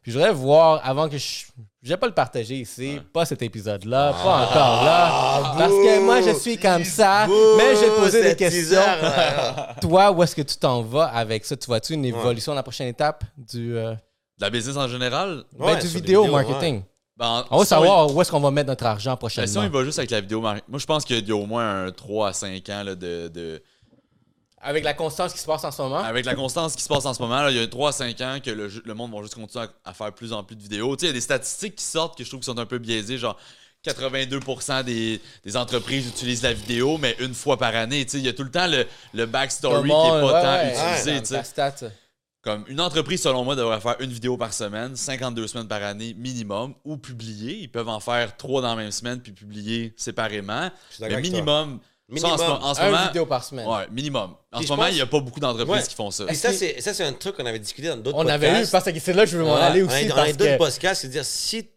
[0.02, 1.44] Puis je voudrais voir, avant que je.
[1.84, 5.54] Je vais pas le partager ici, pas cet épisode-là, pas encore là.
[5.58, 8.78] Parce que moi, je suis comme ça, mais je vais te poser des questions.
[9.80, 11.56] Toi, où est-ce que tu t'en vas avec ça?
[11.56, 13.98] Tu vois-tu une évolution, la prochaine étape du, euh, De
[14.42, 16.82] la business en général, ben, Ouais, du vidéo vidéos, marketing?
[17.16, 19.50] ben, On va savoir où est-ce qu'on va mettre notre argent Ben, prochainement.
[19.50, 21.36] si on y va juste avec la vidéo marketing, moi je pense qu'il y a
[21.36, 23.60] au moins un 3 à 5 ans là, de, de-
[24.62, 25.98] Avec la constance qui se passe en ce moment?
[25.98, 27.92] Avec la constance qui se passe en ce moment, là, il y a 3 à
[27.92, 30.62] 5 ans que le, monde va juste continuer à, à faire plus en plus de
[30.62, 30.94] vidéos.
[30.96, 32.66] Tu sais, il y a des statistiques qui sortent que je trouve qui sont un
[32.66, 33.36] peu biaisées, genre
[33.84, 38.06] 82% des, des entreprises utilisent la vidéo, mais une fois par année.
[38.12, 41.00] Il y a tout le temps le, le backstory qui n'est pas ouais, tant ouais,
[41.00, 41.36] utilisé.
[41.36, 41.74] ouais, stat.
[42.42, 46.12] Comme une entreprise, selon moi, devrait faire une vidéo par semaine, 52 semaines par année
[46.14, 47.58] minimum, ou publier.
[47.60, 50.68] Ils peuvent en faire trois dans la même semaine puis publier séparément.
[51.00, 51.68] Mais toi.
[52.08, 52.36] Minimum.
[52.38, 52.62] ça, en ce, Minimum.
[52.70, 53.06] en ce Un moment.
[53.06, 53.66] vidéo par semaine.
[53.68, 54.34] Ouais, minimum.
[54.52, 55.88] En Puis ce moment, pense- il n'y a pas beaucoup d'entreprises Ouais.
[55.88, 56.24] qui font ça.
[56.28, 58.44] Et ça, c'est ça, c'est un truc qu'on avait discuté dans d'autres On podcasts.
[58.44, 60.10] avait eu, parce que c'est là que je veux m'en Ouais, aller on aussi.
[60.10, 61.68] On parce eu d'autres que podcasts, c'est dire si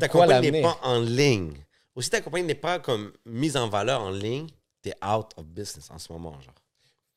[0.00, 1.52] ta quoi compagnie n'est pas en ligne,
[1.94, 4.46] ou si ta compagnie n'est pas comme mise en valeur en ligne,
[4.82, 6.54] t'es out of business en ce moment, genre.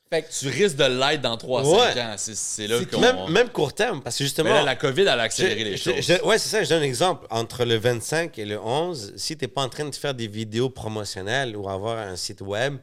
[0.09, 2.01] Fait que Tu risques de l'être dans 3 à 5 Ouais.
[2.01, 2.13] ans.
[2.17, 2.99] C'est- C'est là qu'on.
[2.99, 4.49] Même, même court terme, parce que justement.
[4.49, 6.01] Mais là, la COVID, elle a Je- accéléré les je- choses.
[6.01, 6.63] je- ouais, c'est ça.
[6.63, 7.27] Je donne un exemple.
[7.29, 10.27] Entre le 25 et le 11, si tu n'es pas en train de faire des
[10.27, 12.77] vidéos promotionnelles ou avoir un site web,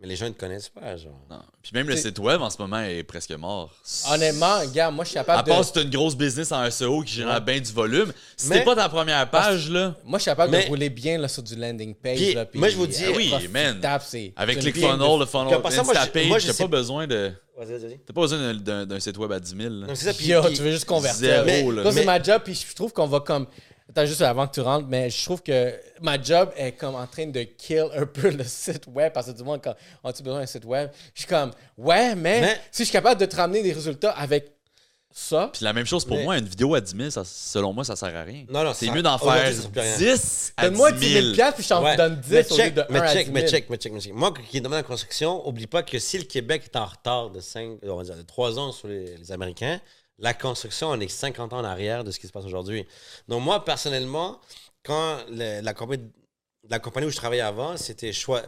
[0.00, 1.12] mais les gens ne te connaissent pas, genre.
[1.30, 1.40] Non.
[1.62, 3.70] Puis même le site web, en ce moment, est presque mort.
[4.10, 5.64] honnêtement, gars, moi je suis À capable part de.
[5.66, 8.64] si tu une grosse business en SEO qui génère bien du volume, si Mais- t'es
[8.64, 11.42] pas ta première page, là, Moi je suis capable Mais- de rouler bien là, sur
[11.42, 12.16] du landing page.
[12.16, 13.80] Puis, là, puis, moi, je vous dis- euh, oui, man.
[14.02, 17.06] c'est- avec ClickFunnels, de- le funnel, passant, moi, je- Instapage, moi, t'as sais- pas besoin
[17.06, 17.32] de.
[17.56, 17.98] Vas-y, vas-y.
[18.06, 19.68] T'as pas besoin d'un- d'un d'un site web à 10 000.
[19.68, 19.86] là.
[19.88, 20.14] Non, c'est ça.
[20.14, 21.18] Puis, Yo, puis- tu veux juste convertir.
[21.18, 21.82] Zéro, Mais- là.
[21.82, 23.46] Ça, c'est Mais- ma job, puis je trouve qu'on va comme.
[23.90, 25.72] Attends, juste avant que tu rentres, mais je trouve que
[26.02, 29.32] ma job est comme en train de kill un peu le site web parce que
[29.36, 29.74] du monde, quand
[30.04, 30.90] as-tu besoin d'un site web?
[31.14, 34.10] Je suis comme, ouais, mais, Mais- si je suis capable de te ramener des résultats
[34.10, 34.52] avec
[35.10, 37.72] ça, Puis la même chose pour Mais- moi, une vidéo à 10 000, ça, selon
[37.72, 38.44] moi, ça sert à rien.
[38.50, 39.96] Non, non, c'est mieux d'en faire ça sert plus à rien.
[39.96, 41.22] 10 à donne-moi 10 10 000.
[41.24, 41.96] 000 piastres, puis je t'en Ouais.
[41.96, 43.34] donne 10 mais au lieu check, de 1 mais à 10 check, 000.
[43.34, 44.12] mais check, mais check, mais check.
[44.14, 47.30] Moi, qui est dans la construction, oublie pas que si le Québec est en retard
[47.30, 49.80] de 5, on va dire de 3 ans sur les, les Américains,
[50.18, 52.86] la construction, on est 50 ans en arrière de ce qui se passe aujourd'hui.
[53.28, 54.40] Donc, moi, personnellement,
[54.82, 56.10] quand le- la, compagnie,
[56.68, 58.42] la compagnie où je travaillais avant, c'était choix.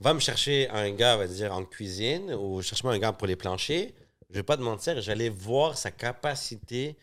[0.00, 3.26] Va me chercher un gars, on va dire, en cuisine ou cherche-moi un gars pour
[3.26, 3.92] les planchers.
[4.30, 6.96] Je vais pas te mentir, j'allais voir sa capacité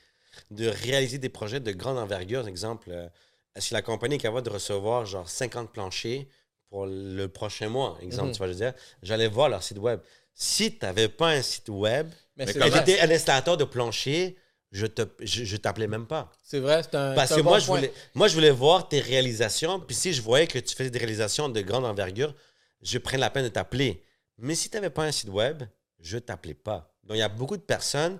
[0.52, 2.48] de réaliser des projets de grande envergure.
[2.48, 3.08] Exemple, euh,
[3.56, 6.26] que la compagnie est capable de recevoir genre 50 planchers
[6.70, 7.98] pour le prochain mois?
[8.02, 8.32] Exemple, Mhm.
[8.34, 10.00] tu vois, je veux dire, j'allais voir leur site web.
[10.34, 14.38] Si tu n'avais pas un site web, Mais j'étais un installateur de plancher,
[14.72, 16.32] je te, je, je t'appelais même pas.
[16.42, 17.14] c'est vrai, c'est un.
[17.14, 17.76] Parce que un moi, bon je point.
[17.78, 19.80] voulais, moi, je voulais voir tes réalisations.
[19.80, 22.34] Puis si je voyais que tu faisais des réalisations de grande envergure,
[22.82, 24.04] je prends la peine de t'appeler.
[24.38, 25.64] Mais si tu n'avais pas un site web,
[26.00, 26.92] je t'appelais pas.
[27.04, 28.18] Donc, il y a beaucoup de personnes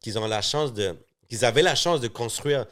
[0.00, 0.94] qui ont la chance de,
[1.28, 2.66] qui avaient la chance de construire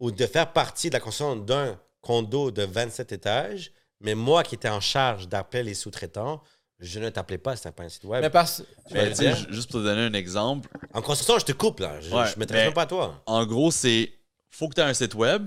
[0.00, 3.72] ou de faire partie de la construction d'un condo de 27 étages.
[4.00, 6.40] Mais moi qui étais en charge d'appeler les sous-traitants,
[6.80, 8.20] je ne t'appelais pas si tu n'avais pas un site web.
[8.22, 8.62] Mais parce
[8.92, 9.36] Mais dire?
[9.50, 12.00] juste pour te donner un exemple, En construction, je te coupe là.
[12.00, 13.22] Je Ouais, mais- même pas à toi.
[13.26, 14.12] en gros, c'est
[14.50, 15.46] faut que tu aies un site web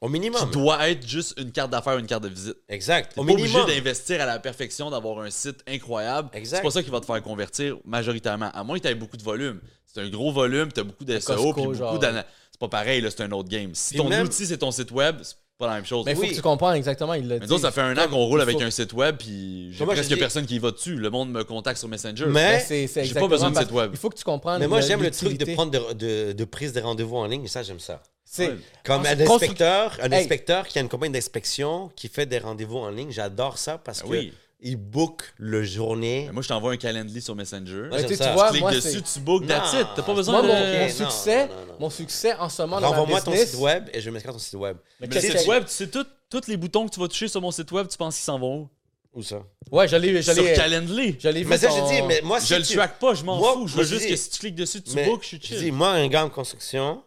[0.00, 0.50] Au qui minimum.
[0.50, 2.56] doit être juste une carte d'affaires, une carte de visite.
[2.68, 3.12] Exact.
[3.14, 3.66] T'es Au pas obligé minimum.
[3.68, 6.30] d'investir à la perfection, d'avoir un site incroyable.
[6.32, 6.58] Exact.
[6.58, 8.50] C'est pas ça qui va te faire convertir majoritairement.
[8.52, 9.60] À moins que tu aies beaucoup de volume.
[9.84, 13.00] C'est un gros volume, tu as beaucoup de SEO, puis beaucoup d'ana- C'est pas pareil,
[13.00, 13.74] là, c'est un autre game.
[13.74, 16.04] Si Puis ton même- outil, c'est ton site web, c'est pas la même chose.
[16.04, 16.30] Mais il faut Oui.
[16.30, 17.14] que tu comprennes exactement.
[17.14, 17.58] Il l'a Mais dit.
[17.58, 20.18] ça fait un an qu'on roule avec faut- un site web, puis j'ai moi, presque
[20.18, 20.96] personne qui y va dessus.
[20.96, 22.26] Le monde me contacte sur Messenger.
[22.26, 23.90] Mais Mais, c'est c'est j'ai pas exactement besoin de site web.
[23.92, 24.58] Il faut que tu comprennes.
[24.58, 27.46] mais moi, j'aime le truc de prendre de, de, de prise de rendez-vous en ligne.
[27.46, 28.02] Ça, j'aime ça.
[28.24, 28.56] C'est- Ouais.
[28.84, 30.22] Comme un inspecteur, un Hey.
[30.22, 34.00] inspecteur qui a une compagnie d'inspection qui fait des rendez-vous en ligne, j'adore ça parce
[34.02, 34.32] Ben que oui.
[34.62, 36.24] Il book le journée.
[36.28, 37.82] Mais moi, je t'envoie un calendrier sur Messenger.
[37.82, 38.26] Ouais, Mais tu sais, j'aime ça.
[38.28, 39.86] tu vois, Clique moi, dessus, tu book, that's it.
[39.96, 40.46] T'as pas besoin Moi, de.
[40.48, 41.74] mon, mon succès, non, non, non.
[41.80, 44.38] mon succès en ce moment dans Renvoie-moi ton site web et je vais m'inscrire ton
[44.38, 44.76] site web.
[45.00, 47.28] Mais Le qu'est-ce site que- web, tu sais, tous les boutons que tu vas toucher
[47.28, 48.68] sur mon site web, tu penses qu'ils s'en vont où?
[49.14, 49.42] Où ça?
[49.70, 51.16] Ouais, j'allais, Sur j'allais, Calendly.
[51.18, 53.22] j'allais Mais ça, ton- je dis, mais moi, Je si le tu- track pas, je
[53.24, 53.66] m'en Moi- fous.
[53.68, 55.38] Je veux je juste dis- que si tu cliques dessus, tu Mais book, je suis
[55.42, 55.58] je chill.
[55.58, 57.02] dis, moi, un gars en construction,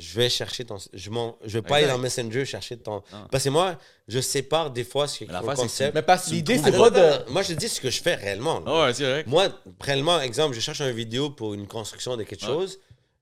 [0.00, 0.78] je vais chercher ton.
[0.92, 1.76] Je, m'en- je vais pas Exact.
[1.76, 3.02] aller dans Messenger chercher ton.
[3.12, 3.28] Ah.
[3.30, 3.76] Parce que moi,
[4.08, 5.94] je sépare des fois ce qui est le l'affaire, c'est que concept.
[5.94, 7.30] Mais parce que Tu l'idée, c'est pas de.
[7.30, 8.60] Moi, je dis ce que je fais réellement.
[8.60, 8.86] là.
[8.86, 9.24] Ouais, c'est vrai.
[9.26, 9.48] Moi,
[9.80, 12.48] réellement, exemple, je cherche une vidéo pour une construction de quelque Ouais.
[12.48, 12.78] chose.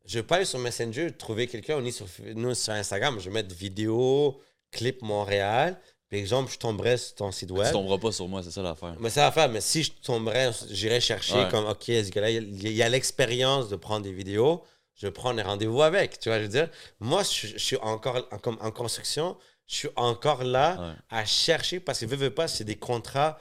[0.07, 1.77] Je vais pas aller sur Messenger trouver quelqu'un.
[1.77, 3.19] On est sur, nous, sur Instagram.
[3.21, 4.41] Je vais mettre vidéo,
[4.71, 5.79] clip Montréal.
[6.11, 7.71] Par exemple, je tomberais sur ton site Tu web.
[7.71, 8.97] tomberas pas sur moi, c'est ça l'affaire.
[8.99, 9.51] Mais ça va faire.
[9.51, 11.49] Mais si je tomberais, j'irais chercher Ouais.
[11.51, 14.63] comme, OK, ce gars-là, il il y a l'expérience de prendre des vidéos.
[14.99, 16.19] Je prendre des rendez-vous avec.
[16.19, 16.69] Tu vois, je veux dire,
[17.01, 19.37] moi, je, je suis encore en, comme en construction.
[19.67, 20.95] Je suis encore là Ouais.
[21.11, 23.39] à chercher parce que, veux, veux pas, c'est des contrats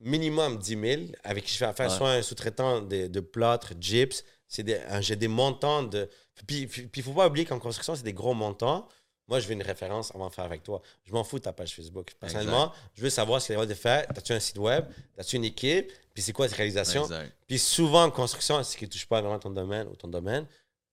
[0.00, 1.96] minimum 10 000 avec qui je fais affaire, Ouais.
[1.96, 4.24] soit un sous-traitant de, de plâtre, gyps.
[4.48, 6.08] J'ai des montants de.
[6.46, 8.86] Puis, puis, il faut pas oublier qu'en construction, c'est des gros montants.
[9.26, 10.80] Moi, je veux une référence avant de faire avec toi.
[11.04, 12.14] Je m'en fous de ta page Facebook.
[12.18, 14.06] Personnellement, je veux savoir ce qu'il y a de faire.
[14.08, 14.86] As-tu un site web?
[15.18, 15.92] As-tu une équipe?
[16.14, 17.02] Puis c'est quoi tes réalisations?
[17.02, 17.32] Exact.
[17.46, 20.46] Puis souvent, en construction, ce qui ne touche pas vraiment ton domaine ou ton domaine,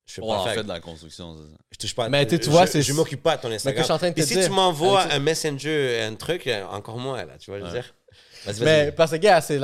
[0.05, 0.53] je ne On pas en faire.
[0.55, 1.57] fait de la construction, c'est ça.
[1.71, 2.09] Je touche pas.
[2.09, 3.81] Mais tu- vois, je, c'est- je m'occupe pas de ton que Instagram.
[3.81, 6.47] je suis en train de te Puis si dire, tu m'envoies un messenger, un truc,
[6.47, 7.93] euh, encore moins, là, tu vois, je veux dire.
[8.45, 9.59] Vas-y, Mais parce que, gars, c'est je-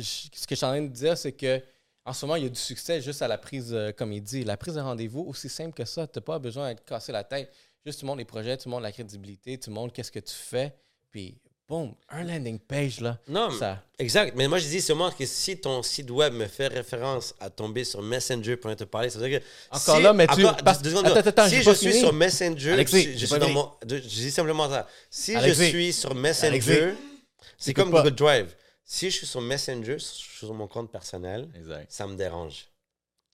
[0.00, 1.60] je- Ce que je suis en train de dire, c'est que
[2.04, 4.22] en ce moment, il y a du succès juste à la prise, euh, comme il
[4.22, 6.06] dit, la prise de rendez-vous, aussi simple que ça.
[6.06, 7.50] Tu n'as pas besoin de te casser la tête.
[7.84, 10.72] Juste, tu montres les projets, tu montres la crédibilité, tu montres qu'est-ce que tu fais.
[11.10, 11.36] Puis,
[11.68, 13.18] boum, un landing page, là.
[13.28, 13.82] Non, mais- Ça.
[13.98, 14.34] exact.
[14.36, 17.84] Mais moi, je dis seulement que si ton site web me fait référence à tomber
[17.84, 19.44] sur Messenger pour te parler, ça veut dire que.
[19.76, 22.00] Encore si- là, mais tu- encore- parce- deux secondes, attends, attends, si je suis fini.
[22.00, 23.70] sur Messenger, Alexis, je, je suis dans mon.
[23.84, 24.86] Dis simplement ça.
[25.10, 25.64] Si Alexis.
[25.64, 26.94] je suis sur Messenger,
[27.58, 28.02] c'est comme pas.
[28.02, 28.54] Google Drive.
[28.84, 31.86] Si je suis sur Messenger, je suis sur mon compte personnel, Exact.
[31.90, 32.68] ça me dérange.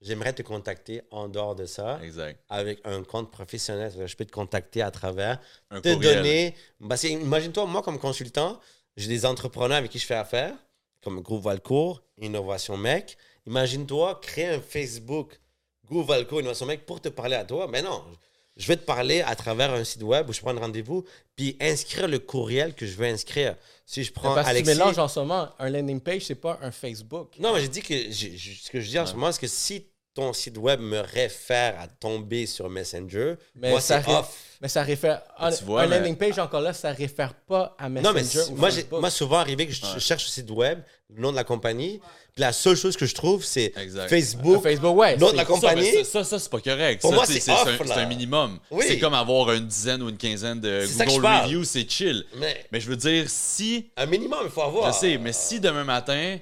[0.03, 2.41] J'aimerais te contacter en dehors de ça Exact.
[2.49, 3.93] avec un compte professionnel.
[4.05, 5.39] Je peux te contacter à travers,
[5.71, 6.17] Un te courriel.
[6.17, 6.55] donner.
[6.81, 8.59] Que imagine-toi, moi, comme consultant,
[8.97, 10.55] j'ai des entrepreneurs avec qui je fais affaire,
[11.03, 13.17] comme Groupe Valcourt, Innovation Mec.
[13.47, 15.39] Imagine-toi créer un Facebook,
[15.87, 17.69] Groupe Valcourt, Innovation Mec, pour te parler à toi.
[17.71, 18.03] Mais non,
[18.57, 21.05] je vais te parler à travers un site web où je prends un rendez-vous,
[21.37, 23.57] puis inscrire le courriel que je veux inscrire.
[23.87, 24.73] Si je prends Parce que Alexis.
[24.73, 25.49] tu mélanges en ce moment.
[25.61, 27.35] Un landing page, c'est pas un Facebook.
[27.39, 29.87] Non, mais j'ai dit que ce que je dis en ce moment, c'est que si
[30.15, 34.35] ton site web me réfère à tomber sur Messenger, Mais moi, ça c'est ré- off.
[34.61, 35.23] Mais ça réfère.
[35.39, 38.15] Un, Tu vois, un mais- landing page, encore là, ça réfère pas à Messenger Non,
[38.15, 39.01] mais ou moi, j'ai- Facebook.
[39.01, 40.81] moi, souvent arrivé que je, cherche le site web,
[41.13, 41.99] le nom de la compagnie,
[42.33, 43.73] puis la seule chose que je trouve, c'est.
[44.09, 45.17] Facebook, Facebook, ouais.
[45.17, 45.93] nom de c'est- la compagnie.
[46.05, 47.01] ça, ça, ça, c'est pas correct.
[47.01, 47.95] Pour Ça, moi, c'est- c'est c'est off, un, là.
[47.95, 48.59] c'est un minimum.
[48.71, 48.85] Oui.
[48.87, 51.27] C'est comme avoir une dizaine ou une quinzaine de Google.
[51.27, 52.25] Reviews, c'est chill.
[52.37, 54.93] Mais Mais je veux dire, si un minimum, il faut avoir.
[54.93, 56.39] Je sais, mais si demain matin,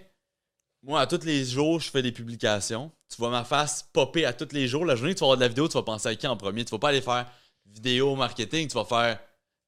[0.82, 4.32] moi, à tous les jours, je fais des publications, tu vois ma face popper à
[4.32, 6.08] tous les jours, la journée que tu vas avoir de la vidéo, tu vas penser
[6.08, 6.64] à qui en premier?
[6.64, 7.26] Tu vas pas aller faire
[7.66, 9.18] vidéo marketing, tu vas faire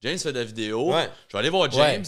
[0.01, 1.09] James fait de la vidéo, Ouais.
[1.29, 2.05] je vais aller voir James,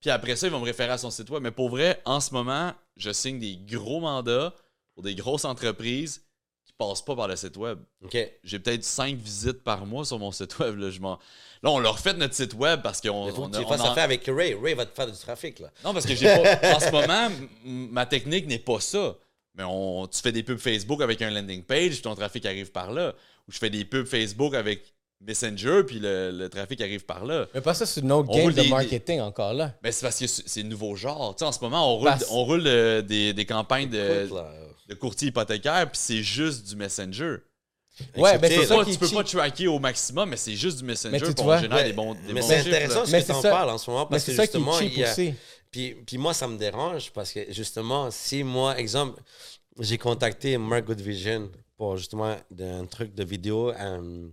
[0.00, 1.42] puis après ça, il va me référer à son site web.
[1.42, 4.54] Mais pour vrai, en ce moment, je signe des gros mandats
[4.94, 6.24] pour des grosses entreprises
[6.64, 7.78] qui passent pas par le site web.
[8.04, 8.16] OK.
[8.44, 10.76] J'ai peut-être 5 visites par mois sur mon site web.
[10.78, 11.18] Là, je m'en-
[11.62, 13.66] là on leur refait notre site web parce qu'on Il faut on que a- tu
[13.68, 14.54] fasses en- affaire avec Ray.
[14.54, 15.70] Ray va te faire du trafic, là.
[15.84, 16.74] non, parce que j'ai pas.
[16.76, 17.28] en ce moment,
[17.64, 19.16] ma technique n'est pas ça.
[19.54, 22.70] Mais on, tu fais des pubs Facebook avec un landing page, puis ton trafic arrive
[22.70, 23.12] par là.
[23.48, 27.46] Ou je fais des pubs Facebook avec Messenger, puis le, le trafic arrive par là.
[27.52, 29.74] Mais pas ça, c'est une autre On game de des- marketing encore là.
[29.82, 31.34] Mais c'est parce que c'est le nouveau genre.
[31.34, 34.28] Tu sais, en ce moment, on roule, Parce- on roule euh, des, des campagnes de,
[34.88, 37.38] de courtier hypothécaire, puis c'est juste du Messenger.
[38.16, 40.84] Ouais, ben c'est Tu ça tu peux pas tracker au maximum, mais c'est juste du
[40.84, 43.70] Messenger pour générer Ouais, des bons, mais c'est intéressant ce Mais que tu en parles
[43.70, 45.14] en ce moment parce que justement, il y a.
[45.70, 49.20] Puis, puis moi, ça me dérange parce que justement, si moi, exemple,
[49.78, 54.28] j'ai contacté Mark Goodvision pour justement un truc de vidéo euh,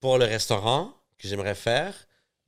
[0.00, 1.94] pour le restaurant que j'aimerais faire,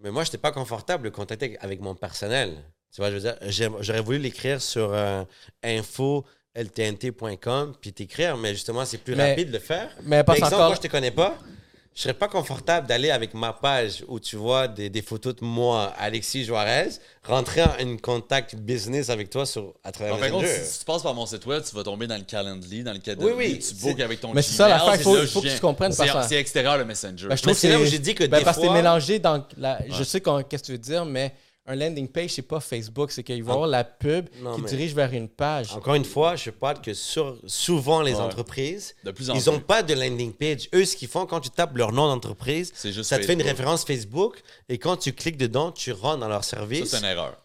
[0.00, 2.56] mais moi, je n'étais pas confortable de contacter avec mon personnel.
[2.92, 3.36] Tu vois, je veux dire,
[3.80, 5.24] j'aurais voulu l'écrire sur euh,
[5.62, 6.24] info
[6.62, 9.90] ltnt.com puis t'écrire, mais justement, c'est plus Mais- rapide de le faire.
[10.04, 10.66] Mais Par exemple, encore.
[10.68, 11.36] moi, je te connais pas.
[11.94, 15.44] je serais pas confortable d'aller avec ma page où tu vois des, des photos de
[15.44, 16.90] moi, Alexis Juarez,
[17.24, 20.64] rentrer en contact business avec toi sur, à travers de compte, Messenger.
[20.64, 23.00] si tu passes par mon site web, tu vas tomber dans le Calendly, dans le
[23.00, 25.48] cadre Oui, oui, tu c'est- bookes avec ton Mais c'est ça, l'affaire, il faut- que
[25.48, 27.26] je tu comprennes C'est- parce que- C'est extérieur le Messenger.
[27.26, 28.62] Ben, je trouve que c'est là où c'est- j'ai dit que ben, des parce que
[28.62, 29.80] t'es mélangé dans la.
[29.90, 31.34] Je sais qu'on- qu'est-ce que tu veux dire, mais
[31.68, 34.62] un landing page, c'est pas Facebook, c'est qu'il va y avoir la pub Non, qui
[34.62, 35.72] mais- dirige vers une page.
[35.74, 38.20] Encore une fois, je parle que sur, souvent les Ouais.
[38.20, 40.68] entreprises, De plus en ils n'ont pas de landing page.
[40.74, 43.34] Eux, ce qu'ils font quand tu tapes leur nom d'entreprise, C'est juste ça te fait
[43.34, 46.86] une référence Facebook et quand tu cliques dedans, tu rentres dans leur service.
[46.90, 47.36] c'est une erreur.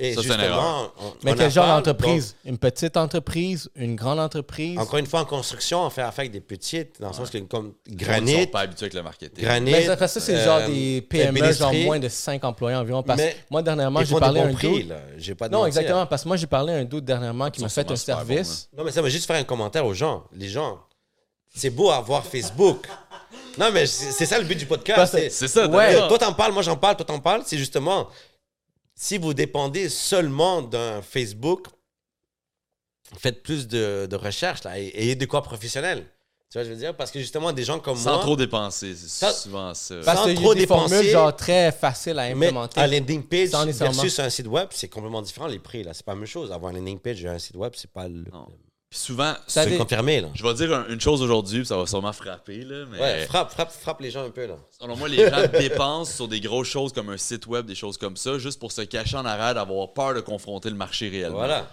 [0.00, 0.94] Et ça, c'est une justement, erreur.
[1.00, 2.36] on- Mais on quel en genre d'entreprise?
[2.44, 3.68] Une petite entreprise?
[3.74, 4.78] Une grande entreprise?
[4.78, 7.38] Encore une fois, en construction, on fait affaire avec des petites, dans le sens que
[7.38, 9.44] comme Ils granit, sont pas habitués avec le marketing.
[9.44, 9.72] granit.
[9.72, 13.02] Mais ça, ça, c'est euh, genre des PME, genre moins de 5 employés environ.
[13.02, 14.96] Parce que moi, dernièrement, Ils j'ai parlé à un prix, là.
[15.16, 15.68] J'ai pas de Non, mentir.
[15.78, 16.06] exactement.
[16.06, 18.68] Parce que moi, j'ai parlé à un dude dernièrement qui Ils m'a fait un service.
[18.76, 20.24] Non, mais ça va juste faire un commentaire aux gens.
[20.32, 20.78] Les gens,
[21.54, 22.86] c'est beau avoir Facebook.
[23.58, 25.16] Non, mais c'est ça le but du podcast.
[25.30, 25.94] C'est- ça, Ouais.
[26.06, 27.42] Toi, t'en parles, moi, j'en parle, toi, t'en parles.
[27.44, 28.08] C'est justement,
[29.00, 31.66] si vous dépendez seulement d'un Facebook,
[33.16, 36.04] faites plus de, de recherches, là, et ayez de quoi professionnel.
[36.50, 38.94] Tu vois, je veux dire, parce que justement, des gens comme Sans moi, trop dépenser,
[38.96, 39.96] c'est Ça- souvent ça.
[40.04, 42.80] Parce Sans qu'il y trop a des dépenser, formules genre très faciles à mais implémenter.
[42.80, 45.94] un landing page Sans versus un site web, c'est complètement différent, les prix, là.
[45.94, 46.50] C'est pas la même chose.
[46.50, 48.24] Avoir un landing page et un site web, c'est pas le...
[48.32, 48.48] Non.
[48.90, 50.28] Puis souvent, C'est confirmé, là.
[50.34, 53.26] je vais dire un- une chose aujourd'hui, puis ça va sûrement frapper, là, mais Ouais,
[53.26, 54.56] frappe, frappe, frappe les gens un peu, là.
[54.80, 57.98] selon moi, les gens dépensent sur des grosses choses comme un site web, des choses
[57.98, 61.36] comme ça, juste pour se cacher en arrière d'avoir peur de confronter le marché réellement.
[61.36, 61.68] Voilà.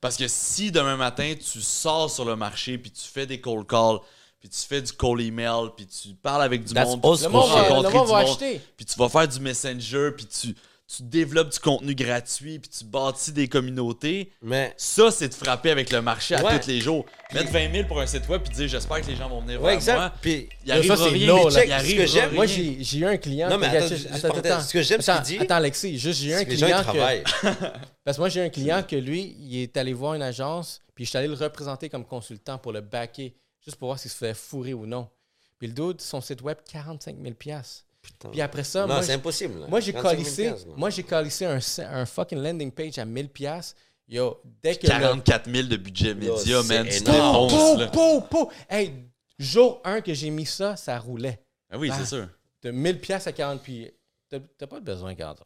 [0.00, 3.66] Parce que si demain matin, tu sors sur le marché, puis tu fais des cold
[3.66, 3.98] calls,
[4.40, 7.48] puis tu fais du call email, puis tu parles avec du That's monde, Le monde
[7.50, 8.60] va, le rencontrer monde va acheter.
[8.76, 10.54] puis tu vas faire du messenger, puis tu,
[10.86, 14.30] tu développes du contenu gratuit, puis tu bâtis des communautés.
[14.42, 16.60] Mais Ça, c'est de frapper avec le marché à Ouais.
[16.60, 17.06] tous les jours.
[17.32, 19.60] Mettre 20 000 pour un site web, puis dire j'espère que les gens vont venir
[19.60, 19.96] Ouais, vers exact.
[19.96, 20.12] moi.
[20.20, 21.34] Puis, Il arrive Ça, rien.
[21.34, 22.34] mais check, il que arrivera j'aime- rien.
[22.36, 23.48] Moi, j'ai j'ai eu un client.
[23.48, 23.86] Non, mais attends,
[24.38, 24.60] attends.
[24.60, 26.78] Ce que j'aime, ce Attends, qu'il dit- Attends, Alexis, juste, j'ai eu un client.
[26.78, 27.24] que- travaillent.
[28.04, 31.04] Parce que moi, j'ai un client que lui, il est allé voir une agence, puis
[31.06, 33.34] je suis allé le représenter comme consultant pour le backer,
[33.64, 35.08] juste pour voir s'il se fait fourrer ou non.
[35.58, 37.34] Puis le dude, son site web, 45 000
[38.04, 38.28] Putain.
[38.30, 39.60] Puis après ça, Non, moi, c'est impossible.
[39.60, 39.66] là.
[39.66, 40.90] moi, j'ai 45 000 calissé, moi.
[40.90, 41.58] j'ai calissé un,
[42.00, 43.30] un fucking landing page à 1000
[44.06, 46.86] Yo, dès que le- 44 000 de budget média, man.
[46.86, 47.48] Tu énorme.
[47.48, 48.50] défonces, Pou, pou, pou.
[48.68, 48.92] Hey,
[49.38, 51.40] jour 1 que j'ai mis ça, ça roulait.
[51.70, 51.96] Ah oui, Ah.
[51.98, 52.28] c'est sûr.
[52.62, 53.90] De 1000 à 40 puis
[54.58, 55.42] T'as pas besoin de 40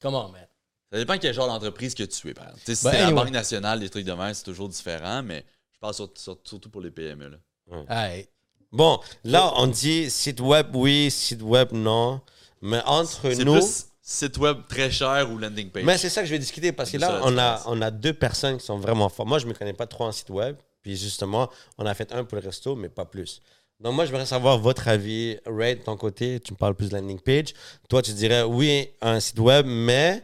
[0.00, 0.46] Comment, man?
[0.92, 2.62] Ça dépend quel genre d'entreprise que tu es, par exemple.
[2.64, 3.10] Si Ben, c'est la.
[3.10, 6.70] Banque nationale, des trucs de même, c'est toujours différent, mais je parle sur- sur- surtout
[6.70, 7.28] pour les PME.
[7.30, 7.84] Là.
[7.88, 8.28] Hey.
[8.72, 12.20] Bon, là, on dit site web, oui, site web, non.
[12.60, 13.52] Mais entre nous.
[13.54, 15.84] plus site web très cher ou landing page.
[15.84, 18.12] Mais c'est ça que je vais discuter parce que là, on a, on a deux
[18.12, 19.28] personnes qui sont vraiment fortes.
[19.28, 20.56] Moi, je ne me connais pas trop en site web.
[20.82, 23.40] Puis justement, on a fait un pour le resto, mais pas plus.
[23.80, 25.38] Donc, moi, j'aimerais savoir votre avis.
[25.46, 27.54] Ray, de ton côté, tu me parles plus de landing page.
[27.88, 30.22] Toi, tu dirais oui, un site web, mais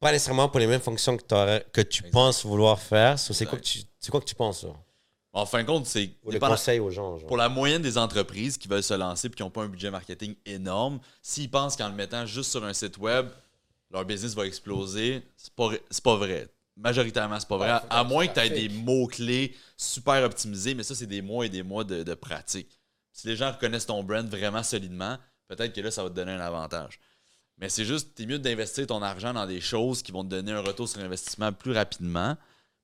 [0.00, 2.10] pas nécessairement pour les mêmes fonctions que, que tu Exact.
[2.12, 3.18] penses vouloir faire.
[3.18, 4.68] So, C'est quoi, que tu- quoi que tu penses, ça?
[5.32, 7.16] En fin de compte, c'est Ou le dépendant- conseil aux gens.
[7.18, 7.26] genre.
[7.28, 9.90] pour la moyenne des entreprises qui veulent se lancer et qui n'ont pas un budget
[9.90, 13.28] marketing énorme, s'ils pensent qu'en le mettant juste sur un site web,
[13.92, 15.70] leur business va exploser, c'est pas,
[16.02, 16.48] pas vrai.
[16.76, 17.72] Majoritairement, c'est pas vrai.
[17.72, 21.46] Ouais, à moins que tu aies des mots-clés super optimisés, mais ça, c'est des mois
[21.46, 22.80] et des mois de, de pratique.
[23.12, 25.16] Si les gens reconnaissent ton brand vraiment solidement,
[25.48, 26.98] peut-être que là, ça va te donner un avantage.
[27.58, 30.52] Mais c'est juste, t'es mieux d'investir ton argent dans des choses qui vont te donner
[30.52, 32.36] un retour sur investissement plus rapidement.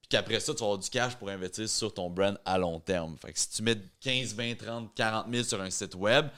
[0.08, 2.78] Puis qu'après ça, tu vas avoir du cash pour investir sur ton brand à long
[2.78, 3.16] terme.
[3.18, 6.28] Fait que si tu mets 15, 20, 30, 40 000 sur un site web,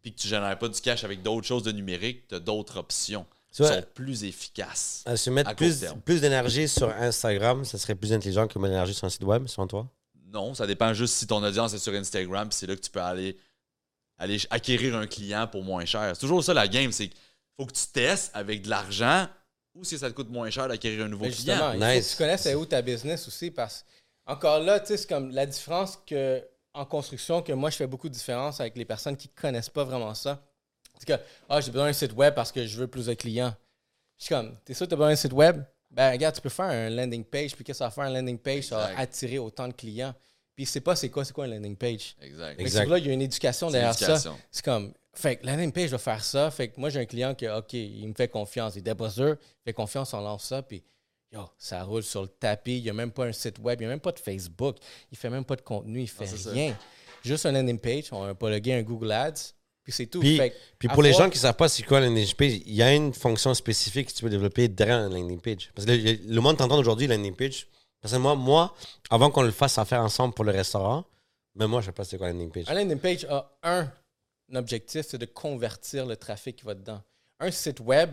[0.00, 2.76] puis que tu génères pas du cash avec d'autres choses de numérique, tu as d'autres
[2.76, 5.02] options qui sont plus efficaces.
[5.04, 8.74] À se mettre à plus, d'énergie sur Instagram, ça serait plus intelligent que mettre de
[8.74, 9.88] l'énergie sur un site web, selon toi?
[10.32, 12.90] Non, ça dépend juste si ton audience est sur Instagram, puis c'est là que tu
[12.90, 13.36] peux aller,
[14.16, 16.12] aller acquérir un client pour moins cher.
[16.14, 17.18] C'est toujours ça la game, c'est qu'il
[17.56, 19.26] faut que tu testes avec de l'argent
[19.78, 21.72] ou si ça te coûte moins cher d'acquérir un nouveau Mais client.
[21.72, 23.84] faut que tu connaisses c'est où ta business aussi parce
[24.26, 26.44] encore là, tu sais, c'est comme la différence que
[26.74, 29.84] en construction que moi je fais beaucoup de différence avec les personnes qui connaissent pas
[29.84, 30.42] vraiment ça.
[30.98, 33.54] C'est que ah, j'ai besoin d'un site web parce que je veux plus de clients.
[34.18, 35.62] Je suis comme, t'es sûr que tu as besoin d'un site web?
[35.90, 38.12] Ben regarde, tu peux faire un landing page, puis qu'est-ce que ça va faire un
[38.12, 38.64] landing page?
[38.64, 40.14] Ça va attirer autant de clients.
[40.54, 42.16] Puis c'est pas c'est quoi, c'est quoi un landing page?
[42.20, 42.56] Exact.
[42.56, 42.88] Que Exact.
[42.88, 44.18] là, il y a une éducation derrière ça.
[44.50, 46.50] C'est comme, fait que landing page va faire ça.
[46.50, 48.76] Fait que moi, j'ai un client qui, OK, il me fait confiance.
[48.76, 50.62] Il il fait confiance, on lance ça.
[50.62, 50.84] Puis,
[51.32, 52.78] yo, ça roule sur le tapis.
[52.78, 54.76] Il n'y a même pas un site web, il n'y a même pas de Facebook.
[55.10, 56.50] Il fait même pas de contenu, il fait c'est ça.
[56.50, 56.76] rien.
[57.24, 60.20] Juste un landing page, on a pas le un Google Ads, puis c'est tout.
[60.20, 62.32] Puis, Fait que puis pour les gens qui ne savent pas c'est quoi un landing
[62.34, 65.72] page, il y a une fonction spécifique que tu peux développer derrière un landing page.
[65.74, 67.66] Parce que le, le monde t'entend aujourd'hui, landing page.
[68.00, 68.72] Personnellement, moi,
[69.10, 71.04] avant qu'on le fasse à faire ensemble pour le restaurant,
[71.56, 72.64] mais moi, je ne sais pas c'est quoi un landing page.
[72.68, 73.90] un landing page a un,
[74.56, 77.02] objectif, c'est de convertir le trafic qui va dedans.
[77.40, 78.10] Un site web,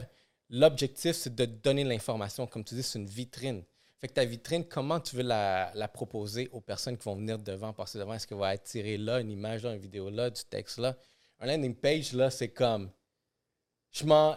[0.49, 2.45] l'objectif, c'est de donner l'information.
[2.47, 3.63] Comme tu dis, c'est une vitrine.
[4.01, 7.39] Fait que ta vitrine, comment tu veux la, la proposer aux personnes qui vont venir
[7.39, 8.13] devant, passer devant?
[8.13, 10.95] Est-ce qu'elle va attirer là, une image là, une vidéo là, du texte là?
[11.39, 12.89] Un landing page, là, c'est comme.
[13.91, 14.35] Je m'en.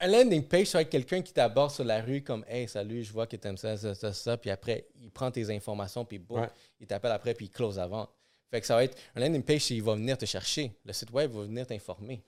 [0.00, 3.12] Un landing page, c'est avec quelqu'un qui t'aborde sur la rue comme Hey, salut, je
[3.12, 4.36] vois que t'aimes ça, ça, ça, ça.
[4.36, 6.50] Puis après, il prend tes informations, puis boum, Ouais.
[6.80, 8.10] il t'appelle après, puis il close la vente.
[8.52, 8.98] Fait que ça va être.
[9.16, 10.72] Un landing page, il va venir te chercher.
[10.84, 12.22] Le site web va venir t'informer.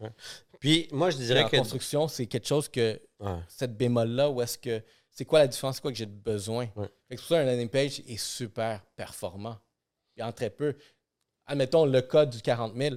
[0.58, 1.56] Puis moi, je dirais que.
[1.56, 3.38] construction, c'est quelque chose que Ouais.
[3.46, 6.66] cette bémol-là, où est-ce que c'est quoi la différence, c'est quoi que j'ai besoin?
[6.76, 6.88] Ouais.
[7.08, 9.58] Fait que pour ça un landing page est super performant.
[10.16, 10.74] Il y en très peu.
[11.46, 12.96] Admettons le code du 40 000.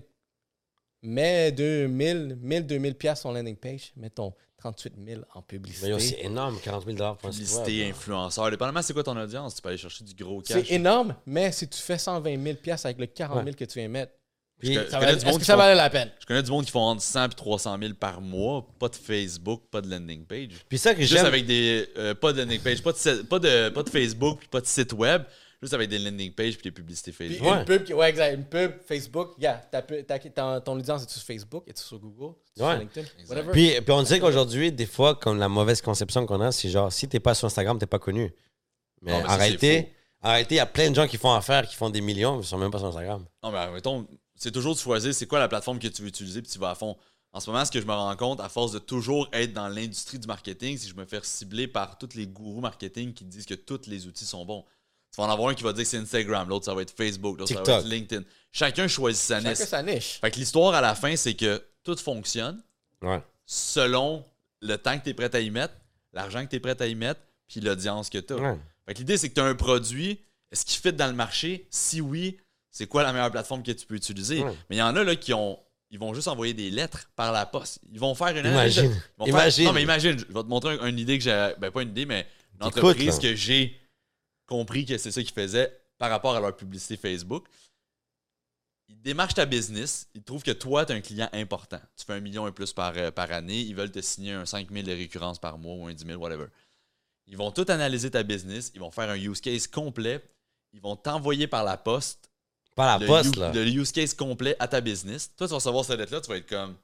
[1.04, 3.92] Mets 2000, 1000, 2000 pièces sur landing page.
[3.98, 6.00] Mets ton 38 000 en publicité.
[6.00, 7.92] c'est énorme, 40 000 pour un site Publicité, web.
[7.96, 8.50] influenceur.
[8.52, 10.66] Dépendamment c'est quoi ton audience, tu peux aller chercher du gros cash.
[10.68, 13.80] C'est énorme, mais si tu fais 120 000 pièces avec le 40 000 que tu
[13.80, 14.14] viens mettre,
[14.60, 16.10] Puis, Je ça va- que ça font- valait la peine?
[16.20, 18.66] Je connais du monde qui font entre 100 et 300 000 par mois.
[18.80, 20.50] Pas de Facebook, pas de landing page.
[20.68, 21.88] puis ça que Juste avec des.
[21.96, 24.66] euh, pas de landing page, pas de, pas de, pas de Facebook, puis pas de
[24.66, 25.22] site web.
[25.62, 27.52] Juste avec des landing pages puis des publicités Puis Facebook.
[27.52, 27.60] Ouais.
[27.60, 28.36] une pub, qui- ouais, exact.
[28.36, 31.98] Une pub, Facebook, yeah, ta pu- ta- ta- ton audience est sur Facebook, est sur
[31.98, 32.72] Google, est Ouais.
[32.74, 33.52] sur LinkedIn, whatever.
[33.54, 36.92] Puis, puis on dirait qu'aujourd'hui, des fois, comme la mauvaise conception qu'on a, c'est genre,
[36.94, 38.32] si t'es pas sur Instagram, t'es pas connu.
[39.02, 39.92] Mais Non, en réalité,
[40.24, 42.48] il y a plein de gens qui font affaire, qui font des millions, mais ils
[42.48, 43.26] sont même pas sur Instagram.
[43.44, 46.42] Non, mais mettons, c'est toujours de choisir c'est quoi la plateforme que tu veux utiliser
[46.44, 46.96] puis tu vas à fond.
[47.34, 49.68] En ce moment, ce que je me rends compte, à force de toujours être dans
[49.68, 53.26] l'industrie du marketing, c'est que je me fais cibler par tous les gourous marketing qui
[53.26, 54.64] disent que tous les outils sont bons.
[55.18, 56.96] Tu vas en avoir un qui va dire que c'est Instagram, l'autre ça va être
[56.96, 57.82] Facebook, l'autre ça va TikTok.
[57.86, 58.24] être LinkedIn.
[58.52, 59.58] Chacun choisit sa Chacun niche.
[59.68, 60.18] sa niche.
[60.22, 62.62] Fait que l'histoire à la fin, c'est que tout fonctionne
[63.02, 63.20] Ouais.
[63.48, 64.24] selon
[64.62, 65.74] le temps que tu es prêt à y mettre,
[66.14, 68.38] l'argent que tu es prêt à y mettre, puis l'audience que tu as.
[68.38, 68.58] Ouais.
[68.86, 70.20] Fait que l'idée, c'est que tu as un produit.
[70.52, 71.68] Est-ce qu'il fit dans le marché?
[71.72, 72.38] Si oui,
[72.70, 74.44] c'est quoi la meilleure plateforme que tu peux utiliser?
[74.44, 74.54] Ouais.
[74.70, 75.60] Mais il y en a là qui ont.
[75.90, 77.80] Ils vont juste envoyer des lettres par la poste.
[77.92, 78.84] Ils vont faire une Imagine.
[78.86, 79.66] ils vont faire- Imagine.
[79.66, 80.12] non, mais imagine.
[80.20, 81.54] Je vais te montrer un- une idée que j'ai.
[81.60, 82.28] Ben, pas une idée, mais
[82.60, 83.22] une entreprise là.
[83.22, 83.80] que j'ai
[84.48, 87.46] compris que c'est ça qu'ils faisaient par rapport à leur publicité Facebook.
[88.90, 90.08] Ils démarchent ta business.
[90.14, 91.80] Ils trouvent que toi, tu es un client important.
[91.98, 93.60] Tu fais un million et plus par, euh, par année.
[93.60, 96.22] Ils veulent te signer un 5 000 de récurrence par mois ou un 10 000,
[96.22, 96.46] whatever.
[97.28, 98.72] Ils vont tout analyser ta business.
[98.74, 100.24] Ils vont faire un use case complet.
[100.72, 102.30] Ils vont t'envoyer par la poste
[102.76, 103.52] Pas la le, poste, u- là.
[103.52, 105.32] le use case complet à ta business.
[105.36, 106.22] Toi, tu vas recevoir cette lettre-là.
[106.22, 106.78] Tu vas être comme.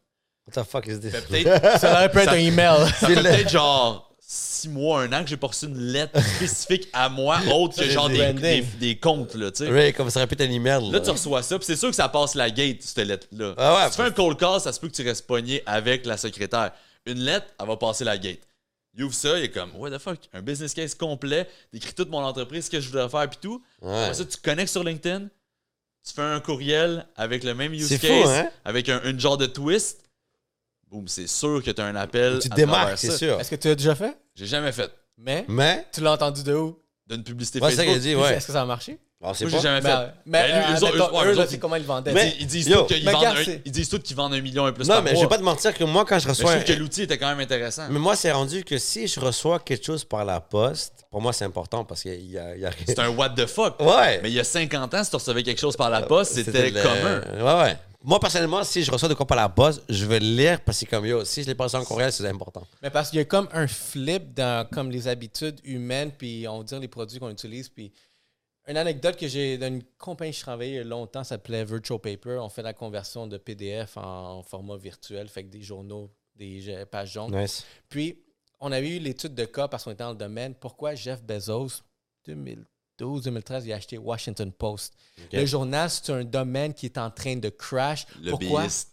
[0.45, 1.11] What the fuck is this?
[1.11, 2.85] Fait peut-être Ça aurait pu être Ça- un email.
[2.99, 6.89] ça fait peut-être genre six mois, un an que j'ai pas reçu une lettre spécifique
[6.91, 9.71] à moi, autre que genre des, des, des comptes, là, tu sais.
[9.71, 10.89] Ouais, comme ça être un email.
[10.91, 13.53] Là, tu reçois ça, puis c'est sûr que ça passe la gate, cette lettre-là.
[13.57, 15.61] Ah ouais, si tu fais un cold call, ça se peut que tu restes pogné
[15.65, 16.71] avec la secrétaire.
[17.05, 18.39] Une lettre, elle va passer la gate.
[18.95, 22.09] Il ouvre ça, il est comme, what the fuck, un business case complet, décrit toute
[22.09, 23.61] mon entreprise, ce que je voudrais faire, puis tout.
[23.81, 23.91] Ouais.
[23.91, 25.27] Après ça, tu connectes sur LinkedIn,
[26.05, 28.49] tu fais un courriel avec le même use case, fou, hein?
[28.65, 30.02] avec un, une genre de twist.
[30.93, 32.37] Boum, c'est sûr que tu as un appel.
[32.39, 33.17] Tu te à démarques, travers c'est ça.
[33.17, 33.39] sûr.
[33.39, 34.15] Est-ce que tu l'as déjà fait?
[34.35, 35.43] J'ai jamais fait Mais?
[35.47, 36.79] Mais, tu l'as entendu de où?
[37.09, 38.01] d'une publicité ouais, c'est ça Facebook.
[38.01, 38.37] qu'il a dit, ouais.
[38.37, 38.97] Est-ce que ça a marché?
[39.21, 39.57] Alors, c'est Moi, pas.
[39.57, 39.87] j'ai jamais fait.
[39.87, 42.13] Ben, mais Ben, lui, euh, eux autres- admettons, eux- eux, je comment ils le vendaient.
[42.13, 44.15] Mais- Ils- disent Yo, tous qu'ils mais vendent, regarde, un- c'est- ils disent tous qu'ils
[44.15, 45.23] vendent un million et plus Non, par mais je mois.
[45.23, 46.51] vais pas te mentir que moi, quand je Mais je reçois.
[46.51, 47.87] trouve un- que l'outil était quand même intéressant.
[47.89, 51.31] Mais moi, c'est rendu que si je reçois quelque chose par la poste, pour moi,
[51.33, 52.85] c'est important parce qu'il y a, il y a rien.
[52.85, 53.79] C'est un what the fuck.
[53.81, 54.19] Ouais.
[54.23, 56.69] Mais il y a 50 ans, si tu recevais quelque chose par la poste, c'était
[56.69, 57.21] le- commun.
[57.37, 57.77] Ouais, ouais.
[58.05, 60.83] Moi, personnellement, si je reçois de quoi par la poste, je vais le lire parce
[60.83, 62.67] que, comme yo, si je l'ai pas reçu en courriel, c'est important.
[62.81, 66.57] Mais parce qu'il y a comme un flip dans comme les habitudes humaines, puis on
[66.57, 67.69] va dire les produits qu'on utilise.
[67.69, 67.93] Puis
[68.67, 71.63] une anecdote que j'ai d'une compagnie que je travaillais il y a longtemps, ça s'appelait
[71.63, 72.39] Virtual Paper.
[72.41, 77.13] On fait la conversion de PDF en, format virtuel, fait que des journaux, des pages
[77.13, 77.33] jaunes.
[77.33, 77.65] Nice.
[77.87, 78.21] Puis
[78.59, 80.55] on avait eu l'étude de cas parce qu'on était dans le domaine.
[80.55, 81.83] Pourquoi Jeff Bezos,
[82.99, 84.93] 2012-2013, il a acheté Washington Post.
[85.31, 88.05] Le journal, c'est un domaine qui est en train de crash.
[88.29, 88.61] Pourquoi?
[88.61, 88.91] Lobbyiste.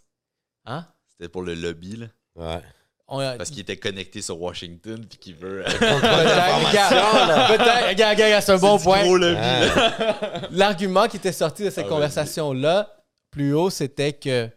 [0.65, 0.85] Hein?
[1.11, 2.05] C'était pour le lobby, là.
[2.35, 2.61] Ouais.
[3.07, 5.61] On a- Parce qu'il était connecté sur Washington puis qu'il veut.
[5.61, 9.03] euh, Peut-être, regarde, peut-être, regarde, regarde, c'est un bon point.
[9.03, 9.65] gros lobby, Ah.
[9.65, 10.41] là.
[10.51, 12.89] L'argument qui était sorti de cette Ah, conversation-là,
[13.29, 14.49] plus haut, c'était que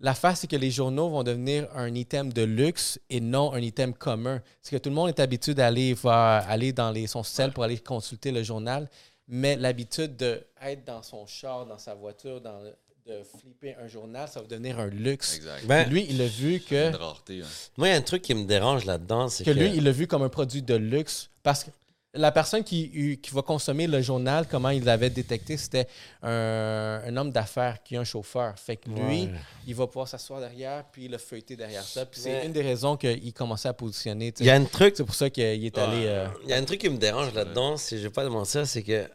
[0.00, 3.94] l'affaire, c'est que les journaux vont devenir un item de luxe et non un item
[3.94, 4.42] commun.
[4.62, 7.64] C'est que tout le monde est habitué d'aller voir, aller dans les, son cell pour
[7.64, 8.88] aller consulter le journal,
[9.28, 12.60] mais l'habitude d'être dans son char, dans sa voiture, dans,
[13.06, 15.36] de flipper un journal, ça va devenir un luxe.
[15.36, 15.66] Exact.
[15.66, 17.40] Ben, Lui, il a vu que Une rareté.
[17.42, 17.46] hein.
[17.76, 19.58] moi, il y a un truc qui me dérange là-dedans, c'est que que.
[19.58, 21.70] lui, il l'a vu comme un produit de luxe parce que
[22.12, 25.86] la personne qui, qui va consommer le journal, comment il l'avait détecté, c'était
[26.22, 28.58] un, un homme d'affaires qui a un chauffeur.
[28.58, 29.30] Fait que lui, Ouais.
[29.66, 32.04] il va pouvoir s'asseoir derrière puis le feuilleter derrière ça.
[32.06, 34.34] Puis c'est une des raisons qu'il commençait à positionner.
[34.40, 34.94] Il y a un truc.
[34.96, 36.06] C'est pour ça qu'il est allé.
[36.06, 38.28] euh, Il y a un truc qui me dérange là-dedans, si je vais pas te
[38.30, 39.08] mentir, c'est que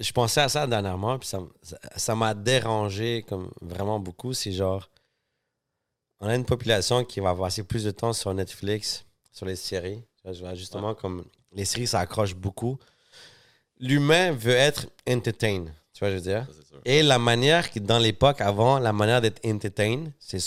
[0.00, 4.32] je pensais à ça dernièrement, puis ça ça- ça m'a dérangé comme vraiment beaucoup.
[4.32, 4.90] C'est genre,
[6.20, 10.02] on a une population qui va passer plus de temps sur Netflix, sur les séries.
[10.32, 12.78] Je vois, Justement, comme les séries, ça accroche beaucoup.
[13.78, 16.46] L'humain veut être entertain, tu vois, je veux dire?
[16.46, 16.76] Ça.
[16.84, 20.38] Et la manière, que dans l'époque avant, la manière d'être entertain, c'est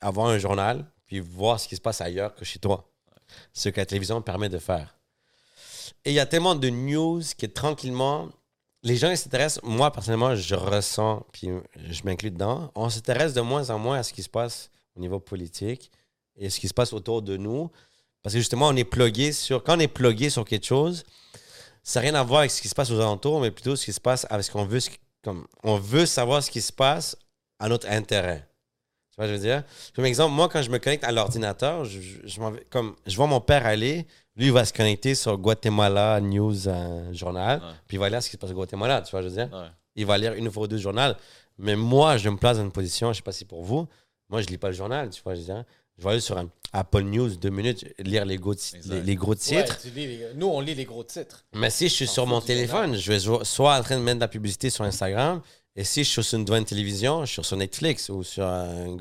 [0.00, 2.90] avoir un journal, puis voir ce qui se passe ailleurs que chez toi.
[3.52, 4.96] Ce que la télévision permet de faire.
[6.04, 8.28] Et il y a tellement de news que tranquillement,
[8.82, 9.62] les gens ils s'intéressent.
[9.62, 14.02] Moi, personnellement, je ressens, puis je m'inclus dedans, on s'intéresse de moins en moins à
[14.02, 15.90] ce qui se passe au niveau politique
[16.36, 17.70] et ce qui se passe autour de nous.
[18.22, 19.62] Parce que justement, on est plugué sur.
[19.62, 21.04] Quand on est plugué sur quelque chose,
[21.82, 23.84] ça n'a rien à voir avec ce qui se passe aux alentours, mais plutôt ce
[23.84, 24.80] qui se passe avec ce qu'on veut.
[24.80, 27.16] ce qui- Comme, on veut savoir ce qui se passe
[27.58, 28.48] à notre intérêt.
[29.10, 29.64] Tu vois, ce que je veux dire?
[29.94, 32.94] Comme exemple, moi, quand je me connecte à l'ordinateur, je, je- je m'en vais- comme,
[33.06, 37.58] je vois mon père aller, lui, il va se connecter sur Guatemala News euh, Journal,
[37.60, 37.66] Ouais.
[37.88, 39.50] puis il va lire ce qui se passe au Guatemala, tu vois, je veux dire?
[39.52, 39.66] Ouais.
[39.96, 41.16] Il va lire une fois ou deux journal.
[41.58, 43.88] Mais moi, je me place dans une position, je sais pas si pour vous,
[44.28, 45.64] moi, je lis pas le journal, tu vois, je veux dire?
[45.98, 48.54] Je vais aller sur un Apple News, deux minutes, lire les, gros
[48.86, 49.78] les, les gros titres.
[49.94, 51.44] les- Nous, on lit les gros titres.
[51.54, 54.16] Mais si je suis sur mon téléphone, je vais so- soit en train de mettre
[54.18, 55.40] de la publicité sur Instagram,
[55.74, 58.44] et si je suis sur une devant une télévision, je suis sur Netflix ou sur
[58.46, 58.96] euh,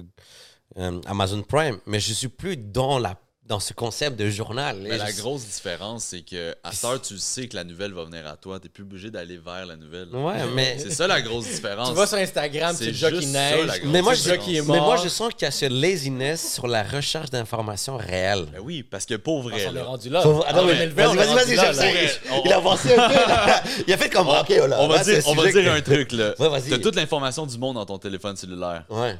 [0.77, 4.77] euh, Amazon Prime, mais je suis plus dans, la, dans ce concept de journal.
[4.81, 7.63] Mais Et la je- grosse différence, c'est que à cette heure, tu sais que la
[7.63, 8.59] nouvelle va venir à toi.
[8.59, 10.09] T'es plus obligé d'aller vers la nouvelle.
[10.13, 11.87] Ouais, mais, C'est ça la grosse différence.
[11.89, 13.65] Tu vas sur Instagram, c'est déjà qui juste ça, neige.
[13.67, 14.85] la grosse mais moi, je, déjà qui est mais mort.
[14.85, 18.47] moi, je sens qu'il y a ce laziness sur la recherche d'informations réelles.
[18.51, 19.65] Ben oui, parce que pour vrai.
[19.69, 20.27] On est rendu là.
[20.27, 23.63] En attends, mais- 2020, on vas-y, vas-y, vas-y, on- Il a avancé un peu, là.
[23.87, 26.11] Il a fait comme, OK, oh là, on va là, dire, on va un truc
[26.11, 26.33] là.
[26.37, 28.83] T'as toute l'information du monde dans ton téléphone cellulaire.
[28.89, 29.15] Ouais.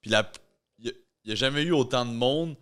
[0.00, 0.30] Puis la,
[0.78, 0.92] il
[1.26, 2.56] n'y a, jamais eu autant de monde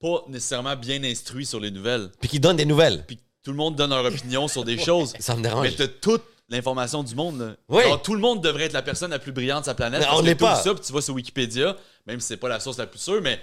[0.00, 2.10] pas nécessairement bien instruit sur les nouvelles.
[2.20, 3.04] Puis qui donne des nouvelles.
[3.06, 5.12] Puis tout le monde donne leur opinion sur des choses.
[5.18, 5.76] Ça me Mais dérange.
[5.76, 7.40] t'as toute l'information du monde.
[7.40, 7.56] Là.
[7.68, 7.82] Oui.
[7.82, 10.00] Genre, tout le monde devrait être la personne la plus brillante de sa planète.
[10.00, 10.62] Mais parce on que l'est t'ouvres pas.
[10.62, 11.76] ça, puis tu vas sur Wikipédia,
[12.06, 13.38] même si c'est pas la source la plus sûre, mais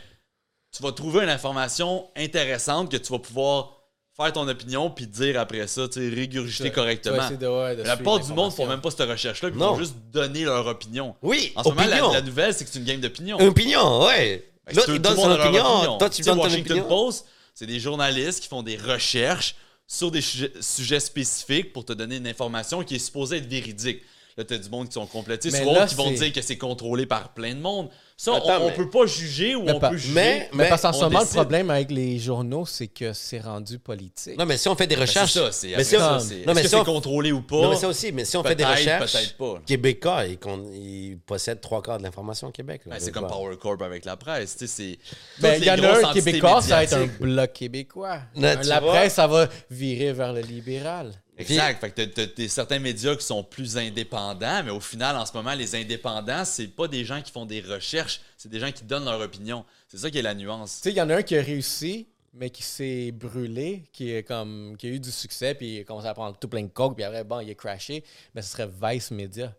[0.75, 3.71] tu vas trouver une information intéressante que tu vas pouvoir
[4.17, 7.17] faire ton opinion puis dire après ça, tu sais, régurgiter correctement.
[7.17, 8.63] essayer de- ouais, de Mais la suivre plupart du monde l'information.
[8.63, 9.73] font même pas cette recherche-là, puis ils Non.
[9.73, 11.15] vont juste donner leur opinion.
[11.21, 12.07] Oui, En ce moment, opinion.
[12.07, 13.37] la, la nouvelle, c'est que c'est une game d'opinion.
[13.39, 14.49] Opinion, ouais.
[14.73, 15.97] Tout- il donne son monde a leur opinion.
[15.97, 16.87] Toi, tu donnes ton Washington opinion.
[16.87, 19.55] Post, c'est des journalistes qui font des recherches
[19.87, 24.01] sur des sujets, sujets spécifiques pour te donner une information qui est supposée être véridique.
[24.37, 26.41] Là, t'as du monde qui sont complétistes, Mais ou là, autres qui vont dire que
[26.41, 27.89] c'est contrôlé par plein de monde.
[28.17, 30.13] Ça, on- Attends, on, mais- peut pas juger ou Mais on pas- peut juger.
[30.13, 33.77] mais- Mais parce qu'en ce moment, le problème avec les journaux, c'est que c'est rendu
[33.77, 34.37] politique.
[34.37, 35.33] Non, mais si on fait des Ben, c'est recherches.
[35.33, 37.41] ça, c'est mais si on- ça, non, mais est-ce que si on- c'est contrôlé ou
[37.41, 37.57] pas?
[37.57, 39.33] Non, mais ça aussi, mais si on fait des recherches.
[39.33, 39.61] pas.
[39.65, 42.83] Québécois, ils, possèdent trois quarts de l'information au Québec.
[42.85, 43.27] Ben, c'est comme.
[43.27, 44.55] Power Corp avec la presse.
[44.55, 44.97] tu sais,
[45.37, 48.19] c'est Ben, il y en a un québécois, ça va être un bloc québécois.
[48.35, 51.11] La presse, ça va virer vers le libéral.
[51.37, 51.79] Exact.
[51.81, 55.53] Fait que t'as- certains médias qui sont plus indépendants, mais au final, en ce moment,
[55.53, 59.05] les indépendants, c'est pas des gens qui font des recherches, c'est des gens qui donnent
[59.05, 59.65] leur opinion.
[59.87, 60.77] C'est ça qui est la nuance.
[60.77, 64.11] Tu sais, il y en a un qui a réussi, mais qui s'est brûlé, qui,
[64.11, 66.63] est comme, qui a eu du succès, puis il a commencé à prendre tout plein
[66.63, 68.03] de coke, puis après, bon, il a crashé.
[68.33, 69.53] Mais ce serait Vice Media.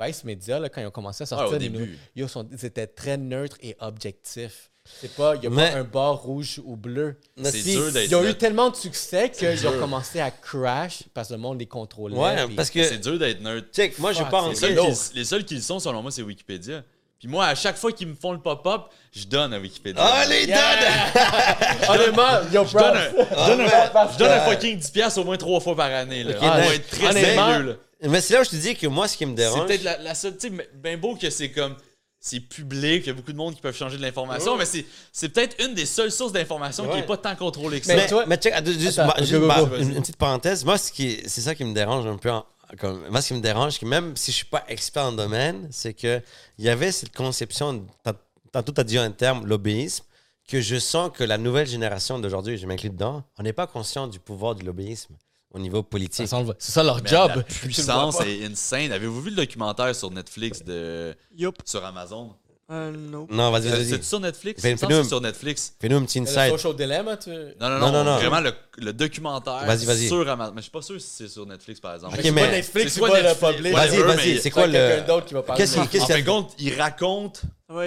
[0.00, 1.98] Vice Media, là, quand ils ont commencé à sortir Ouais, au des début.
[2.16, 4.70] ils, sont, ils étaient très neutres et objectifs.
[5.00, 7.16] C'est pas, il n'y a Mais- pas un bar rouge ou bleu.
[7.44, 8.38] C'est dur d'être ils ont eu neutre.
[8.38, 12.16] tellement de succès qu'ils ont commencé à crash parce que le monde les contrôlait.
[12.16, 12.82] Ouais, puis- parce que.
[12.82, 13.68] C'est dur d'être neutre.
[13.72, 14.70] Check, moi, pas c'est
[15.14, 16.82] Les seuls, qui, les le sont, selon moi, c'est Wikipédia.
[17.18, 18.82] Puis moi, à chaque fois qu'ils me font le pop-up,
[19.12, 20.02] je donne à Wikipédia.
[20.04, 20.56] Allez, donne!
[21.88, 23.30] Honnêtement, yo, Je donne un, props.
[23.30, 24.10] je donne un- ouais.
[24.12, 26.24] je donne un fucking 10$ piastres au moins trois fois par année.
[26.24, 26.32] Là.
[26.32, 27.62] Ok, Ah, être très sérieux.
[28.02, 28.08] là.
[28.08, 29.66] Mais c'est là où je te dis que moi, ce qui me C'est dérange.
[29.66, 30.36] peut-être la, la seule.
[30.36, 31.76] Tu sais, bien beau que c'est comme.
[32.24, 34.86] C'est public, il y a beaucoup de monde qui peuvent changer de l'information, mais c'est,
[35.10, 37.96] c'est peut-être une des seules sources d'information qui n'est pas tant contrôlée que ça.
[37.96, 39.76] Mais Mais, toi- mais check, juste, Attends, go, juste, go, go.
[39.76, 40.64] une, une petite parenthèse.
[40.64, 42.30] Moi, ce qui, c'est ça qui me dérange un peu.
[42.30, 42.46] en-
[42.78, 45.66] comme, moi, ce qui me dérange, que même si je suis pas expert en domaine,
[45.72, 46.22] c'est que
[46.58, 47.84] il y avait cette conception.
[48.04, 48.12] tant-
[48.52, 50.04] Tantôt, tu as dit un terme, l'obéisme,
[50.46, 54.06] que je sens que la nouvelle génération d'aujourd'hui, je m'inclus dedans, on n'est pas conscient
[54.06, 55.14] du pouvoir de l'obéisme
[55.52, 56.26] au niveau politique.
[56.28, 57.32] C'est ça leur Mais job.
[57.36, 58.92] La puissance est insane.
[58.92, 61.56] Avez-vous vu le documentaire sur Netflix de Yup.
[61.64, 62.30] sur Amazon?
[62.70, 63.26] Euh, no.
[63.30, 63.84] Non, vas-y, C'est vas-y.
[63.90, 64.62] c'est sur Netflix?
[64.62, 65.74] Fais- sur Netflix.
[65.78, 66.52] Fais-nous un petit Le insight.
[66.52, 67.28] social dilemma, tu...
[67.28, 68.16] Non, non, Non, non, non, non.
[68.16, 70.08] Vraiment, le, le documentaire Vas-y, vas-y.
[70.08, 70.52] sur Amazon.
[70.54, 72.14] Mais je suis pas sûr si c'est sur Netflix, par exemple.
[72.14, 73.72] Ok, c'est mais- pas Netflix, c'est pas le Netflix, public.
[73.74, 75.06] Vas-y, vas-y, c'est quoi quelqu'un le.
[75.06, 75.60] d'autre qui va parler.
[75.60, 77.42] Qu'est-ce qu'il y fin a- de compte, il raconte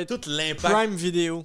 [0.08, 0.62] tout l'impact.
[0.76, 1.44] Prime Video.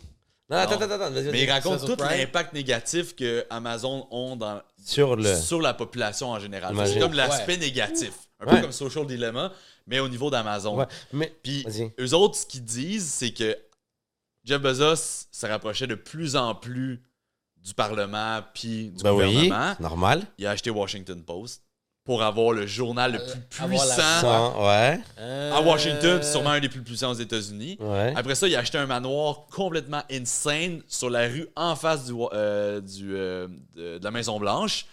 [0.50, 0.82] Non, attends, Non.
[0.82, 5.36] attends, attends, vas-y, Mais il raconte tout l'impact négatif que Amazon ont dans, Sur le.
[5.36, 6.74] sur la population en général.
[6.86, 7.58] C'est comme l'aspect Ouais.
[7.58, 8.12] négatif.
[8.40, 8.56] Un Ouais.
[8.56, 9.52] peu comme Social Dilemma,
[9.86, 10.76] mais au niveau d'Amazon.
[10.78, 11.32] Ouais, mais.
[11.42, 11.64] Puis
[12.00, 13.56] eux autres, ce qu'ils disent, c'est que
[14.44, 17.02] Jeff Bezos se rapprochait de plus en plus
[17.58, 19.76] du Parlement puis du Ben oui, gouvernement.
[19.80, 20.22] normal.
[20.38, 21.62] Il a acheté Washington Post
[22.10, 25.00] pour avoir le journal le plus avoir la- puissant ouais.
[25.52, 27.76] à Washington, sûrement un des plus puissants aux États-Unis.
[27.78, 28.12] Ouais.
[28.16, 32.12] Après ça, il a acheté un manoir complètement insane sur la rue en face du,
[32.32, 33.46] euh, du, euh,
[33.76, 34.86] de, de la Maison-Blanche.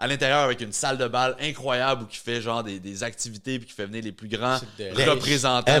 [0.00, 3.60] À l'intérieur, avec une salle de bal incroyable où il fait genre des, des activités
[3.60, 4.58] puis qui fait venir les plus grands
[5.12, 5.72] représentants.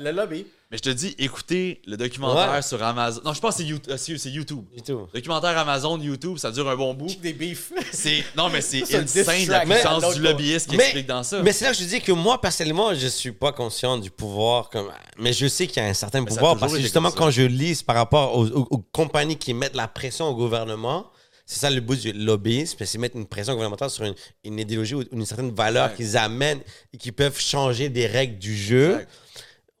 [0.00, 0.46] le lobby.
[0.70, 2.62] Mais je te dis, écoutez le documentaire Ouais.
[2.62, 3.20] sur Amazon.
[3.24, 4.64] Non, je pense que c'est euh, c'est YouTube.
[4.84, 5.06] Tout.
[5.14, 7.14] Documentaire Amazon, YouTube, ça dure un bon bout.
[7.22, 7.70] Des beefs.
[7.92, 11.42] C'est non mais c'est insane la puissance Mais- du lobbyiste qui Mais- explique dans ça.
[11.42, 14.70] Mais c'est là que je dis que moi, personnellement, je suis pas conscient du pouvoir.
[14.70, 14.88] Comme...
[15.18, 17.82] Mais je sais qu'il y a un certain pouvoir parce que justement, quand je lis
[17.84, 21.10] par rapport aux, aux- aux compagnies qui mettent la pression au gouvernement,
[21.46, 24.14] c'est ça le but du lobbyisme, c'est mettre une pression gouvernementale sur une,
[24.44, 26.60] une idéologie ou une certaine valeur qu'ils amènent
[26.92, 28.92] et qui peuvent changer des règles du jeu.
[28.94, 29.08] Exact.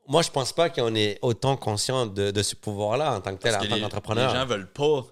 [0.06, 3.42] Moi, je pense pas qu'on est autant conscient de, de ce pouvoir-là en tant que
[3.42, 4.32] tel, en tant qu'entrepreneur.
[4.32, 5.06] les gens veulent pas.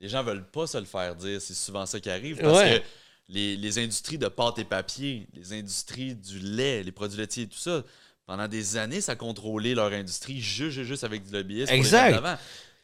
[0.00, 1.40] Les gens veulent pas se le faire dire.
[1.40, 2.38] C'est souvent ça qui arrive.
[2.40, 2.80] Parce Ouais.
[2.80, 2.84] que
[3.32, 7.48] les, les industries de pâte et papier, les industries du lait, les produits laitiers et
[7.48, 7.82] tout ça,
[8.26, 11.66] pendant des années, ça a contrôlé leur industrie juste, juste, juste avec du lobbyisme.
[11.66, 12.28] pour les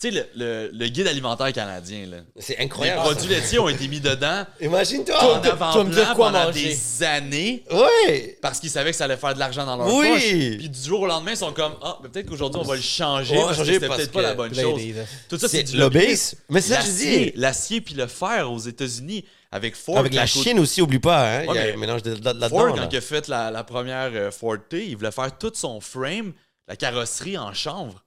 [0.00, 2.16] Tu sais, le, le- le guide alimentaire canadien, là.
[2.38, 3.02] C'est Les incroyable.
[3.02, 5.40] produits laitiers ont été mis dedans en Imagine-toi!
[5.42, 6.68] tu vas me dire quoi pendant manger?
[6.68, 8.38] des années Ouais!
[8.40, 10.08] parce qu'ils savaient que ça allait faire de l'argent dans leur Oui.
[10.08, 10.20] poche.
[10.58, 12.80] Puis du jour au lendemain, ils sont comme Ah, mais peut-être qu'aujourd'hui, on va le
[12.80, 14.80] changer va parce que changer c'était peut-être pas la bonne chose.
[14.80, 14.94] des-
[15.28, 16.38] Tout ça, c'est du lobbyisme.
[16.48, 17.32] Mais c'est ça que je L'acier, dis.
[17.36, 19.98] l'acier puis le fer aux États-Unis avec Ford.
[19.98, 21.46] Avec la Chine aussi, oublie pas, hein?
[21.46, 23.50] Ouais, il y a un mélange de, de- de- Ford, quand il a fait la,
[23.50, 26.32] la première euh, Ford T, il voulait faire tout son frame,
[26.68, 28.02] la carrosserie en chanvre.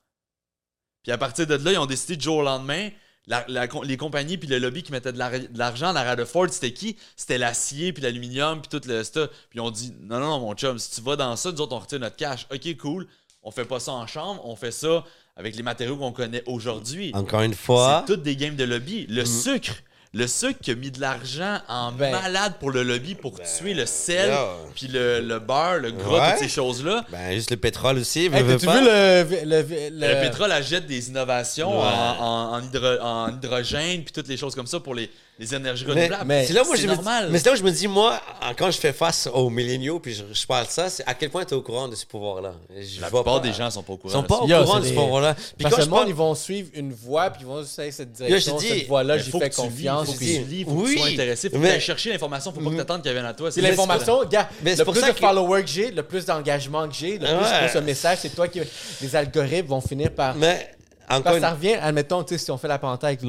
[1.03, 2.89] Puis à partir de là, ils ont décidé du jour au lendemain,
[3.27, 6.15] la- la les compagnies puis le lobby qui mettaient de l'ar- de l'argent en arrière
[6.15, 6.97] de Ford, c'était qui?
[7.15, 9.29] C'était l'acier puis l'aluminium puis tout le stuff.
[9.49, 11.61] Puis ils ont dit, non, non, non, mon chum, si tu vas dans ça, nous
[11.61, 12.47] autres, on retire notre cash.
[12.53, 13.07] OK, cool.
[13.43, 15.03] On fait pas ça en chambre, on fait ça
[15.35, 17.11] avec les matériaux qu'on connaît aujourd'hui.
[17.13, 19.05] Encore une fois, C'est toutes des games de lobby.
[19.07, 19.73] Le sucre,
[20.15, 23.73] le sucre qui a mis de l'argent en Ben- malade pour le lobby pour tuer
[23.73, 24.31] le sel,
[24.75, 26.31] puis le, le beurre, le gras, Ouais.
[26.33, 27.03] toutes ces choses-là.
[27.11, 28.25] ben, juste le pétrole aussi.
[28.25, 31.87] Hey, T'as-tu vu le, le, le, Le pétrole achète des innovations Ouais.
[31.87, 35.55] en, en- en hydro- en hydrogène, puis toutes les choses comme ça pour les, les
[35.55, 36.25] énergies Mais, renouvelables.
[36.27, 37.25] mais c'est là où je me normal.
[37.25, 38.21] dis, mais c'est là où je me dis, moi,
[38.55, 41.31] quand je fais face aux milléniaux, puis je, je parle de ça, c'est à quel
[41.31, 42.53] point tu es au courant de ce pouvoir-là?
[42.69, 44.13] Je la vois plupart pas- des gens sont pas au Ils courant.
[44.13, 45.33] sont de pas au courant de ce pouvoir-là.
[45.33, 47.47] Puis Parce quand que je le monde, parle- ils vont suivre une voie, puis ils
[47.47, 50.05] vont juste aller cette direction, te cette dis, voie-là, j'y faut fais confiance.
[50.05, 50.91] faut que tu lis, faut que Oui.
[50.93, 53.25] tu sois intéressé, faut que tu chercher l'information, faut pas que tu attendes qu'elle vienne
[53.25, 53.51] à toi.
[53.51, 54.47] C'est l'information, gars.
[54.61, 57.17] Mais le c'est pour plus ça de followers que j'ai, le plus d'engagement que j'ai,
[57.17, 57.25] le
[57.71, 58.61] plus un message, c'est toi qui.
[59.01, 60.35] Les algorithmes vont finir par.
[60.35, 60.75] Mais,
[61.09, 63.23] encore Parce que une ça revient, admettons, tu sais, si on fait la parenthèse avec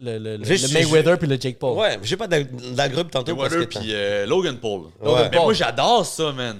[0.00, 1.78] le, le, le, Mayweather puis le Jake Paul.
[1.78, 3.34] Ouais, j'ai pas d'agrupe tantôt.
[3.34, 4.82] Mayweather puis euh, Logan Paul.
[5.02, 5.28] Ouais.
[5.32, 6.58] Mais moi, j'adore ça, man.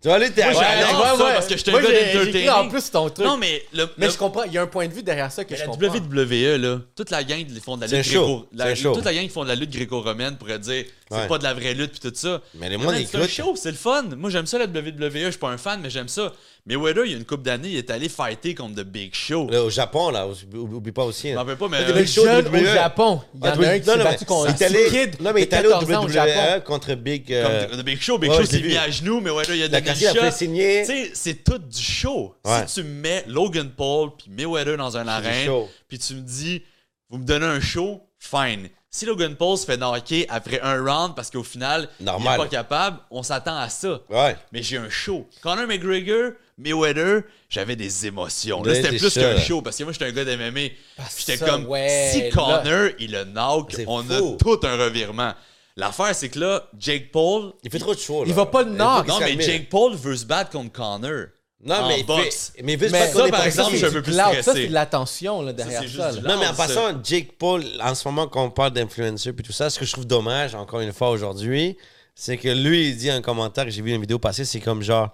[0.00, 1.32] Tu vas aller, t'es Moi, j'adore ouais, ça ouais.
[1.34, 3.24] parce que je suis un Moi, gars en plus ton truc.
[3.24, 5.30] Non, mais le, mais le- je comprends, il y a un point de vue derrière
[5.30, 5.94] ça que Mais je la comprends.
[5.94, 9.28] WWE, là, toute la gang qui font de la lutte gréco, la- toute la gang
[9.28, 11.28] font de la lutte gréco-romaine pourrait dire c'est Ouais.
[11.28, 12.40] pas de la vraie lutte puis tout ça.
[12.54, 14.02] Mais les man, c'est show, c'est le fun.
[14.16, 16.32] Moi j'aime ça la WWE, je suis pas un fan mais j'aime ça.
[16.64, 19.12] Mais Weather, il y a une couple d'années, il est allé fighter contre The Big
[19.14, 19.48] Show.
[19.50, 21.32] Là, au Japon, là, oublie pas aussi.
[21.32, 21.42] Je hein.
[21.44, 23.20] m'en pas mais euh, The Big Le Show, au Japon.
[23.34, 24.66] Il y en a un qui non, s'est non, battu mais contre il est un
[24.68, 26.30] allé- kid Non, mais il est allé au 14 ans au Japon.
[26.30, 27.26] WWE contre Big.
[27.26, 29.68] comme euh, The Big Show, Big ouais, Show s'est mis à genoux mais Weather il
[29.82, 30.36] Cassie a le fait shot.
[30.36, 30.82] signer.
[30.86, 32.36] Tu sais, c'est tout du show.
[32.44, 32.64] Ouais.
[32.68, 35.50] Si tu me mets Logan Paul puis Mayweather dans un arène,
[35.88, 36.62] puis tu me dis,
[37.10, 38.68] vous me donnez un show, fine.
[38.90, 42.34] Si Logan Paul se fait knocker après un round parce qu'au final, Normal.
[42.34, 44.00] il est pas capable, on s'attend à ça.
[44.10, 44.36] Ouais.
[44.52, 45.28] Mais j'ai un show.
[45.42, 48.62] Conor McGregor, Mayweather, j'avais des émotions.
[48.62, 50.68] Là, c'était plus qu'un show parce que moi, j'étais un gars d'MMA.
[51.16, 52.30] J'étais comme, ouais, si là.
[52.30, 54.12] Conor, il le knock, on fou.
[54.12, 55.32] a tout un revirement.
[55.76, 57.54] L'affaire, c'est que là, Jake Paul.
[57.64, 58.28] Il fait trop de show, là.
[58.28, 59.08] Il va pas le knock.
[59.08, 59.40] Non, mais.
[59.40, 61.28] Jake Paul veut se battre contre Conor.
[61.64, 62.52] Non, en mais il boxe.
[62.56, 65.42] fait- mais ça, par exemple, je suis un peu plus Cloud, Ça, c'est de l'attention
[65.42, 66.10] là, derrière ça.
[66.12, 66.20] là.
[66.22, 69.52] Non, mais en passant, Jake Paul, en ce moment, quand on parle d'influenceur puis tout
[69.52, 71.76] ça, ce que je trouve dommage, encore une fois aujourd'hui,
[72.16, 74.82] c'est que lui, il dit un commentaire que j'ai vu une vidéo passer, c'est comme
[74.82, 75.10] genre,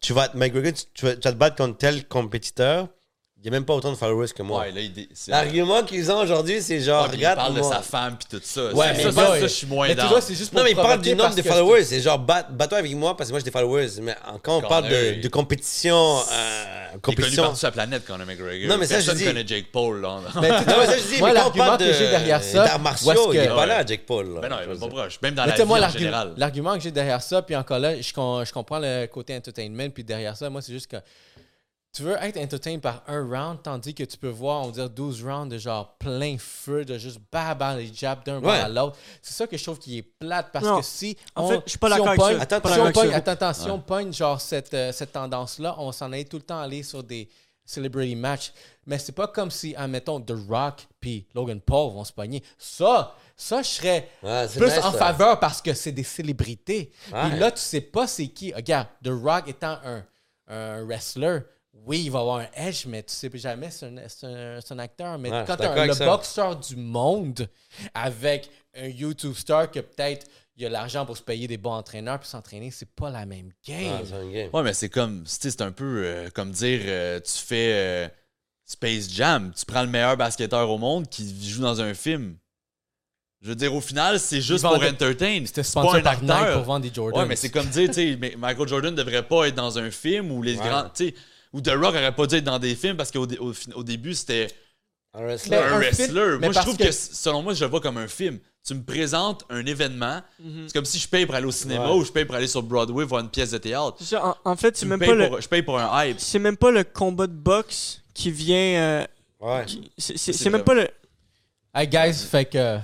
[0.00, 2.88] tu vas, McGregor, tu, tu vas, tu vas te battre contre tel compétiteur,
[3.42, 4.60] il n'y a même pas autant de followers que moi.
[4.60, 7.38] Ouais, là, il dé- c'est- L'argument qu'ils ont aujourd'hui, c'est genre, Ouais, puis il regarde.
[7.38, 7.72] parle de moi.
[7.74, 8.64] sa femme puis tout ça.
[8.74, 10.08] Ouais, mais ça, ça, je suis moins Mais tu dans.
[10.08, 11.84] vois, c'est juste pour Non, mais il parle provoquer du nombre parce de que followers.
[11.84, 13.88] C'est genre, bat- bats-toi avec moi parce que moi j'ai des followers.
[14.02, 16.20] Mais quand on Connor, parle de, il- de compétition, euh,
[16.92, 17.42] Il est connu compétition.
[17.44, 18.68] partout sur la planète, Conor McGregor.
[18.68, 20.18] Non, mais ça, je Personne dis- connaît Jake Paul, là.
[20.40, 21.92] Mais tu- Non, mais ça, je dis, Moi, mais quand on l'argument parle que de
[21.94, 24.34] j'ai derrière ça, d'arts où martiaux, est-ce il est que- pas là, Jake Paul.
[24.34, 24.40] là.
[24.42, 25.18] Ben non, il est pas proche.
[25.22, 26.34] Même dans Mais la tu sais, vie moi, en l'argu- général.
[26.36, 29.88] l'argument que j'ai derrière ça, puis encore là, je, com- je comprends le côté entertainment,
[29.90, 30.96] puis derrière ça, moi, c'est juste que
[31.92, 34.90] tu veux être entertained par un round, tandis que tu peux voir, on va dire,
[34.90, 38.58] 12 rounds de genre plein feu, de juste bam, les jabs d'un Ouais.
[38.60, 38.96] à l'autre.
[39.22, 40.78] C'est ça que je trouve qui est plate, parce Non.
[40.78, 42.26] que si En on, fait, je suis pas si d'accord on avec ça.
[42.28, 45.74] pogne- Attends, si on pogne- attends, attends, si on pogne genre cette, euh, cette tendance-là,
[45.78, 47.28] on s'en est tout le temps allé sur des
[47.64, 48.52] celebrity match.
[48.86, 52.42] Mais c'est pas comme si, admettons, The Rock puis Logan Paul vont se pogner.
[52.58, 54.98] Ça, ça, je serais Ouais, plus nice, en ça.
[54.98, 56.90] faveur parce que c'est des célébrités.
[57.12, 57.30] Ouais.
[57.30, 58.52] Puis là, tu sais pas c'est qui.
[58.52, 60.04] Regarde, The Rock étant un,
[60.48, 61.40] un wrestler,
[61.86, 64.74] oui, il va avoir un edge, mais tu sais jamais c'est un, c'est un- c'est
[64.74, 65.18] un acteur.
[65.18, 66.06] Mais Ouais, quand tu le ça.
[66.06, 67.48] boxeur du monde
[67.94, 70.26] avec un YouTube star que peut-être
[70.56, 73.50] il a l'argent pour se payer des bons entraîneurs puis s'entraîner, c'est pas la même
[73.66, 73.92] game.
[74.00, 74.50] Ouais, c'est un game.
[74.52, 77.72] Ouais, mais c'est comme, tu sais, c'est un peu euh, comme dire, euh, tu fais
[77.72, 78.08] euh,
[78.66, 82.36] Space Jam, tu prends le meilleur basketteur au monde qui joue dans un film.
[83.40, 85.42] Je veux dire, au final, c'est juste pour entertain.
[85.46, 87.20] C'était sponsor par Nike pour vendre des Jordans.
[87.20, 90.30] Ouais, mais c'est comme dire, tu sais, Michael Jordan devrait pas être dans un film
[90.30, 90.68] ou les Ouais.
[90.68, 91.14] grands, tu sais,
[91.52, 93.82] ou The Rock aurait pas dû être dans des films parce qu'au dé- au, au
[93.82, 94.48] début, c'était
[95.14, 95.50] Un wrestler.
[95.56, 96.06] Mais un, un wrestler.
[96.06, 96.92] film, mais moi, je parce trouve que- que...
[96.92, 98.38] selon moi, je le vois comme un film.
[98.64, 100.20] Tu me présentes un événement.
[100.38, 100.64] Mhm.
[100.68, 101.96] C'est comme si je paye pour aller au cinéma Ouais.
[101.98, 103.96] ou je paye pour aller sur Broadway voir une pièce de théâtre.
[104.22, 105.40] En, en fait, c'est même pas le.
[105.40, 106.20] Je paye pour un hype.
[106.20, 108.56] C'est même pas le combat de boxe qui vient.
[108.80, 109.06] euh,
[109.40, 109.64] Ouais.
[109.96, 110.88] c'est même pas le.
[111.74, 112.78] Hey guys, fait que.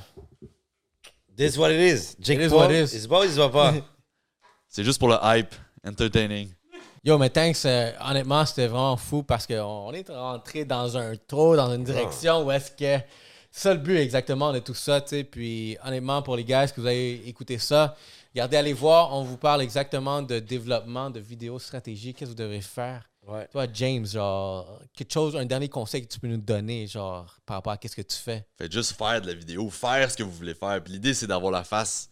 [1.36, 2.16] This is what it is.
[2.18, 2.94] Jake It is Paul, what it is.
[2.96, 3.74] il se bat ou il se bat pas?
[4.68, 5.54] C'est juste pour le hype.
[5.86, 6.48] Entertaining.
[7.06, 11.54] Yo, mais thanks, euh, honnêtement, c'était vraiment fou parce qu'on est rentré dans un trou,
[11.54, 13.00] dans une direction où est-ce que.
[13.52, 15.22] C'est ça le but exactement de tout ça, tu sais.
[15.22, 17.94] Puis honnêtement, pour les gars, que vous avez écouté ça,
[18.34, 22.42] regardez, allez voir, on vous parle exactement de développement de vidéos stratégiques, qu'est-ce que vous
[22.42, 23.08] devrez faire?
[23.24, 23.46] Ouais.
[23.52, 27.58] Toi, James, genre, quelque chose, un dernier conseil que tu peux nous donner, genre, par
[27.58, 28.44] rapport à qu'est-ce que tu fais?
[28.58, 30.82] Faites juste faire de la vidéo, faire ce que vous voulez faire.
[30.82, 32.10] Puis l'idée, c'est d'avoir la face,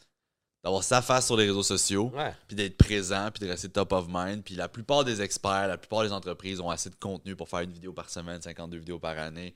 [0.64, 2.32] d'avoir sa face sur les réseaux sociaux, Ouais.
[2.48, 4.42] puis d'être présent, puis de rester top of mind.
[4.42, 7.60] Puis la plupart des experts, la plupart des entreprises ont assez de contenu pour faire
[7.60, 9.54] une vidéo par semaine, 52 vidéos par année.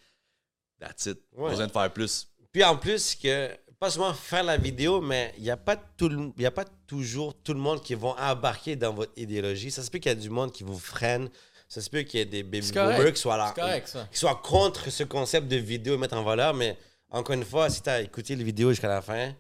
[0.79, 1.19] That's it.
[1.35, 1.51] Pas Ouais.
[1.51, 2.29] besoin de faire plus.
[2.53, 6.09] Puis en plus, que pas seulement faire la vidéo, mais il n'y a, pas tout
[6.09, 9.71] le- il y a pas toujours tout le monde qui vont embarquer dans votre idéologie.
[9.71, 11.29] Ça se peut qu'il y a du monde qui vous freine.
[11.69, 14.09] Ça se peut qu'il y ait des baby boomers qui soient, là, C'est correct, ça.
[14.11, 16.55] qui soient contre ce concept de vidéo et mettre en valeur.
[16.55, 16.77] Mais
[17.11, 19.33] encore une fois, si tu as écouté la vidéo jusqu'à la fin,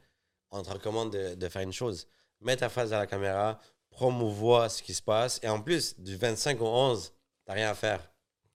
[0.50, 2.06] on te recommande de, de faire une chose.
[2.40, 3.60] Mets ta face à la caméra,
[3.90, 5.40] promouvoir ce qui se passe.
[5.42, 7.12] Et en plus, du 25 au 11,
[7.46, 8.00] tu rien à faire.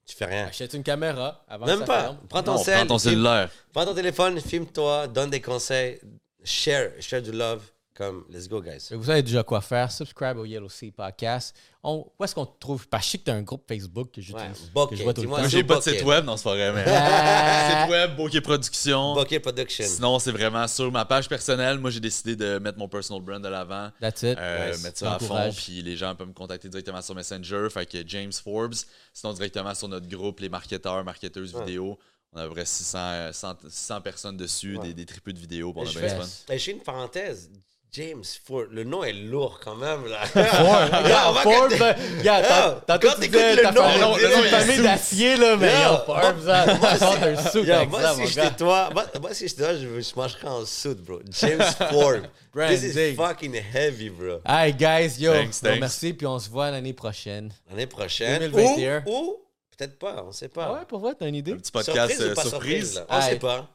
[0.05, 0.47] Tu fais rien.
[0.47, 2.01] Achète une caméra avant que Même ça pas.
[2.01, 2.17] ferme.
[2.29, 3.49] Prends ton Non, cell, prends ton filme- cellulaire.
[3.73, 5.99] Prends ton téléphone, filme-toi, donne des conseils,
[6.43, 7.63] share, share du love.
[7.95, 8.87] Comme, let's go, guys.
[8.91, 9.91] Vous savez déjà quoi faire.
[9.91, 11.55] Subscribe au Yellow Sea Podcast.
[11.83, 12.87] On, où est-ce qu'on te trouve?
[12.87, 14.43] Parce que je sais que tu as un groupe Facebook que j'utilise.
[14.45, 15.47] Ouais, que Bokeh, je vois tout le temps.
[15.47, 16.83] J'ai pas de site web, non, c'est pas vrai, mais.
[17.83, 19.13] Site web, Bokeh Production.
[19.13, 19.85] Bokeh Production.
[19.87, 21.77] Sinon, c'est vraiment sur ma page personnelle.
[21.77, 23.91] Moi, j'ai décidé de mettre mon personal brand de l'avant.
[24.01, 24.37] That's it.
[24.39, 24.83] Euh, Nice.
[24.83, 27.97] mettre ça à fond, puis les gens peuvent me contacter directement sur Messenger, fait que
[28.07, 28.73] James Forbes,
[29.13, 31.99] sinon directement sur notre groupe, les marketeurs, marketeuses vidéo.
[32.35, 34.87] On a à peu près 600, euh, 100, 600 personnes dessus, Ouais.
[34.87, 37.51] des, des triples de vidéos, pour on a je bien fais- je fais une parenthèse.
[37.95, 40.07] James Ford, le nom est lourd quand même.
[40.07, 40.21] Là.
[40.33, 40.43] T'as-
[42.87, 44.81] t'as quand tout t'écoutes dit, le nom, le nom, famille sous.
[44.83, 45.91] d'acier, là, mais Yeah.
[45.91, 48.89] yo, Forbes, là, Moi, si- un soupe Yo, avec moi, ça, si mon j'étais toi,
[48.93, 51.19] moi, moi, si j'étais toi, je, je mangerais en soude, bro.
[51.39, 51.61] James
[51.91, 52.21] Ford.
[52.67, 54.39] This is fucking heavy, bro.
[54.43, 55.79] Hey, guys, yo, Thanks, bon, thanks.
[55.79, 57.51] merci, puis on se voit l'année prochaine.
[57.69, 58.39] L'année prochaine.
[58.39, 59.03] 2021.
[59.05, 59.37] Ou, ou
[59.77, 60.67] peut-être pas, on sait pas.
[60.69, 61.51] Ah ouais, pour vrai, t'as une idée?
[61.51, 62.91] Un petit podcast Surprise euh, surprise.
[62.93, 63.05] surprise?
[63.07, 63.67] On sait pas.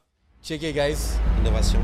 [0.42, 0.96] Check it, guys.
[1.40, 1.78] Innovation.